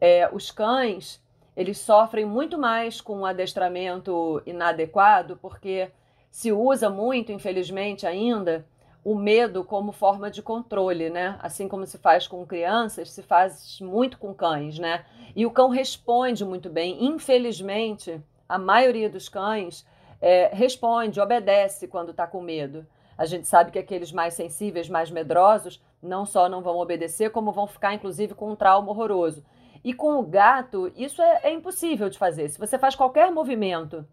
É, 0.00 0.28
os 0.32 0.50
cães 0.50 1.20
eles 1.56 1.78
sofrem 1.78 2.24
muito 2.24 2.58
mais 2.58 3.00
com 3.00 3.18
um 3.18 3.26
adestramento 3.26 4.42
inadequado, 4.44 5.38
porque 5.40 5.90
se 6.30 6.50
usa 6.52 6.90
muito, 6.90 7.30
infelizmente 7.30 8.06
ainda, 8.06 8.66
o 9.04 9.14
medo 9.14 9.62
como 9.62 9.92
forma 9.92 10.30
de 10.30 10.42
controle, 10.42 11.10
né? 11.10 11.38
Assim 11.40 11.68
como 11.68 11.86
se 11.86 11.98
faz 11.98 12.26
com 12.26 12.44
crianças, 12.46 13.10
se 13.10 13.22
faz 13.22 13.78
muito 13.80 14.18
com 14.18 14.34
cães, 14.34 14.78
né? 14.78 15.04
E 15.36 15.44
o 15.44 15.50
cão 15.50 15.68
responde 15.68 16.44
muito 16.44 16.70
bem. 16.70 17.04
Infelizmente, 17.04 18.20
a 18.48 18.58
maioria 18.58 19.08
dos 19.10 19.28
cães 19.28 19.86
é, 20.20 20.50
responde, 20.52 21.20
obedece 21.20 21.86
quando 21.86 22.10
está 22.10 22.26
com 22.26 22.40
medo. 22.40 22.86
A 23.16 23.26
gente 23.26 23.46
sabe 23.46 23.70
que 23.70 23.78
aqueles 23.78 24.10
mais 24.10 24.34
sensíveis, 24.34 24.88
mais 24.88 25.10
medrosos, 25.10 25.80
não 26.02 26.26
só 26.26 26.48
não 26.48 26.62
vão 26.62 26.78
obedecer, 26.78 27.30
como 27.30 27.52
vão 27.52 27.66
ficar, 27.66 27.94
inclusive, 27.94 28.34
com 28.34 28.50
um 28.50 28.56
trauma 28.56 28.90
horroroso. 28.90 29.44
E 29.84 29.92
com 29.92 30.18
o 30.18 30.22
gato, 30.22 30.90
isso 30.96 31.20
é, 31.20 31.40
é 31.44 31.52
impossível 31.52 32.08
de 32.08 32.16
fazer. 32.16 32.48
Se 32.48 32.58
você 32.58 32.78
faz 32.78 32.94
qualquer 32.94 33.30
movimento 33.30 34.06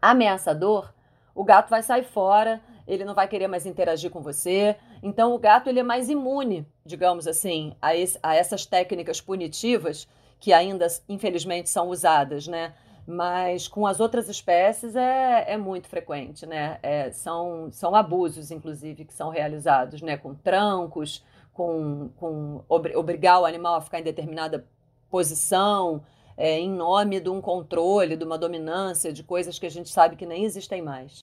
ameaçador, 0.00 0.92
o 1.34 1.44
gato 1.44 1.68
vai 1.68 1.82
sair 1.82 2.04
fora, 2.04 2.60
ele 2.88 3.04
não 3.04 3.14
vai 3.14 3.28
querer 3.28 3.46
mais 3.46 3.66
interagir 3.66 4.10
com 4.10 4.22
você. 4.22 4.76
Então, 5.02 5.34
o 5.34 5.38
gato 5.38 5.68
ele 5.68 5.80
é 5.80 5.82
mais 5.82 6.08
imune, 6.08 6.66
digamos 6.86 7.26
assim, 7.26 7.76
a, 7.82 7.94
esse, 7.94 8.18
a 8.22 8.34
essas 8.34 8.64
técnicas 8.64 9.20
punitivas 9.20 10.08
que 10.40 10.52
ainda, 10.52 10.86
infelizmente, 11.08 11.68
são 11.70 11.88
usadas, 11.88 12.46
né? 12.46 12.74
Mas 13.06 13.68
com 13.68 13.86
as 13.86 14.00
outras 14.00 14.28
espécies 14.28 14.96
é, 14.96 15.44
é 15.52 15.56
muito 15.58 15.88
frequente, 15.88 16.46
né? 16.46 16.78
É, 16.82 17.10
são, 17.12 17.68
são 17.70 17.94
abusos, 17.94 18.50
inclusive, 18.50 19.04
que 19.04 19.12
são 19.12 19.28
realizados, 19.28 20.00
né? 20.00 20.16
Com 20.16 20.34
trancos, 20.34 21.24
com, 21.52 22.10
com 22.16 22.62
obrigar 22.68 23.40
o 23.40 23.44
animal 23.44 23.76
a 23.76 23.80
ficar 23.80 24.00
em 24.00 24.02
determinada 24.02 24.66
posição, 25.14 26.02
é, 26.36 26.58
em 26.58 26.68
nome 26.68 27.20
de 27.20 27.28
um 27.30 27.40
controle, 27.40 28.16
de 28.16 28.24
uma 28.24 28.36
dominância, 28.36 29.12
de 29.12 29.22
coisas 29.22 29.60
que 29.60 29.64
a 29.64 29.70
gente 29.70 29.88
sabe 29.88 30.16
que 30.16 30.26
nem 30.26 30.44
existem 30.44 30.82
mais. 30.82 31.20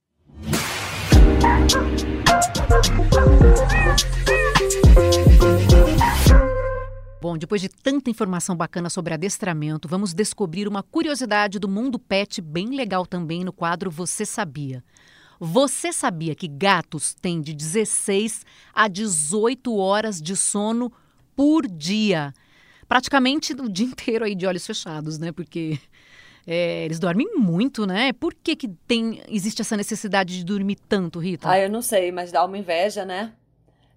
Bom, 7.22 7.38
depois 7.38 7.60
de 7.60 7.68
tanta 7.68 8.10
informação 8.10 8.56
bacana 8.56 8.90
sobre 8.90 9.14
adestramento, 9.14 9.90
vamos 9.90 10.14
descobrir 10.14 10.70
uma 10.70 10.82
curiosidade 10.82 11.60
do 11.60 11.68
mundo 11.68 12.00
pet 12.00 12.40
bem 12.40 12.70
legal 12.70 13.06
também 13.06 13.44
no 13.44 13.52
quadro 13.52 13.92
Você 13.92 14.26
Sabia. 14.26 14.82
Você 15.38 15.92
sabia 15.92 16.34
que 16.34 16.48
gatos 16.48 17.14
têm 17.14 17.42
de 17.42 17.54
16 17.54 18.46
a 18.74 18.88
18 18.88 19.76
horas 19.76 20.22
de 20.22 20.38
sono 20.38 20.94
por 21.36 21.68
dia? 21.68 22.34
Praticamente 22.92 23.54
o 23.54 23.70
dia 23.70 23.86
inteiro 23.88 24.26
aí 24.26 24.36
de 24.36 24.46
olhos 24.46 24.68
fechados, 24.68 25.18
né? 25.18 25.32
Porque 25.32 25.80
é, 26.46 26.84
eles 26.84 27.00
dormem 27.00 27.38
muito, 27.38 27.86
né? 27.86 28.12
Por 28.12 28.34
que, 28.34 28.54
que 28.54 28.68
tem, 28.68 29.22
existe 29.30 29.62
essa 29.62 29.78
necessidade 29.78 30.38
de 30.38 30.44
dormir 30.44 30.76
tanto, 30.90 31.18
Rita? 31.18 31.50
Ah, 31.50 31.58
eu 31.58 31.70
não 31.70 31.82
sei, 31.82 32.12
mas 32.12 32.34
dá 32.34 32.44
uma 32.44 32.58
inveja, 32.58 33.06
né? 33.06 33.32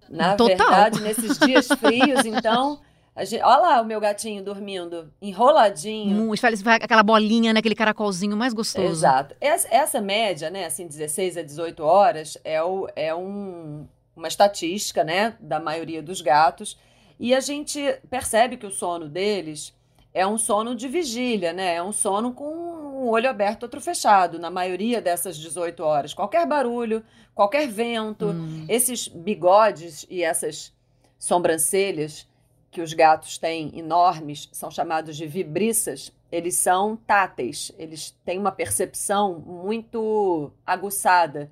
Na 0.07 0.35
Total. 0.35 0.55
verdade, 0.55 1.01
nesses 1.01 1.37
dias 1.37 1.67
frios, 1.77 2.23
então. 2.25 2.79
Gente, 3.19 3.43
olha 3.43 3.57
lá 3.57 3.81
o 3.81 3.85
meu 3.85 3.99
gatinho 3.99 4.41
dormindo, 4.41 5.11
enroladinho. 5.21 6.37
Faz 6.37 6.65
aquela 6.65 7.03
bolinha, 7.03 7.51
né? 7.51 7.59
Aquele 7.59 7.75
caracolzinho 7.75 8.37
mais 8.37 8.53
gostoso. 8.53 8.87
Exato. 8.87 9.35
Essa, 9.41 9.67
essa, 9.71 10.01
média, 10.01 10.49
né? 10.49 10.65
Assim, 10.67 10.87
16 10.87 11.35
a 11.35 11.41
18 11.41 11.83
horas 11.83 12.37
é, 12.45 12.63
o, 12.63 12.87
é 12.95 13.13
um, 13.13 13.87
uma 14.15 14.29
estatística, 14.29 15.03
né? 15.03 15.35
Da 15.41 15.59
maioria 15.59 16.01
dos 16.01 16.21
gatos. 16.21 16.77
E 17.19 17.33
a 17.33 17.39
gente 17.39 17.79
percebe 18.09 18.57
que 18.57 18.65
o 18.65 18.71
sono 18.71 19.07
deles 19.07 19.73
é 20.13 20.25
um 20.25 20.37
sono 20.37 20.75
de 20.75 20.87
vigília, 20.87 21.51
né? 21.51 21.75
É 21.75 21.83
um 21.83 21.91
sono 21.91 22.33
com 22.33 22.45
um 22.45 23.09
olho 23.09 23.29
aberto, 23.29 23.63
outro 23.63 23.81
fechado, 23.81 24.39
na 24.39 24.49
maioria 24.49 25.01
dessas 25.01 25.37
18 25.37 25.83
horas. 25.83 26.13
Qualquer 26.13 26.45
barulho, 26.47 27.03
qualquer 27.33 27.67
vento, 27.67 28.27
hum. 28.27 28.65
esses 28.69 29.07
bigodes 29.07 30.05
e 30.09 30.23
essas 30.23 30.73
sobrancelhas 31.17 32.27
que 32.71 32.81
os 32.81 32.93
gatos 32.93 33.37
têm 33.37 33.77
enormes, 33.77 34.49
são 34.51 34.69
chamados 34.69 35.15
de 35.15 35.25
vibriças, 35.25 36.11
eles 36.31 36.57
são 36.57 36.97
táteis, 36.97 37.71
eles 37.77 38.11
têm 38.25 38.37
uma 38.37 38.51
percepção 38.51 39.39
muito 39.39 40.51
aguçada 40.65 41.49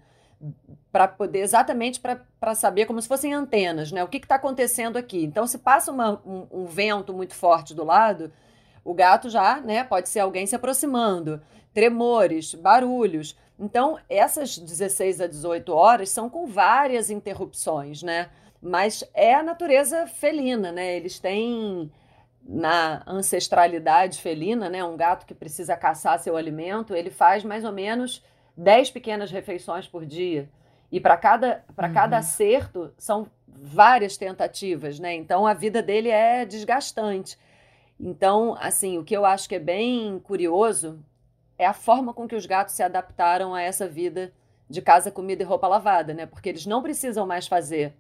para 0.92 1.08
poder 1.08 1.40
exatamente 1.40 2.00
para 2.00 2.56
saber 2.56 2.86
como 2.86 3.02
se 3.02 3.08
fossem 3.08 3.34
antenas, 3.34 3.92
né? 3.92 4.04
O 4.04 4.08
que 4.08 4.18
está 4.18 4.36
acontecendo 4.36 4.98
aqui? 4.98 5.24
Então, 5.24 5.48
se 5.48 5.58
passa 5.58 5.92
uma, 5.92 6.22
um, 6.26 6.48
um, 6.52 6.66
vento 6.66 7.14
muito 7.14 7.34
forte 7.34 7.74
do 7.74 7.84
lado, 7.84 8.32
o 8.84 8.94
gato 8.94 9.30
já, 9.30 9.60
né? 9.60 9.84
Pode 9.84 10.10
ser 10.10 10.20
alguém 10.20 10.46
se 10.46 10.56
aproximando, 10.56 11.42
tremores, 11.74 12.54
barulhos. 12.54 13.38
Então, 13.58 13.98
essas 14.10 14.58
16 14.58 15.22
a 15.22 15.28
18 15.28 15.74
horas 15.74 16.10
são 16.10 16.30
com 16.30 16.46
várias 16.46 17.10
interrupções, 17.10 18.04
né? 18.04 18.30
Mas 18.62 19.04
é 19.14 19.34
a 19.34 19.44
natureza 19.44 20.06
felina, 20.06 20.72
né? 20.72 20.96
Eles 20.96 21.20
têm 21.20 21.92
na 22.46 23.02
ancestralidade 23.08 24.22
felina, 24.22 24.70
né? 24.70 24.84
Um 24.84 24.98
gato 24.98 25.26
que 25.26 25.34
precisa 25.34 25.76
caçar 25.78 26.20
seu 26.20 26.36
alimento, 26.36 26.94
ele 26.94 27.10
faz 27.10 27.44
mais 27.44 27.64
ou 27.64 27.72
menos 27.72 28.24
10 28.56 28.92
pequenas 28.92 29.32
refeições 29.32 29.88
por 29.88 30.06
dia. 30.06 30.50
E 30.92 31.00
para 31.00 31.18
cada, 31.18 31.64
uhum. 31.70 31.94
cada 31.94 32.18
acerto 32.18 32.94
são 32.98 33.28
várias 33.48 34.18
tentativas, 34.18 35.00
né? 35.00 35.14
Então 35.16 35.48
a 35.48 35.54
vida 35.54 35.82
dele 35.82 36.10
é 36.10 36.46
desgastante. 36.46 37.38
Então, 38.00 38.56
assim, 38.60 38.98
o 38.98 39.04
que 39.04 39.16
eu 39.16 39.26
acho 39.26 39.48
que 39.48 39.56
é 39.56 39.60
bem 39.60 40.20
curioso 40.20 41.00
é 41.58 41.66
a 41.66 41.74
forma 41.74 42.14
com 42.14 42.28
que 42.28 42.36
os 42.36 42.46
gatos 42.46 42.76
se 42.76 42.84
adaptaram 42.84 43.54
a 43.54 43.62
essa 43.62 43.88
vida 43.88 44.34
de 44.70 44.82
casa, 44.82 45.12
comida 45.12 45.44
e 45.44 45.46
roupa 45.46 45.68
lavada, 45.68 46.14
né? 46.14 46.26
Porque 46.26 46.50
eles 46.50 46.66
não 46.66 46.82
precisam 46.82 47.26
mais 47.26 47.48
fazer 47.48 47.94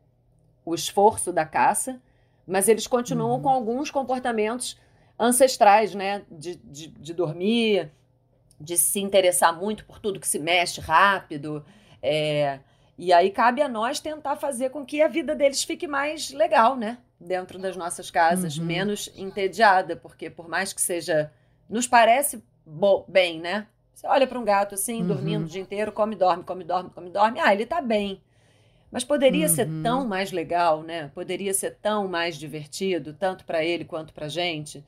o 0.65 0.73
esforço 0.73 1.31
da 1.31 1.45
caça, 1.45 2.01
mas 2.45 2.67
eles 2.67 2.87
continuam 2.87 3.37
uhum. 3.37 3.41
com 3.41 3.49
alguns 3.49 3.91
comportamentos 3.91 4.79
ancestrais, 5.19 5.93
né? 5.93 6.23
De, 6.29 6.55
de, 6.55 6.87
de 6.87 7.13
dormir, 7.13 7.91
de 8.63 8.77
se 8.77 9.01
interessar 9.01 9.53
muito 9.55 9.83
por 9.83 9.99
tudo 9.99 10.19
que 10.19 10.27
se 10.27 10.39
mexe 10.39 10.79
rápido. 10.79 11.65
É, 12.01 12.59
e 12.97 13.11
aí 13.11 13.29
cabe 13.29 13.61
a 13.61 13.67
nós 13.67 13.99
tentar 13.99 14.37
fazer 14.37 14.69
com 14.69 14.85
que 14.85 15.01
a 15.01 15.07
vida 15.09 15.35
deles 15.35 15.63
fique 15.63 15.85
mais 15.85 16.31
legal, 16.31 16.77
né? 16.77 16.97
Dentro 17.19 17.59
das 17.59 17.75
nossas 17.75 18.09
casas, 18.09 18.57
uhum. 18.57 18.65
menos 18.65 19.11
entediada, 19.17 19.97
porque 19.97 20.29
por 20.29 20.47
mais 20.47 20.71
que 20.71 20.81
seja. 20.81 21.31
Nos 21.69 21.87
parece 21.87 22.43
bem, 23.07 23.39
né? 23.39 23.67
Você 23.93 24.07
olha 24.07 24.27
para 24.27 24.39
um 24.39 24.45
gato 24.45 24.75
assim, 24.75 25.01
uhum. 25.01 25.07
dormindo 25.07 25.45
o 25.45 25.49
dia 25.49 25.61
inteiro, 25.61 25.91
come, 25.91 26.15
dorme, 26.15 26.43
come, 26.43 26.63
dorme, 26.63 26.89
come, 26.89 27.09
dorme. 27.09 27.39
Ah, 27.39 27.53
ele 27.53 27.65
tá 27.65 27.81
bem. 27.81 28.21
Mas 28.91 29.03
poderia 29.03 29.47
uhum. 29.47 29.53
ser 29.53 29.67
tão 29.81 30.07
mais 30.07 30.31
legal, 30.31 30.83
né? 30.83 31.11
Poderia 31.13 31.53
ser 31.53 31.77
tão 31.81 32.07
mais 32.07 32.37
divertido, 32.37 33.13
tanto 33.13 33.43
para 33.43 33.63
ele 33.63 33.83
quanto 33.83 34.13
para 34.13 34.27
gente. 34.27 34.83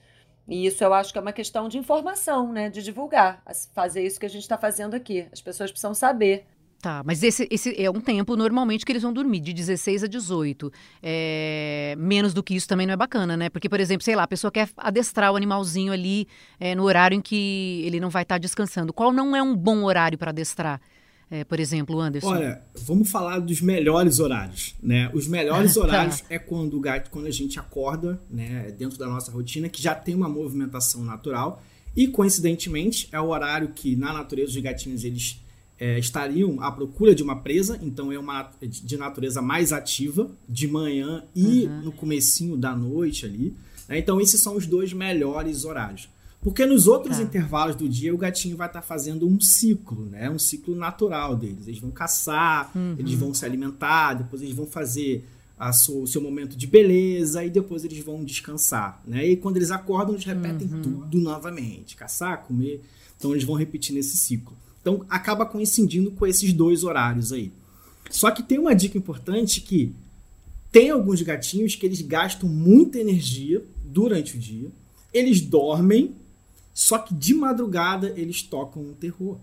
E 0.47 0.65
isso 0.65 0.83
eu 0.83 0.93
acho 0.93 1.11
que 1.11 1.17
é 1.17 1.21
uma 1.21 1.33
questão 1.33 1.67
de 1.67 1.77
informação, 1.77 2.51
né? 2.51 2.69
De 2.69 2.83
divulgar, 2.83 3.41
fazer 3.73 4.05
isso 4.05 4.19
que 4.19 4.25
a 4.25 4.29
gente 4.29 4.43
está 4.43 4.57
fazendo 4.57 4.93
aqui. 4.93 5.27
As 5.31 5.41
pessoas 5.41 5.71
precisam 5.71 5.93
saber. 5.93 6.45
Tá, 6.85 7.01
mas 7.03 7.23
esse, 7.23 7.47
esse 7.49 7.81
é 7.81 7.89
um 7.89 7.99
tempo 7.99 8.35
normalmente 8.35 8.85
que 8.85 8.91
eles 8.91 9.01
vão 9.01 9.11
dormir, 9.11 9.39
de 9.39 9.53
16 9.53 10.03
a 10.03 10.07
18. 10.07 10.71
É, 11.01 11.95
menos 11.97 12.31
do 12.31 12.43
que 12.43 12.55
isso 12.55 12.67
também 12.67 12.85
não 12.85 12.93
é 12.93 12.97
bacana, 12.97 13.35
né? 13.35 13.49
Porque, 13.49 13.67
por 13.67 13.79
exemplo, 13.79 14.03
sei 14.03 14.15
lá, 14.15 14.21
a 14.21 14.27
pessoa 14.27 14.51
quer 14.51 14.69
adestrar 14.77 15.31
o 15.31 15.35
animalzinho 15.35 15.91
ali 15.91 16.27
é, 16.59 16.75
no 16.75 16.83
horário 16.83 17.15
em 17.15 17.21
que 17.21 17.81
ele 17.85 17.99
não 17.99 18.11
vai 18.11 18.21
estar 18.21 18.35
tá 18.35 18.39
descansando. 18.39 18.93
Qual 18.93 19.11
não 19.11 19.35
é 19.35 19.41
um 19.41 19.55
bom 19.55 19.83
horário 19.83 20.15
para 20.15 20.29
adestrar? 20.29 20.79
É, 21.29 21.43
por 21.43 21.59
exemplo, 21.59 21.99
Anderson? 21.99 22.27
Olha, 22.27 22.61
vamos 22.75 23.09
falar 23.09 23.39
dos 23.39 23.59
melhores 23.59 24.19
horários, 24.19 24.75
né? 24.81 25.09
Os 25.13 25.27
melhores 25.27 25.73
tá. 25.75 25.81
horários 25.81 26.21
tá. 26.21 26.27
é 26.29 26.39
quando 26.39 26.77
o 26.77 26.79
gato, 26.79 27.09
quando 27.09 27.25
a 27.25 27.31
gente 27.31 27.59
acorda, 27.59 28.21
né, 28.29 28.71
dentro 28.77 28.97
da 28.97 29.07
nossa 29.07 29.31
rotina, 29.31 29.67
que 29.67 29.81
já 29.81 29.95
tem 29.95 30.13
uma 30.13 30.29
movimentação 30.29 31.03
natural 31.03 31.61
e 31.95 32.07
coincidentemente 32.07 33.07
é 33.11 33.19
o 33.19 33.29
horário 33.29 33.69
que 33.69 33.95
na 33.95 34.11
natureza 34.11 34.51
os 34.51 34.57
gatinhos 34.57 35.03
eles 35.03 35.41
é, 35.79 35.97
estariam 35.97 36.61
à 36.61 36.71
procura 36.71 37.15
de 37.15 37.23
uma 37.23 37.37
presa, 37.41 37.79
então 37.81 38.11
é 38.11 38.19
uma 38.19 38.51
de 38.61 38.97
natureza 38.97 39.41
mais 39.41 39.73
ativa 39.73 40.29
de 40.47 40.67
manhã 40.67 41.23
e 41.33 41.65
uhum. 41.65 41.81
no 41.83 41.91
comecinho 41.91 42.57
da 42.57 42.75
noite 42.75 43.25
ali. 43.25 43.55
Né? 43.87 43.99
Então 43.99 44.19
esses 44.19 44.41
são 44.41 44.55
os 44.55 44.65
dois 44.65 44.93
melhores 44.93 45.65
horários. 45.65 46.09
Porque 46.45 46.63
nos 46.63 46.85
outros 46.85 47.17
tá. 47.17 47.23
intervalos 47.23 47.75
do 47.75 47.89
dia 47.89 48.13
o 48.13 48.17
gatinho 48.19 48.55
vai 48.55 48.67
estar 48.67 48.81
tá 48.81 48.85
fazendo 48.85 49.27
um 49.27 49.41
ciclo, 49.41 50.05
né? 50.05 50.29
Um 50.29 50.37
ciclo 50.37 50.75
natural 50.75 51.35
deles. 51.35 51.67
Eles 51.67 51.79
vão 51.79 51.89
caçar, 51.89 52.69
uhum. 52.75 52.95
eles 52.99 53.15
vão 53.15 53.33
se 53.33 53.43
alimentar, 53.43 54.13
depois 54.13 54.43
eles 54.43 54.53
vão 54.53 54.67
fazer 54.67 55.25
sua, 55.73 56.03
o 56.03 56.07
seu 56.07 56.21
momento 56.21 56.55
de 56.55 56.67
beleza 56.67 57.43
e 57.43 57.49
depois 57.49 57.83
eles 57.83 57.97
vão 57.97 58.23
descansar, 58.23 59.01
né? 59.07 59.27
E 59.27 59.35
quando 59.35 59.57
eles 59.57 59.71
acordam, 59.71 60.13
eles 60.13 60.23
repetem 60.23 60.67
uhum. 60.71 60.81
tudo 60.83 61.17
novamente. 61.19 61.95
Caçar, 61.95 62.43
comer. 62.43 62.79
Então 63.17 63.31
eles 63.31 63.43
vão 63.43 63.55
repetir 63.55 63.95
nesse 63.95 64.15
ciclo. 64.15 64.55
Então 64.81 65.03
acaba 65.09 65.47
coincidindo 65.47 66.11
com 66.11 66.27
esses 66.27 66.53
dois 66.53 66.83
horários 66.83 67.33
aí. 67.33 67.51
Só 68.11 68.29
que 68.29 68.43
tem 68.43 68.59
uma 68.59 68.75
dica 68.75 68.99
importante 68.99 69.61
que 69.61 69.95
tem 70.71 70.91
alguns 70.91 71.23
gatinhos 71.23 71.75
que 71.75 71.87
eles 71.87 72.01
gastam 72.01 72.47
muita 72.47 72.99
energia 72.99 73.65
durante 73.83 74.37
o 74.37 74.39
dia. 74.39 74.69
Eles 75.11 75.41
dormem 75.41 76.13
só 76.75 76.97
que 76.97 77.13
de 77.13 77.33
madrugada 77.33 78.13
eles 78.17 78.43
tocam 78.43 78.83
um 78.83 78.93
terror. 78.93 79.39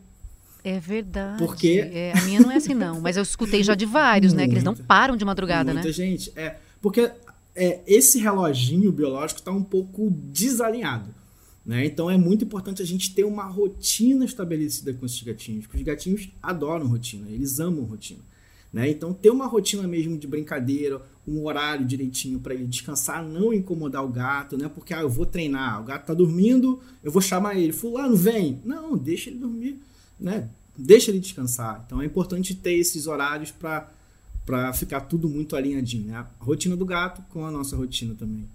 É 0.63 0.79
verdade. 0.79 1.39
Porque 1.39 1.91
é, 1.93 2.13
a 2.13 2.21
minha 2.23 2.39
não 2.39 2.53
é 2.53 2.57
assim 2.57 2.75
não, 2.75 3.01
mas 3.01 3.17
eu 3.17 3.23
escutei 3.23 3.65
já 3.65 3.75
de 3.75 3.87
vários, 3.87 4.35
né, 4.35 4.47
que 4.47 4.53
eles 4.53 4.63
não 4.63 4.77
param 4.77 5.17
de 5.17 5.25
madrugada, 5.25 5.73
muita 5.73 5.75
né? 5.75 5.83
Muita 5.83 5.93
gente, 5.93 6.31
é, 6.37 6.59
porque 6.81 7.11
é, 7.57 7.81
esse 7.87 8.19
reloginho 8.19 8.93
biológico 8.93 9.41
está 9.41 9.51
um 9.51 9.65
pouco 9.65 10.11
desalinhado. 10.11 11.13
Né? 11.65 11.87
Então 11.87 12.11
é 12.11 12.19
muito 12.19 12.45
importante 12.45 12.83
a 12.83 12.85
gente 12.85 13.15
ter 13.15 13.25
uma 13.25 13.45
rotina 13.45 14.25
estabelecida 14.27 14.93
com 14.93 15.07
esses 15.07 15.23
gatinhos, 15.23 15.67
porque 15.67 15.79
os 15.79 15.85
gatinhos 15.85 16.29
adoram 16.43 16.87
rotina, 16.87 17.31
eles 17.31 17.59
amam 17.59 17.85
rotina. 17.85 18.21
Né? 18.73 18.89
Então, 18.91 19.13
ter 19.13 19.31
uma 19.31 19.47
rotina 19.47 19.87
mesmo 19.87 20.17
de 20.17 20.27
brincadeira, 20.27 21.03
um 21.27 21.45
horário 21.45 21.87
direitinho 21.87 22.41
para 22.41 22.55
ele 22.55 22.67
descansar, 22.67 23.25
não 23.25 23.53
incomodar 23.53 24.05
o 24.05 24.09
gato, 24.09 24.57
né? 24.57 24.69
Porque 24.69 24.93
ah, 24.93 25.03
eu 25.03 25.09
vou 25.09 25.25
treinar, 25.25 25.81
o 25.81 25.85
gato 25.85 26.07
tá 26.07 26.15
dormindo, 26.15 26.81
eu 27.03 27.13
vou 27.13 27.23
chamar 27.23 27.57
ele, 27.57 27.73
fulano, 27.73 28.17
vem. 28.17 28.61
Não, 28.65 28.97
deixa 28.97 29.31
ele 29.31 29.39
dormir, 29.39 29.81
né? 30.19 30.49
Deixa 30.77 31.11
ele 31.11 31.21
descansar. 31.21 31.85
Então 31.87 32.03
é 32.03 32.05
importante 32.05 32.55
ter 32.55 32.75
esses 32.75 33.07
horários 33.07 33.51
para 33.51 33.89
para 34.45 34.73
ficar 34.73 35.03
tudo 35.03 35.29
muito 35.29 35.55
alinhadinho, 35.55 36.09
né? 36.09 36.17
A 36.17 36.27
rotina 36.41 36.77
do 36.77 36.85
gato 36.85 37.23
com 37.31 37.47
a 37.47 37.51
nossa 37.51 37.77
rotina 37.77 38.13
também. 38.15 38.49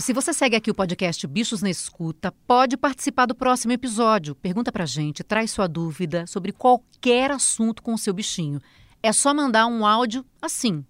Se 0.00 0.14
você 0.14 0.32
segue 0.32 0.56
aqui 0.56 0.70
o 0.70 0.74
podcast 0.74 1.26
Bichos 1.26 1.60
na 1.60 1.68
Escuta, 1.68 2.32
pode 2.46 2.74
participar 2.78 3.26
do 3.26 3.34
próximo 3.34 3.74
episódio. 3.74 4.34
Pergunta 4.34 4.72
pra 4.72 4.86
gente, 4.86 5.22
traz 5.22 5.50
sua 5.50 5.68
dúvida 5.68 6.26
sobre 6.26 6.52
qualquer 6.52 7.30
assunto 7.30 7.82
com 7.82 7.92
o 7.92 7.98
seu 7.98 8.14
bichinho. 8.14 8.62
É 9.02 9.12
só 9.12 9.34
mandar 9.34 9.66
um 9.66 9.84
áudio 9.84 10.24
assim. 10.40 10.86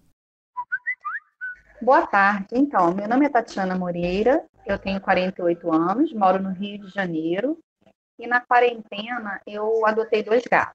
Boa 1.81 2.07
tarde. 2.07 2.47
Então, 2.53 2.93
meu 2.93 3.05
nome 3.05 3.25
é 3.25 3.29
Tatiana 3.29 3.75
Moreira, 3.75 4.45
eu 4.65 4.79
tenho 4.79 5.01
48 5.01 5.73
anos, 5.73 6.13
moro 6.13 6.41
no 6.41 6.51
Rio 6.51 6.79
de 6.79 6.87
Janeiro 6.87 7.59
e 8.17 8.25
na 8.25 8.39
quarentena 8.39 9.41
eu 9.45 9.85
adotei 9.85 10.23
dois 10.23 10.43
gatos. 10.49 10.73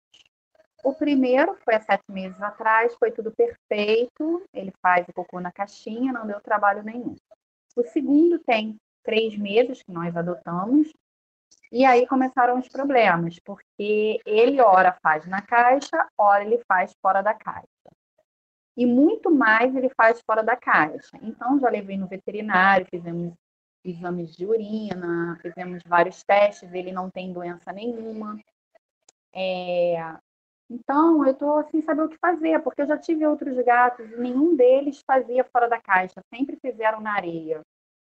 O 0.85 0.93
primeiro 0.93 1.57
foi 1.65 1.75
há 1.75 1.81
sete 1.81 2.05
meses 2.11 2.41
atrás, 2.43 2.95
foi 2.99 3.11
tudo 3.11 3.33
perfeito, 3.33 4.43
ele 4.53 4.75
faz 4.83 5.07
o 5.09 5.13
cocô 5.15 5.41
na 5.41 5.51
caixinha, 5.51 6.13
não 6.13 6.27
deu 6.27 6.39
trabalho 6.41 6.83
nenhum. 6.83 7.17
O 7.77 7.85
segundo 7.85 8.39
tem 8.39 8.77
três 9.05 9.37
meses 9.37 9.83
que 9.83 9.93
nós 9.93 10.17
adotamos. 10.17 10.93
E 11.71 11.85
aí 11.85 12.07
começaram 12.07 12.59
os 12.59 12.69
problemas, 12.69 13.39
porque 13.41 14.21
ele 14.25 14.61
ora 14.61 14.97
faz 15.03 15.27
na 15.27 15.43
caixa, 15.43 16.09
ora 16.17 16.45
ele 16.45 16.63
faz 16.67 16.95
fora 17.03 17.23
da 17.23 17.35
caixa. 17.35 17.67
e 18.77 18.85
muito 18.87 19.31
mais 19.31 19.75
ele 19.75 19.89
faz 19.91 20.21
fora 20.21 20.43
da 20.43 20.57
caixa. 20.57 21.17
Então, 21.23 21.59
já 21.59 21.69
levei 21.71 21.97
no 21.97 22.07
veterinário, 22.07 22.87
fizemos 22.91 23.35
exames 23.83 24.37
de 24.37 24.45
urina, 24.47 25.39
fizemos 25.41 25.83
vários 25.87 26.23
testes, 26.23 26.73
ele 26.75 26.93
não 26.93 27.11
tem 27.11 27.33
doença 27.33 27.73
nenhuma. 27.73 28.39
É... 29.35 29.97
Então, 30.69 31.25
eu 31.25 31.33
estou 31.33 31.63
sem 31.71 31.81
saber 31.83 32.03
o 32.03 32.09
que 32.09 32.19
fazer, 32.19 32.61
porque 32.61 32.83
eu 32.83 32.87
já 32.87 32.99
tive 32.99 33.25
outros 33.27 33.57
gatos 33.65 34.11
e 34.11 34.17
nenhum 34.17 34.57
deles 34.57 35.01
fazia 35.07 35.45
fora 35.45 35.69
da 35.69 35.81
caixa, 35.81 36.21
sempre 36.35 36.57
fizeram 36.57 37.01
na 37.01 37.15
areia. 37.15 37.61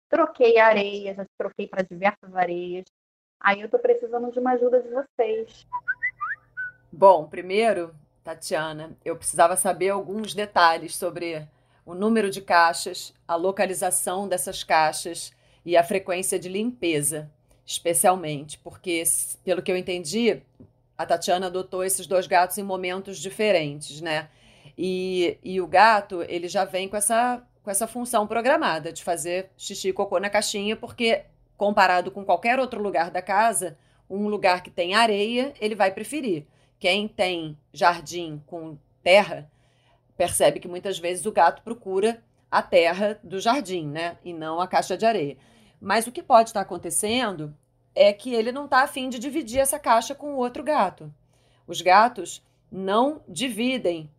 Troquei 0.09 0.57
areia, 0.57 1.13
já 1.13 1.25
troquei 1.37 1.67
para 1.67 1.83
diversas 1.83 2.35
areias. 2.35 2.85
Aí 3.39 3.61
eu 3.61 3.65
estou 3.65 3.79
precisando 3.79 4.31
de 4.31 4.39
uma 4.39 4.53
ajuda 4.53 4.81
de 4.81 4.89
vocês. 4.89 5.67
Bom, 6.91 7.27
primeiro, 7.27 7.93
Tatiana, 8.23 8.97
eu 9.05 9.15
precisava 9.15 9.55
saber 9.55 9.89
alguns 9.89 10.33
detalhes 10.33 10.95
sobre 10.95 11.47
o 11.85 11.93
número 11.93 12.31
de 12.31 12.41
caixas, 12.41 13.13
a 13.27 13.35
localização 13.35 14.27
dessas 14.27 14.63
caixas 14.63 15.31
e 15.63 15.77
a 15.77 15.83
frequência 15.83 16.39
de 16.39 16.49
limpeza, 16.49 17.29
especialmente, 17.63 18.57
porque, 18.59 19.03
pelo 19.43 19.61
que 19.61 19.71
eu 19.71 19.77
entendi, 19.77 20.41
a 20.99 21.05
Tatiana 21.05 21.47
adotou 21.47 21.81
esses 21.81 22.05
dois 22.05 22.27
gatos 22.27 22.57
em 22.57 22.63
momentos 22.63 23.19
diferentes, 23.19 24.01
né? 24.01 24.27
E, 24.77 25.37
e 25.41 25.61
o 25.61 25.65
gato, 25.65 26.21
ele 26.23 26.49
já 26.49 26.65
vem 26.65 26.89
com 26.89 26.97
essa, 26.97 27.41
com 27.63 27.71
essa 27.71 27.87
função 27.87 28.27
programada 28.27 28.91
de 28.91 29.01
fazer 29.01 29.49
xixi 29.55 29.87
e 29.87 29.93
cocô 29.93 30.19
na 30.19 30.29
caixinha, 30.29 30.75
porque 30.75 31.23
comparado 31.55 32.11
com 32.11 32.25
qualquer 32.25 32.59
outro 32.59 32.81
lugar 32.81 33.11
da 33.11 33.21
casa, 33.21 33.77
um 34.09 34.27
lugar 34.27 34.61
que 34.61 34.69
tem 34.69 34.93
areia, 34.93 35.53
ele 35.61 35.73
vai 35.73 35.89
preferir. 35.89 36.45
Quem 36.77 37.07
tem 37.07 37.57
jardim 37.71 38.43
com 38.45 38.77
terra, 39.01 39.49
percebe 40.17 40.59
que 40.59 40.67
muitas 40.67 40.99
vezes 40.99 41.25
o 41.25 41.31
gato 41.31 41.61
procura 41.61 42.21
a 42.51 42.61
terra 42.61 43.17
do 43.23 43.39
jardim, 43.39 43.87
né? 43.87 44.17
E 44.21 44.33
não 44.33 44.59
a 44.59 44.67
caixa 44.67 44.97
de 44.97 45.05
areia. 45.05 45.37
Mas 45.79 46.07
o 46.07 46.11
que 46.11 46.21
pode 46.21 46.49
estar 46.49 46.59
acontecendo 46.59 47.55
é 48.01 48.13
que 48.13 48.33
ele 48.33 48.53
não 48.53 48.63
está 48.63 48.81
afim 48.81 49.09
de 49.09 49.19
dividir 49.19 49.59
essa 49.59 49.77
caixa 49.77 50.15
com 50.15 50.33
o 50.33 50.37
outro 50.37 50.63
gato. 50.63 51.13
Os 51.67 51.81
gatos 51.81 52.41
não 52.71 53.21
dividem 53.27 54.09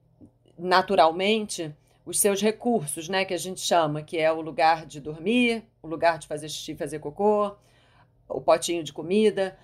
naturalmente 0.59 1.75
os 2.05 2.21
seus 2.21 2.43
recursos, 2.43 3.09
né, 3.09 3.25
que 3.25 3.33
a 3.33 3.39
gente 3.39 3.63
chama, 3.63 4.03
que 4.03 4.19
é 4.19 4.31
o 4.31 4.43
lugar 4.43 4.85
de 4.85 5.01
dormir, 5.01 5.65
o 5.83 5.89
lugar 5.89 6.19
de 6.19 6.27
fazer 6.27 6.51
xixi, 6.51 6.75
fazer 6.75 6.99
cocô, 6.99 7.57
o 8.29 8.39
potinho 8.39 8.85
de 8.85 8.93
comida. 8.93 9.59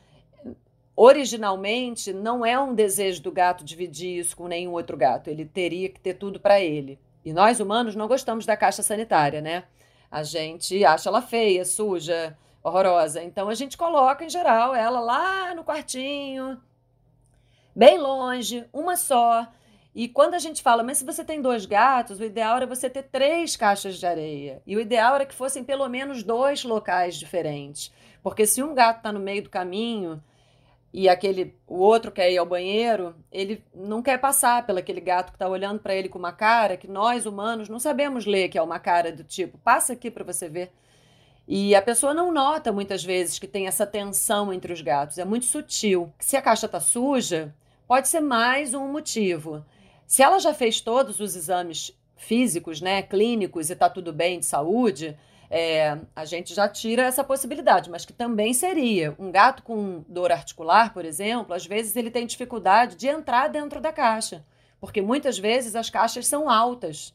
Originalmente, 0.96 2.10
não 2.14 2.44
é 2.44 2.58
um 2.58 2.74
desejo 2.74 3.20
do 3.20 3.30
gato 3.30 3.62
dividir 3.62 4.20
isso 4.20 4.34
com 4.34 4.48
nenhum 4.48 4.72
outro 4.72 4.96
gato. 4.96 5.28
Ele 5.28 5.44
teria 5.44 5.90
que 5.90 6.00
ter 6.00 6.14
tudo 6.14 6.40
para 6.40 6.58
ele. 6.58 6.98
E 7.22 7.34
nós 7.34 7.60
humanos 7.60 7.94
não 7.94 8.08
gostamos 8.08 8.46
da 8.46 8.56
caixa 8.56 8.82
sanitária, 8.82 9.42
né? 9.42 9.64
A 10.10 10.22
gente 10.22 10.82
acha 10.86 11.10
ela 11.10 11.20
feia, 11.20 11.66
suja, 11.66 12.34
horrorosa. 12.66 13.22
Então 13.22 13.48
a 13.48 13.54
gente 13.54 13.76
coloca, 13.76 14.24
em 14.24 14.28
geral, 14.28 14.74
ela 14.74 14.98
lá 14.98 15.54
no 15.54 15.64
quartinho, 15.64 16.60
bem 17.74 17.96
longe, 17.98 18.66
uma 18.72 18.96
só. 18.96 19.46
E 19.94 20.08
quando 20.08 20.34
a 20.34 20.38
gente 20.38 20.62
fala, 20.62 20.82
mas 20.82 20.98
se 20.98 21.04
você 21.04 21.24
tem 21.24 21.40
dois 21.40 21.64
gatos, 21.64 22.20
o 22.20 22.24
ideal 22.24 22.56
era 22.56 22.66
você 22.66 22.90
ter 22.90 23.04
três 23.04 23.56
caixas 23.56 23.96
de 23.96 24.06
areia. 24.06 24.60
E 24.66 24.76
o 24.76 24.80
ideal 24.80 25.14
era 25.14 25.24
que 25.24 25.34
fossem 25.34 25.64
pelo 25.64 25.88
menos 25.88 26.22
dois 26.22 26.64
locais 26.64 27.16
diferentes. 27.16 27.92
Porque 28.22 28.44
se 28.44 28.62
um 28.62 28.74
gato 28.74 28.98
está 28.98 29.12
no 29.12 29.20
meio 29.20 29.44
do 29.44 29.48
caminho 29.48 30.22
e 30.92 31.08
aquele 31.08 31.56
o 31.66 31.78
outro 31.78 32.10
quer 32.10 32.30
ir 32.30 32.36
ao 32.36 32.44
banheiro, 32.44 33.14
ele 33.30 33.64
não 33.74 34.02
quer 34.02 34.18
passar 34.18 34.66
pelo 34.66 34.80
aquele 34.80 35.00
gato 35.00 35.30
que 35.30 35.36
está 35.36 35.48
olhando 35.48 35.80
para 35.80 35.94
ele 35.94 36.08
com 36.08 36.18
uma 36.18 36.32
cara 36.32 36.76
que 36.76 36.88
nós 36.88 37.24
humanos 37.24 37.68
não 37.68 37.78
sabemos 37.78 38.26
ler, 38.26 38.48
que 38.48 38.58
é 38.58 38.62
uma 38.62 38.78
cara 38.78 39.12
do 39.12 39.24
tipo, 39.24 39.56
passa 39.58 39.92
aqui 39.92 40.10
para 40.10 40.24
você 40.24 40.48
ver. 40.48 40.72
E 41.48 41.74
a 41.76 41.82
pessoa 41.82 42.12
não 42.12 42.32
nota 42.32 42.72
muitas 42.72 43.04
vezes 43.04 43.38
que 43.38 43.46
tem 43.46 43.68
essa 43.68 43.86
tensão 43.86 44.52
entre 44.52 44.72
os 44.72 44.80
gatos, 44.80 45.18
é 45.18 45.24
muito 45.24 45.46
sutil. 45.46 46.12
Se 46.18 46.36
a 46.36 46.42
caixa 46.42 46.66
está 46.66 46.80
suja, 46.80 47.54
pode 47.86 48.08
ser 48.08 48.20
mais 48.20 48.74
um 48.74 48.88
motivo. 48.88 49.64
Se 50.06 50.22
ela 50.22 50.40
já 50.40 50.52
fez 50.52 50.80
todos 50.80 51.20
os 51.20 51.36
exames 51.36 51.92
físicos, 52.16 52.80
né, 52.80 53.02
clínicos 53.02 53.70
e 53.70 53.74
está 53.74 53.88
tudo 53.88 54.12
bem 54.12 54.40
de 54.40 54.46
saúde, 54.46 55.16
é, 55.48 55.98
a 56.14 56.24
gente 56.24 56.52
já 56.52 56.68
tira 56.68 57.02
essa 57.02 57.22
possibilidade, 57.22 57.90
mas 57.90 58.04
que 58.04 58.12
também 58.12 58.52
seria 58.52 59.14
um 59.18 59.30
gato 59.30 59.62
com 59.62 60.04
dor 60.08 60.32
articular, 60.32 60.92
por 60.92 61.04
exemplo, 61.04 61.54
às 61.54 61.64
vezes 61.64 61.94
ele 61.94 62.10
tem 62.10 62.26
dificuldade 62.26 62.96
de 62.96 63.06
entrar 63.06 63.48
dentro 63.48 63.80
da 63.80 63.92
caixa, 63.92 64.44
porque 64.80 65.00
muitas 65.00 65.38
vezes 65.38 65.76
as 65.76 65.88
caixas 65.88 66.26
são 66.26 66.50
altas. 66.50 67.14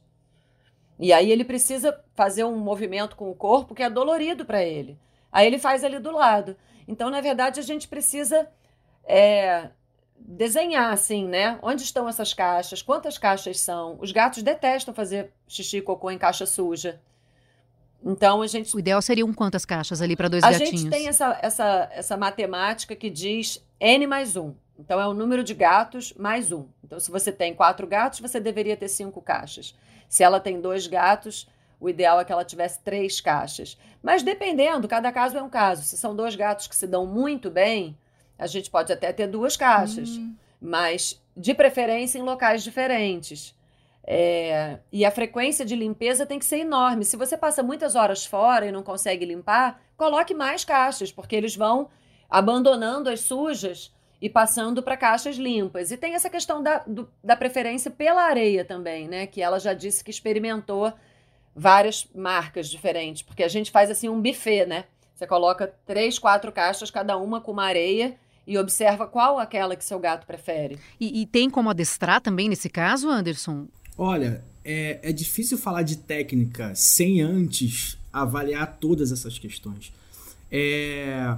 E 1.02 1.12
aí 1.12 1.32
ele 1.32 1.44
precisa 1.44 2.00
fazer 2.14 2.44
um 2.44 2.56
movimento 2.58 3.16
com 3.16 3.32
o 3.32 3.34
corpo 3.34 3.74
que 3.74 3.82
é 3.82 3.90
dolorido 3.90 4.46
para 4.46 4.64
ele. 4.64 5.00
Aí 5.32 5.48
ele 5.48 5.58
faz 5.58 5.84
ali 5.84 5.98
do 5.98 6.12
lado. 6.12 6.56
Então, 6.88 7.10
na 7.10 7.20
verdade, 7.20 7.60
a 7.60 7.64
gente 7.64 7.88
precisa 7.88 8.48
é, 9.04 9.70
desenhar 10.16 10.94
assim, 10.94 11.28
né? 11.28 11.58
Onde 11.64 11.82
estão 11.82 12.08
essas 12.08 12.36
caixas? 12.36 12.84
Quantas 12.84 13.18
caixas 13.18 13.60
são? 13.60 13.98
Os 14.00 14.12
gatos 14.12 14.44
detestam 14.44 14.94
fazer 14.94 15.34
xixi 15.48 15.78
e 15.78 15.82
cocô 15.82 16.12
em 16.12 16.20
caixa 16.20 16.46
suja. 16.46 17.02
Então 18.06 18.44
a 18.44 18.48
gente. 18.48 18.76
O 18.76 18.80
ideal 18.80 19.02
seriam 19.02 19.34
quantas 19.34 19.66
caixas 19.66 20.04
ali 20.04 20.16
para 20.16 20.28
dois 20.28 20.44
a 20.44 20.52
gatinhos? 20.52 20.74
A 20.74 20.78
gente 20.78 20.90
tem 20.92 21.08
essa, 21.08 21.40
essa, 21.42 21.90
essa 21.92 22.18
matemática 22.18 22.96
que 22.96 23.10
diz 23.10 23.64
N 23.80 24.06
mais 24.06 24.38
um. 24.38 24.54
Então 24.82 25.00
é 25.00 25.08
o 25.08 25.14
número 25.14 25.44
de 25.44 25.54
gatos 25.54 26.12
mais 26.14 26.52
um. 26.52 26.66
Então, 26.84 27.00
se 27.00 27.12
você 27.12 27.32
tem 27.32 27.54
quatro 27.54 27.86
gatos, 27.86 28.20
você 28.20 28.40
deveria 28.40 28.76
ter 28.76 28.88
cinco 28.88 29.22
caixas. 29.22 29.76
Se 30.10 30.24
ela 30.24 30.40
tem 30.40 30.60
dois 30.60 30.88
gatos, 30.88 31.48
o 31.80 31.88
ideal 31.88 32.20
é 32.20 32.26
que 32.26 32.32
ela 32.32 32.44
tivesse 32.44 32.80
três 32.80 33.22
caixas. 33.22 33.78
Mas 34.02 34.24
dependendo, 34.24 34.88
cada 34.88 35.12
caso 35.12 35.38
é 35.38 35.42
um 35.42 35.50
caso. 35.50 35.84
Se 35.84 35.96
são 35.96 36.16
dois 36.16 36.36
gatos 36.36 36.66
que 36.66 36.76
se 36.76 36.88
dão 36.88 37.06
muito 37.06 37.52
bem, 37.52 37.96
a 38.40 38.48
gente 38.48 38.72
pode 38.72 38.92
até 38.92 39.14
ter 39.14 39.28
duas 39.28 39.56
caixas. 39.56 40.10
Hum. 40.18 40.34
Mas 40.60 41.22
de 41.38 41.54
preferência 41.54 42.18
em 42.18 42.24
locais 42.24 42.64
diferentes. 42.64 43.56
É, 44.04 44.80
e 44.92 45.06
a 45.06 45.12
frequência 45.12 45.64
de 45.64 45.76
limpeza 45.76 46.26
tem 46.26 46.40
que 46.40 46.46
ser 46.46 46.58
enorme. 46.58 47.06
Se 47.06 47.16
você 47.16 47.38
passa 47.38 47.62
muitas 47.62 47.96
horas 47.96 48.26
fora 48.26 48.66
e 48.66 48.72
não 48.72 48.82
consegue 48.82 49.26
limpar, 49.26 49.80
coloque 49.96 50.34
mais 50.34 50.66
caixas, 50.66 51.12
porque 51.12 51.36
eles 51.36 51.56
vão 51.56 51.88
abandonando 52.28 53.12
as 53.12 53.20
sujas 53.20 53.94
e 54.22 54.30
passando 54.30 54.84
para 54.84 54.96
caixas 54.96 55.36
limpas. 55.38 55.92
E 55.92 55.98
tem 55.98 56.14
essa 56.14 56.30
questão 56.30 56.62
da, 56.62 56.80
do, 56.80 57.10
da 57.24 57.36
preferência 57.36 57.90
pela 57.90 58.22
areia 58.22 58.64
também, 58.64 59.08
né? 59.08 59.26
Que 59.26 59.42
ela 59.42 59.60
já 59.60 59.74
disse 59.74 60.04
que 60.04 60.12
experimentou 60.12 60.94
várias 61.56 62.08
marcas 62.14 62.70
diferentes, 62.70 63.24
porque 63.24 63.44
a 63.44 63.48
gente 63.48 63.72
faz 63.72 63.90
assim 63.90 64.08
um 64.08 64.22
buffet, 64.22 64.66
né? 64.66 64.86
Você 65.16 65.26
coloca 65.26 65.74
três, 65.86 66.20
quatro 66.20 66.52
caixas, 66.52 66.92
cada 66.92 67.18
uma 67.18 67.42
com 67.42 67.52
uma 67.52 67.66
areia 67.66 68.16
e 68.46 68.58
observa 68.58 69.08
qual 69.08 69.40
aquela 69.40 69.76
que 69.76 69.84
seu 69.84 70.00
gato 70.00 70.26
prefere. 70.26 70.80
E, 71.00 71.22
e 71.22 71.26
tem 71.26 71.50
como 71.50 71.70
adestrar 71.70 72.22
também 72.22 72.48
nesse 72.48 72.70
caso, 72.70 73.10
Anderson? 73.10 73.68
Olha, 73.98 74.44
é, 74.64 75.00
é 75.04 75.12
difícil 75.12 75.58
falar 75.58 75.84
de 75.84 75.98
técnica 75.98 76.74
sem 76.76 77.22
antes 77.22 77.98
avaliar 78.12 78.78
todas 78.80 79.12
essas 79.12 79.38
questões. 79.38 79.94
É, 80.52 81.38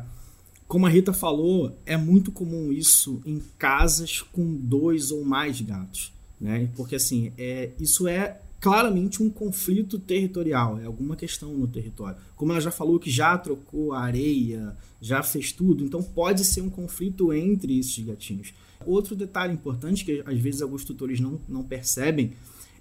como 0.73 0.87
a 0.87 0.89
Rita 0.89 1.13
falou, 1.13 1.77
é 1.85 1.95
muito 1.95 2.31
comum 2.31 2.73
isso 2.73 3.21
em 3.27 3.39
casas 3.59 4.23
com 4.23 4.55
dois 4.55 5.11
ou 5.11 5.23
mais 5.23 5.61
gatos. 5.61 6.11
Né? 6.41 6.67
Porque 6.75 6.95
assim, 6.95 7.31
é, 7.37 7.69
isso 7.79 8.07
é 8.07 8.41
claramente 8.59 9.21
um 9.21 9.29
conflito 9.29 9.99
territorial, 9.99 10.79
é 10.79 10.85
alguma 10.85 11.15
questão 11.15 11.53
no 11.53 11.67
território. 11.67 12.17
Como 12.35 12.53
ela 12.53 12.59
já 12.59 12.71
falou 12.71 12.97
que 12.97 13.11
já 13.11 13.37
trocou 13.37 13.93
a 13.93 13.99
areia, 13.99 14.75
já 14.99 15.21
fez 15.21 15.51
tudo, 15.51 15.85
então 15.85 16.01
pode 16.01 16.43
ser 16.43 16.61
um 16.61 16.71
conflito 16.71 17.31
entre 17.31 17.77
esses 17.77 18.03
gatinhos. 18.03 18.51
Outro 18.83 19.15
detalhe 19.15 19.53
importante 19.53 20.03
que 20.03 20.23
às 20.25 20.39
vezes 20.39 20.63
alguns 20.63 20.83
tutores 20.83 21.19
não, 21.19 21.39
não 21.47 21.61
percebem 21.61 22.33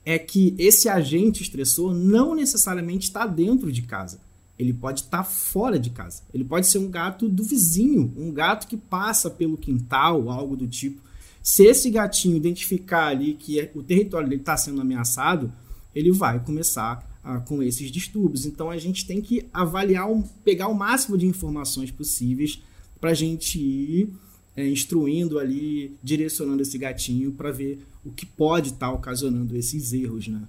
é 0.03 0.19
que 0.19 0.55
esse 0.59 0.89
agente 0.89 1.43
estressor 1.43 1.93
não 1.93 2.35
necessariamente 2.35 3.09
está 3.09 3.27
dentro 3.27 3.71
de 3.71 3.83
casa. 3.83 4.19
Ele 4.63 4.73
pode 4.73 5.01
estar 5.01 5.19
tá 5.19 5.25
fora 5.25 5.79
de 5.79 5.91
casa. 5.91 6.23
Ele 6.33 6.45
pode 6.45 6.67
ser 6.67 6.79
um 6.79 6.91
gato 6.91 7.29
do 7.29 7.43
vizinho, 7.43 8.13
um 8.17 8.33
gato 8.33 8.67
que 8.67 8.77
passa 8.77 9.29
pelo 9.29 9.57
quintal, 9.57 10.31
algo 10.31 10.57
do 10.57 10.67
tipo. 10.67 11.03
Se 11.43 11.65
esse 11.65 11.91
gatinho 11.91 12.37
identificar 12.37 13.09
ali 13.09 13.35
que 13.35 13.59
é, 13.59 13.71
o 13.75 13.83
território 13.83 14.29
dele 14.29 14.41
está 14.41 14.57
sendo 14.57 14.81
ameaçado, 14.81 15.53
ele 15.95 16.13
vai 16.13 16.43
começar 16.43 17.11
com 17.47 17.63
esses 17.63 17.91
distúrbios. 17.91 18.47
Então 18.47 18.71
a 18.71 18.79
gente 18.79 19.07
tem 19.07 19.21
que 19.21 19.47
avaliar, 19.53 20.09
pegar 20.45 20.69
o 20.69 20.75
máximo 20.75 21.17
de 21.17 21.27
informações 21.27 21.91
possíveis 21.91 22.61
para 23.01 23.11
a 23.11 23.15
gente 23.15 23.59
ir 23.59 24.13
é, 24.57 24.69
instruindo 24.69 25.39
ali, 25.39 25.97
direcionando 26.03 26.63
esse 26.63 26.77
gatinho 26.77 27.33
para 27.33 27.51
ver 27.51 27.87
o 28.05 28.11
que 28.11 28.27
pode 28.27 28.69
estar 28.71 28.89
tá 28.89 28.93
ocasionando 28.93 29.57
esses 29.57 29.93
erros, 29.93 30.29
né? 30.29 30.43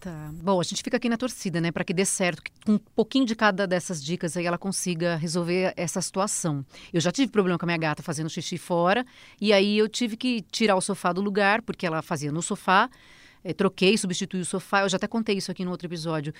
Tá. 0.00 0.30
Bom, 0.32 0.60
a 0.60 0.62
gente 0.62 0.80
fica 0.80 0.96
aqui 0.96 1.08
na 1.08 1.16
torcida, 1.16 1.60
né, 1.60 1.72
para 1.72 1.82
que 1.82 1.92
dê 1.92 2.04
certo, 2.04 2.40
que 2.40 2.52
com 2.64 2.74
um 2.74 2.78
pouquinho 2.78 3.26
de 3.26 3.34
cada 3.34 3.66
dessas 3.66 4.02
dicas 4.02 4.36
aí 4.36 4.46
ela 4.46 4.56
consiga 4.56 5.16
resolver 5.16 5.74
essa 5.76 6.00
situação. 6.00 6.64
Eu 6.92 7.00
já 7.00 7.10
tive 7.10 7.32
problema 7.32 7.58
com 7.58 7.64
a 7.64 7.66
minha 7.66 7.78
gata 7.78 8.00
fazendo 8.00 8.30
xixi 8.30 8.58
fora, 8.58 9.04
e 9.40 9.52
aí 9.52 9.76
eu 9.76 9.88
tive 9.88 10.16
que 10.16 10.42
tirar 10.52 10.76
o 10.76 10.80
sofá 10.80 11.12
do 11.12 11.20
lugar, 11.20 11.62
porque 11.62 11.84
ela 11.84 12.00
fazia 12.00 12.30
no 12.30 12.42
sofá. 12.42 12.88
é, 13.44 13.52
troquei, 13.52 13.96
substituí 13.96 14.40
o 14.40 14.44
sofá. 14.44 14.82
Eu 14.82 14.88
já 14.88 14.96
até 14.96 15.06
contei 15.06 15.36
isso 15.36 15.50
aqui 15.50 15.64
no 15.64 15.70
outro 15.70 15.86
episódio 15.86 16.32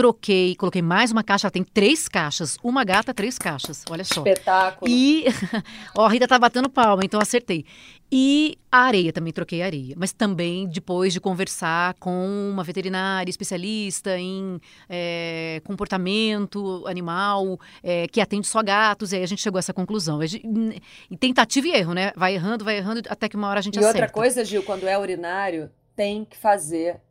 troquei, 0.00 0.56
coloquei 0.56 0.80
mais 0.80 1.12
uma 1.12 1.22
caixa, 1.22 1.46
ela 1.46 1.50
tem 1.50 1.62
três 1.62 2.08
caixas. 2.08 2.56
Uma 2.64 2.84
gata, 2.84 3.12
três 3.12 3.36
caixas. 3.36 3.84
Olha 3.90 4.02
só. 4.02 4.20
Espetáculo. 4.20 4.90
E. 4.90 5.26
Ó, 5.94 6.06
a 6.06 6.08
Rita 6.08 6.26
tá 6.26 6.38
batendo 6.38 6.70
palma, 6.70 7.04
então 7.04 7.20
acertei. 7.20 7.66
E 8.10 8.56
a 8.72 8.78
areia, 8.78 9.12
também 9.12 9.30
troquei 9.30 9.60
a 9.60 9.66
areia. 9.66 9.94
Mas 9.98 10.10
também 10.10 10.66
depois 10.66 11.12
de 11.12 11.20
conversar 11.20 11.92
com 12.00 12.50
uma 12.50 12.64
veterinária 12.64 13.28
especialista 13.28 14.18
em 14.18 14.58
é, 14.88 15.60
comportamento 15.64 16.82
animal, 16.86 17.60
é, 17.82 18.08
que 18.08 18.22
atende 18.22 18.46
só 18.46 18.62
gatos, 18.62 19.12
e 19.12 19.16
aí 19.16 19.22
a 19.22 19.26
gente 19.26 19.42
chegou 19.42 19.58
a 19.58 19.60
essa 19.60 19.74
conclusão. 19.74 20.18
E 20.22 21.16
tentativa 21.18 21.68
e 21.68 21.72
erro, 21.72 21.92
né? 21.92 22.10
Vai 22.16 22.34
errando, 22.34 22.64
vai 22.64 22.78
errando, 22.78 23.02
até 23.06 23.28
que 23.28 23.36
uma 23.36 23.48
hora 23.48 23.58
a 23.58 23.62
gente 23.62 23.76
e 23.76 23.78
acerta. 23.80 23.98
E 23.98 24.00
outra 24.00 24.14
coisa, 24.14 24.46
Gil, 24.46 24.62
quando 24.62 24.88
é 24.88 24.98
urinário, 24.98 25.70
tem 25.94 26.24
que 26.24 26.38
fazer 26.38 27.02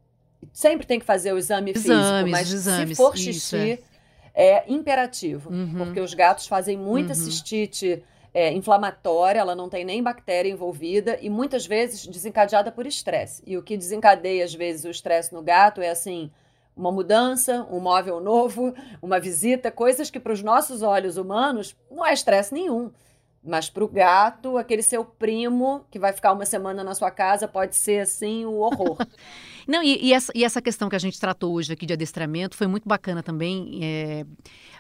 sempre 0.52 0.86
tem 0.86 1.00
que 1.00 1.06
fazer 1.06 1.34
o 1.34 1.38
exame 1.38 1.72
exames, 1.72 2.08
físico, 2.08 2.30
mas 2.30 2.52
exames, 2.52 2.90
se 2.90 2.96
for 2.96 3.18
xixi, 3.18 3.84
é. 4.34 4.58
é. 4.58 4.66
imperativo, 4.68 5.50
uhum. 5.52 5.86
porque 5.86 6.00
os 6.00 6.14
gatos 6.14 6.48
fazem 6.48 6.78
muita 6.78 7.10
uhum. 7.10 7.20
cistite 7.20 8.04
é, 8.34 8.52
inflamatória, 8.54 9.40
ela 9.40 9.56
não 9.56 9.70
tem 9.70 9.84
nem 9.84 10.04
bactéria 10.04 10.50
envolvida 10.50 11.18
e 11.22 11.30
muitas 11.30 11.66
vezes 11.66 12.06
desencadeada 12.06 12.72
por 12.72 12.86
estresse. 12.86 13.42
E 13.46 13.58
o 13.58 13.64
que 13.64 13.76
desencadeia 13.76 14.46
às 14.46 14.54
vezes 14.54 14.86
o 14.86 14.90
estresse 14.90 15.34
no 15.34 15.42
gato 15.42 15.82
é 15.82 15.90
assim, 15.90 16.32
uma 16.76 16.92
mudança, 16.92 17.68
um 17.70 17.80
móvel 17.80 18.20
novo, 18.20 18.74
uma 19.02 19.20
visita, 19.20 19.72
coisas 19.72 20.10
que 20.10 20.20
para 20.20 20.34
os 20.34 20.42
nossos 20.42 20.82
olhos 20.82 21.18
humanos 21.18 21.76
não 21.90 22.06
é 22.06 22.14
estresse 22.14 22.54
nenhum. 22.54 22.92
Mas 23.42 23.70
para 23.70 23.84
o 23.84 23.88
gato, 23.88 24.58
aquele 24.58 24.84
seu 24.84 25.04
primo 25.06 25.86
que 25.90 25.98
vai 25.98 26.12
ficar 26.12 26.34
uma 26.34 26.46
semana 26.46 26.84
na 26.84 26.94
sua 26.94 27.10
casa 27.10 27.48
pode 27.48 27.76
ser 27.76 28.02
assim 28.02 28.46
o 28.46 28.56
horror. 28.60 28.98
Não, 29.70 29.84
e, 29.84 30.08
e, 30.08 30.14
essa, 30.14 30.32
e, 30.34 30.44
essa, 30.44 30.60
questão 30.60 30.90
que 30.90 30.96
a 30.96 31.00
gente 31.00 31.20
tratou 31.20 31.54
hoje 31.54 31.72
aqui 31.72 31.86
de 31.86 31.94
adestramento 31.94 32.58
foi 32.58 32.66
muito 32.66 32.90
bacana 32.90 33.22
também. 33.22 33.78
É, 33.84 34.26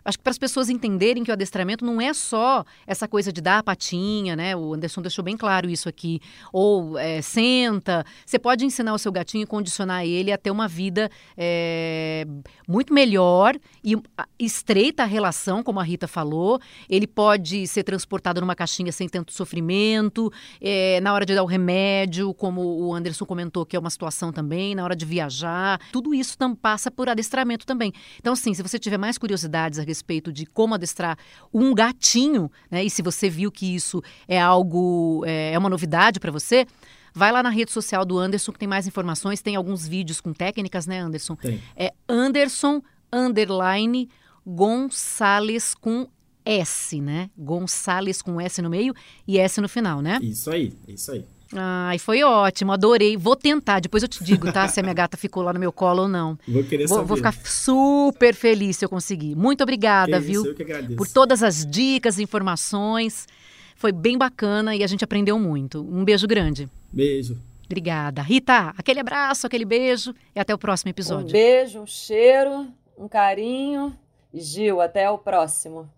acho 0.03 0.17
que 0.17 0.23
para 0.23 0.31
as 0.31 0.37
pessoas 0.39 0.67
entenderem 0.67 1.23
que 1.23 1.29
o 1.29 1.33
adestramento 1.33 1.85
não 1.85 2.01
é 2.01 2.11
só 2.11 2.65
essa 2.87 3.07
coisa 3.07 3.31
de 3.31 3.39
dar 3.39 3.59
a 3.59 3.63
patinha, 3.63 4.35
né? 4.35 4.55
O 4.55 4.73
Anderson 4.73 5.03
deixou 5.03 5.23
bem 5.23 5.37
claro 5.37 5.69
isso 5.69 5.87
aqui. 5.87 6.19
Ou 6.51 6.97
é, 6.97 7.21
senta. 7.21 8.03
Você 8.25 8.39
pode 8.39 8.65
ensinar 8.65 8.95
o 8.95 8.97
seu 8.97 9.11
gatinho 9.11 9.43
e 9.43 9.45
condicionar 9.45 10.05
ele 10.05 10.31
a 10.31 10.39
ter 10.39 10.49
uma 10.49 10.67
vida 10.67 11.07
é, 11.37 12.25
muito 12.67 12.91
melhor 12.91 13.55
e 13.83 13.95
estreita 14.39 15.03
a 15.03 15.05
relação, 15.05 15.61
como 15.61 15.79
a 15.79 15.83
Rita 15.83 16.07
falou. 16.07 16.59
Ele 16.89 17.05
pode 17.05 17.67
ser 17.67 17.83
transportado 17.83 18.41
numa 18.41 18.55
caixinha 18.55 18.91
sem 18.91 19.07
tanto 19.07 19.33
sofrimento. 19.33 20.33
É, 20.59 20.99
na 21.01 21.13
hora 21.13 21.27
de 21.27 21.35
dar 21.35 21.43
o 21.43 21.45
remédio, 21.45 22.33
como 22.33 22.61
o 22.63 22.91
Anderson 22.91 23.25
comentou, 23.25 23.67
que 23.67 23.75
é 23.75 23.79
uma 23.79 23.91
situação 23.91 24.31
também, 24.31 24.78
na 24.79 24.85
hora 24.85 24.95
de 24.95 25.05
viajar. 25.05 25.79
Tudo 25.91 26.13
isso 26.13 26.37
tam, 26.37 26.55
passa 26.55 26.89
por 26.89 27.09
adestramento 27.09 27.65
também. 27.65 27.93
Então, 28.19 28.33
assim, 28.33 28.53
se 28.53 28.63
você 28.63 28.79
tiver 28.79 28.97
mais 28.97 29.17
curiosidades 29.17 29.77
a 29.77 29.83
respeito 29.83 30.31
de 30.31 30.45
como 30.45 30.73
adestrar 30.73 31.17
um 31.53 31.73
gatinho, 31.73 32.49
né? 32.71 32.83
E 32.83 32.89
se 32.89 33.01
você 33.01 33.29
viu 33.29 33.51
que 33.51 33.75
isso 33.75 34.01
é 34.27 34.39
algo, 34.39 35.23
é, 35.25 35.53
é 35.53 35.59
uma 35.59 35.69
novidade 35.69 36.19
para 36.19 36.31
você, 36.31 36.65
vai 37.13 37.31
lá 37.31 37.43
na 37.43 37.49
rede 37.49 37.71
social 37.71 38.05
do 38.05 38.17
Anderson 38.17 38.51
que 38.51 38.59
tem 38.59 38.67
mais 38.67 38.87
informações, 38.87 39.41
tem 39.41 39.55
alguns 39.55 39.87
vídeos 39.87 40.21
com 40.21 40.33
técnicas, 40.33 40.87
né, 40.87 40.99
Anderson? 40.99 41.35
Tem. 41.35 41.61
É 41.75 41.93
Anderson 42.07 42.81
underline 43.11 44.09
Gonçalves 44.45 45.75
com 45.75 46.07
S, 46.45 46.99
né? 47.01 47.29
Gonçalves 47.37 48.21
com 48.21 48.39
S 48.39 48.61
no 48.61 48.69
meio 48.69 48.93
e 49.27 49.37
S 49.37 49.59
no 49.61 49.69
final, 49.69 50.01
né? 50.01 50.19
Isso 50.21 50.49
aí, 50.49 50.73
isso 50.87 51.11
aí. 51.11 51.25
Ai, 51.53 51.97
foi 51.97 52.21
ótimo, 52.23 52.71
adorei. 52.71 53.17
Vou 53.17 53.35
tentar, 53.35 53.79
depois 53.79 54.03
eu 54.03 54.09
te 54.09 54.23
digo, 54.23 54.51
tá? 54.51 54.67
se 54.67 54.79
a 54.79 54.83
minha 54.83 54.93
gata 54.93 55.17
ficou 55.17 55.41
lá 55.41 55.51
no 55.51 55.59
meu 55.59 55.71
colo 55.71 56.03
ou 56.03 56.07
não. 56.07 56.37
Vou 56.47 56.63
querer 56.63 56.87
vou, 56.87 56.97
saber. 56.97 57.07
Vou 57.07 57.17
ficar 57.17 57.33
super 57.33 58.35
feliz 58.35 58.77
se 58.77 58.85
eu 58.85 58.89
conseguir. 58.89 59.35
Muito 59.35 59.63
obrigada, 59.63 60.19
que 60.19 60.27
viu? 60.27 60.41
Isso, 60.41 60.51
eu 60.51 60.55
que 60.55 60.63
agradeço. 60.63 60.95
Por 60.95 61.07
todas 61.07 61.41
as 61.41 61.65
dicas, 61.65 62.19
informações. 62.19 63.27
Foi 63.75 63.91
bem 63.91 64.17
bacana 64.17 64.75
e 64.75 64.83
a 64.83 64.87
gente 64.87 65.03
aprendeu 65.03 65.39
muito. 65.39 65.81
Um 65.81 66.03
beijo 66.03 66.27
grande. 66.27 66.69
Beijo. 66.91 67.37
Obrigada. 67.65 68.21
Rita, 68.21 68.73
aquele 68.77 68.99
abraço, 68.99 69.47
aquele 69.47 69.65
beijo 69.65 70.13
e 70.35 70.39
até 70.39 70.53
o 70.53 70.57
próximo 70.57 70.89
episódio. 70.89 71.29
Um 71.29 71.31
beijo, 71.31 71.79
um 71.79 71.85
cheiro, 71.87 72.67
um 72.97 73.07
carinho. 73.07 73.95
E 74.33 74.41
Gil, 74.41 74.79
até 74.79 75.09
o 75.09 75.17
próximo. 75.17 75.89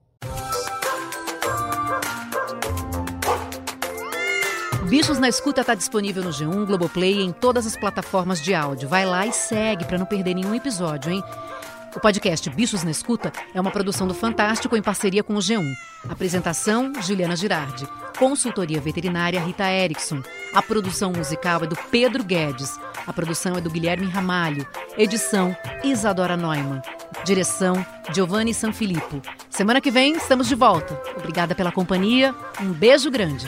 Bichos 4.92 5.20
na 5.20 5.30
Escuta 5.30 5.62
está 5.62 5.74
disponível 5.74 6.22
no 6.22 6.32
G1, 6.32 6.66
Globoplay 6.66 7.14
e 7.14 7.22
em 7.24 7.32
todas 7.32 7.66
as 7.66 7.78
plataformas 7.78 8.42
de 8.42 8.54
áudio. 8.54 8.90
Vai 8.90 9.06
lá 9.06 9.26
e 9.26 9.32
segue 9.32 9.86
para 9.86 9.98
não 9.98 10.06
perder 10.06 10.34
nenhum 10.34 10.54
episódio, 10.54 11.14
hein? 11.14 11.24
O 11.96 12.00
podcast 12.02 12.50
Bichos 12.50 12.84
na 12.84 12.92
Escuta 12.92 13.32
é 13.56 13.62
uma 13.62 13.72
produção 13.72 14.06
do 14.06 14.14
Fantástico 14.14 14.76
em 14.76 14.82
parceria 14.82 15.24
com 15.24 15.34
o 15.36 15.38
G1. 15.38 15.64
Apresentação: 16.10 16.92
Juliana 17.02 17.38
Girardi. 17.38 17.88
Consultoria 18.20 18.82
veterinária: 18.82 19.40
Rita 19.40 19.72
Erickson. 19.72 20.22
A 20.54 20.62
produção 20.62 21.14
musical 21.14 21.64
é 21.64 21.68
do 21.68 21.78
Pedro 21.90 22.22
Guedes. 22.22 22.78
A 23.08 23.14
produção 23.14 23.56
é 23.56 23.62
do 23.62 23.70
Guilherme 23.70 24.08
Ramalho. 24.08 24.68
Edição: 24.98 25.56
Isadora 25.86 26.36
Neumann. 26.36 26.82
Direção: 27.24 27.86
Giovanni 28.14 28.54
Sanfilippo. 28.54 29.22
Semana 29.50 29.80
que 29.80 29.90
vem 29.90 30.18
estamos 30.18 30.50
de 30.50 30.56
volta. 30.56 31.02
Obrigada 31.16 31.56
pela 31.56 31.72
companhia. 31.72 32.36
Um 32.60 32.74
beijo 32.74 33.10
grande. 33.10 33.48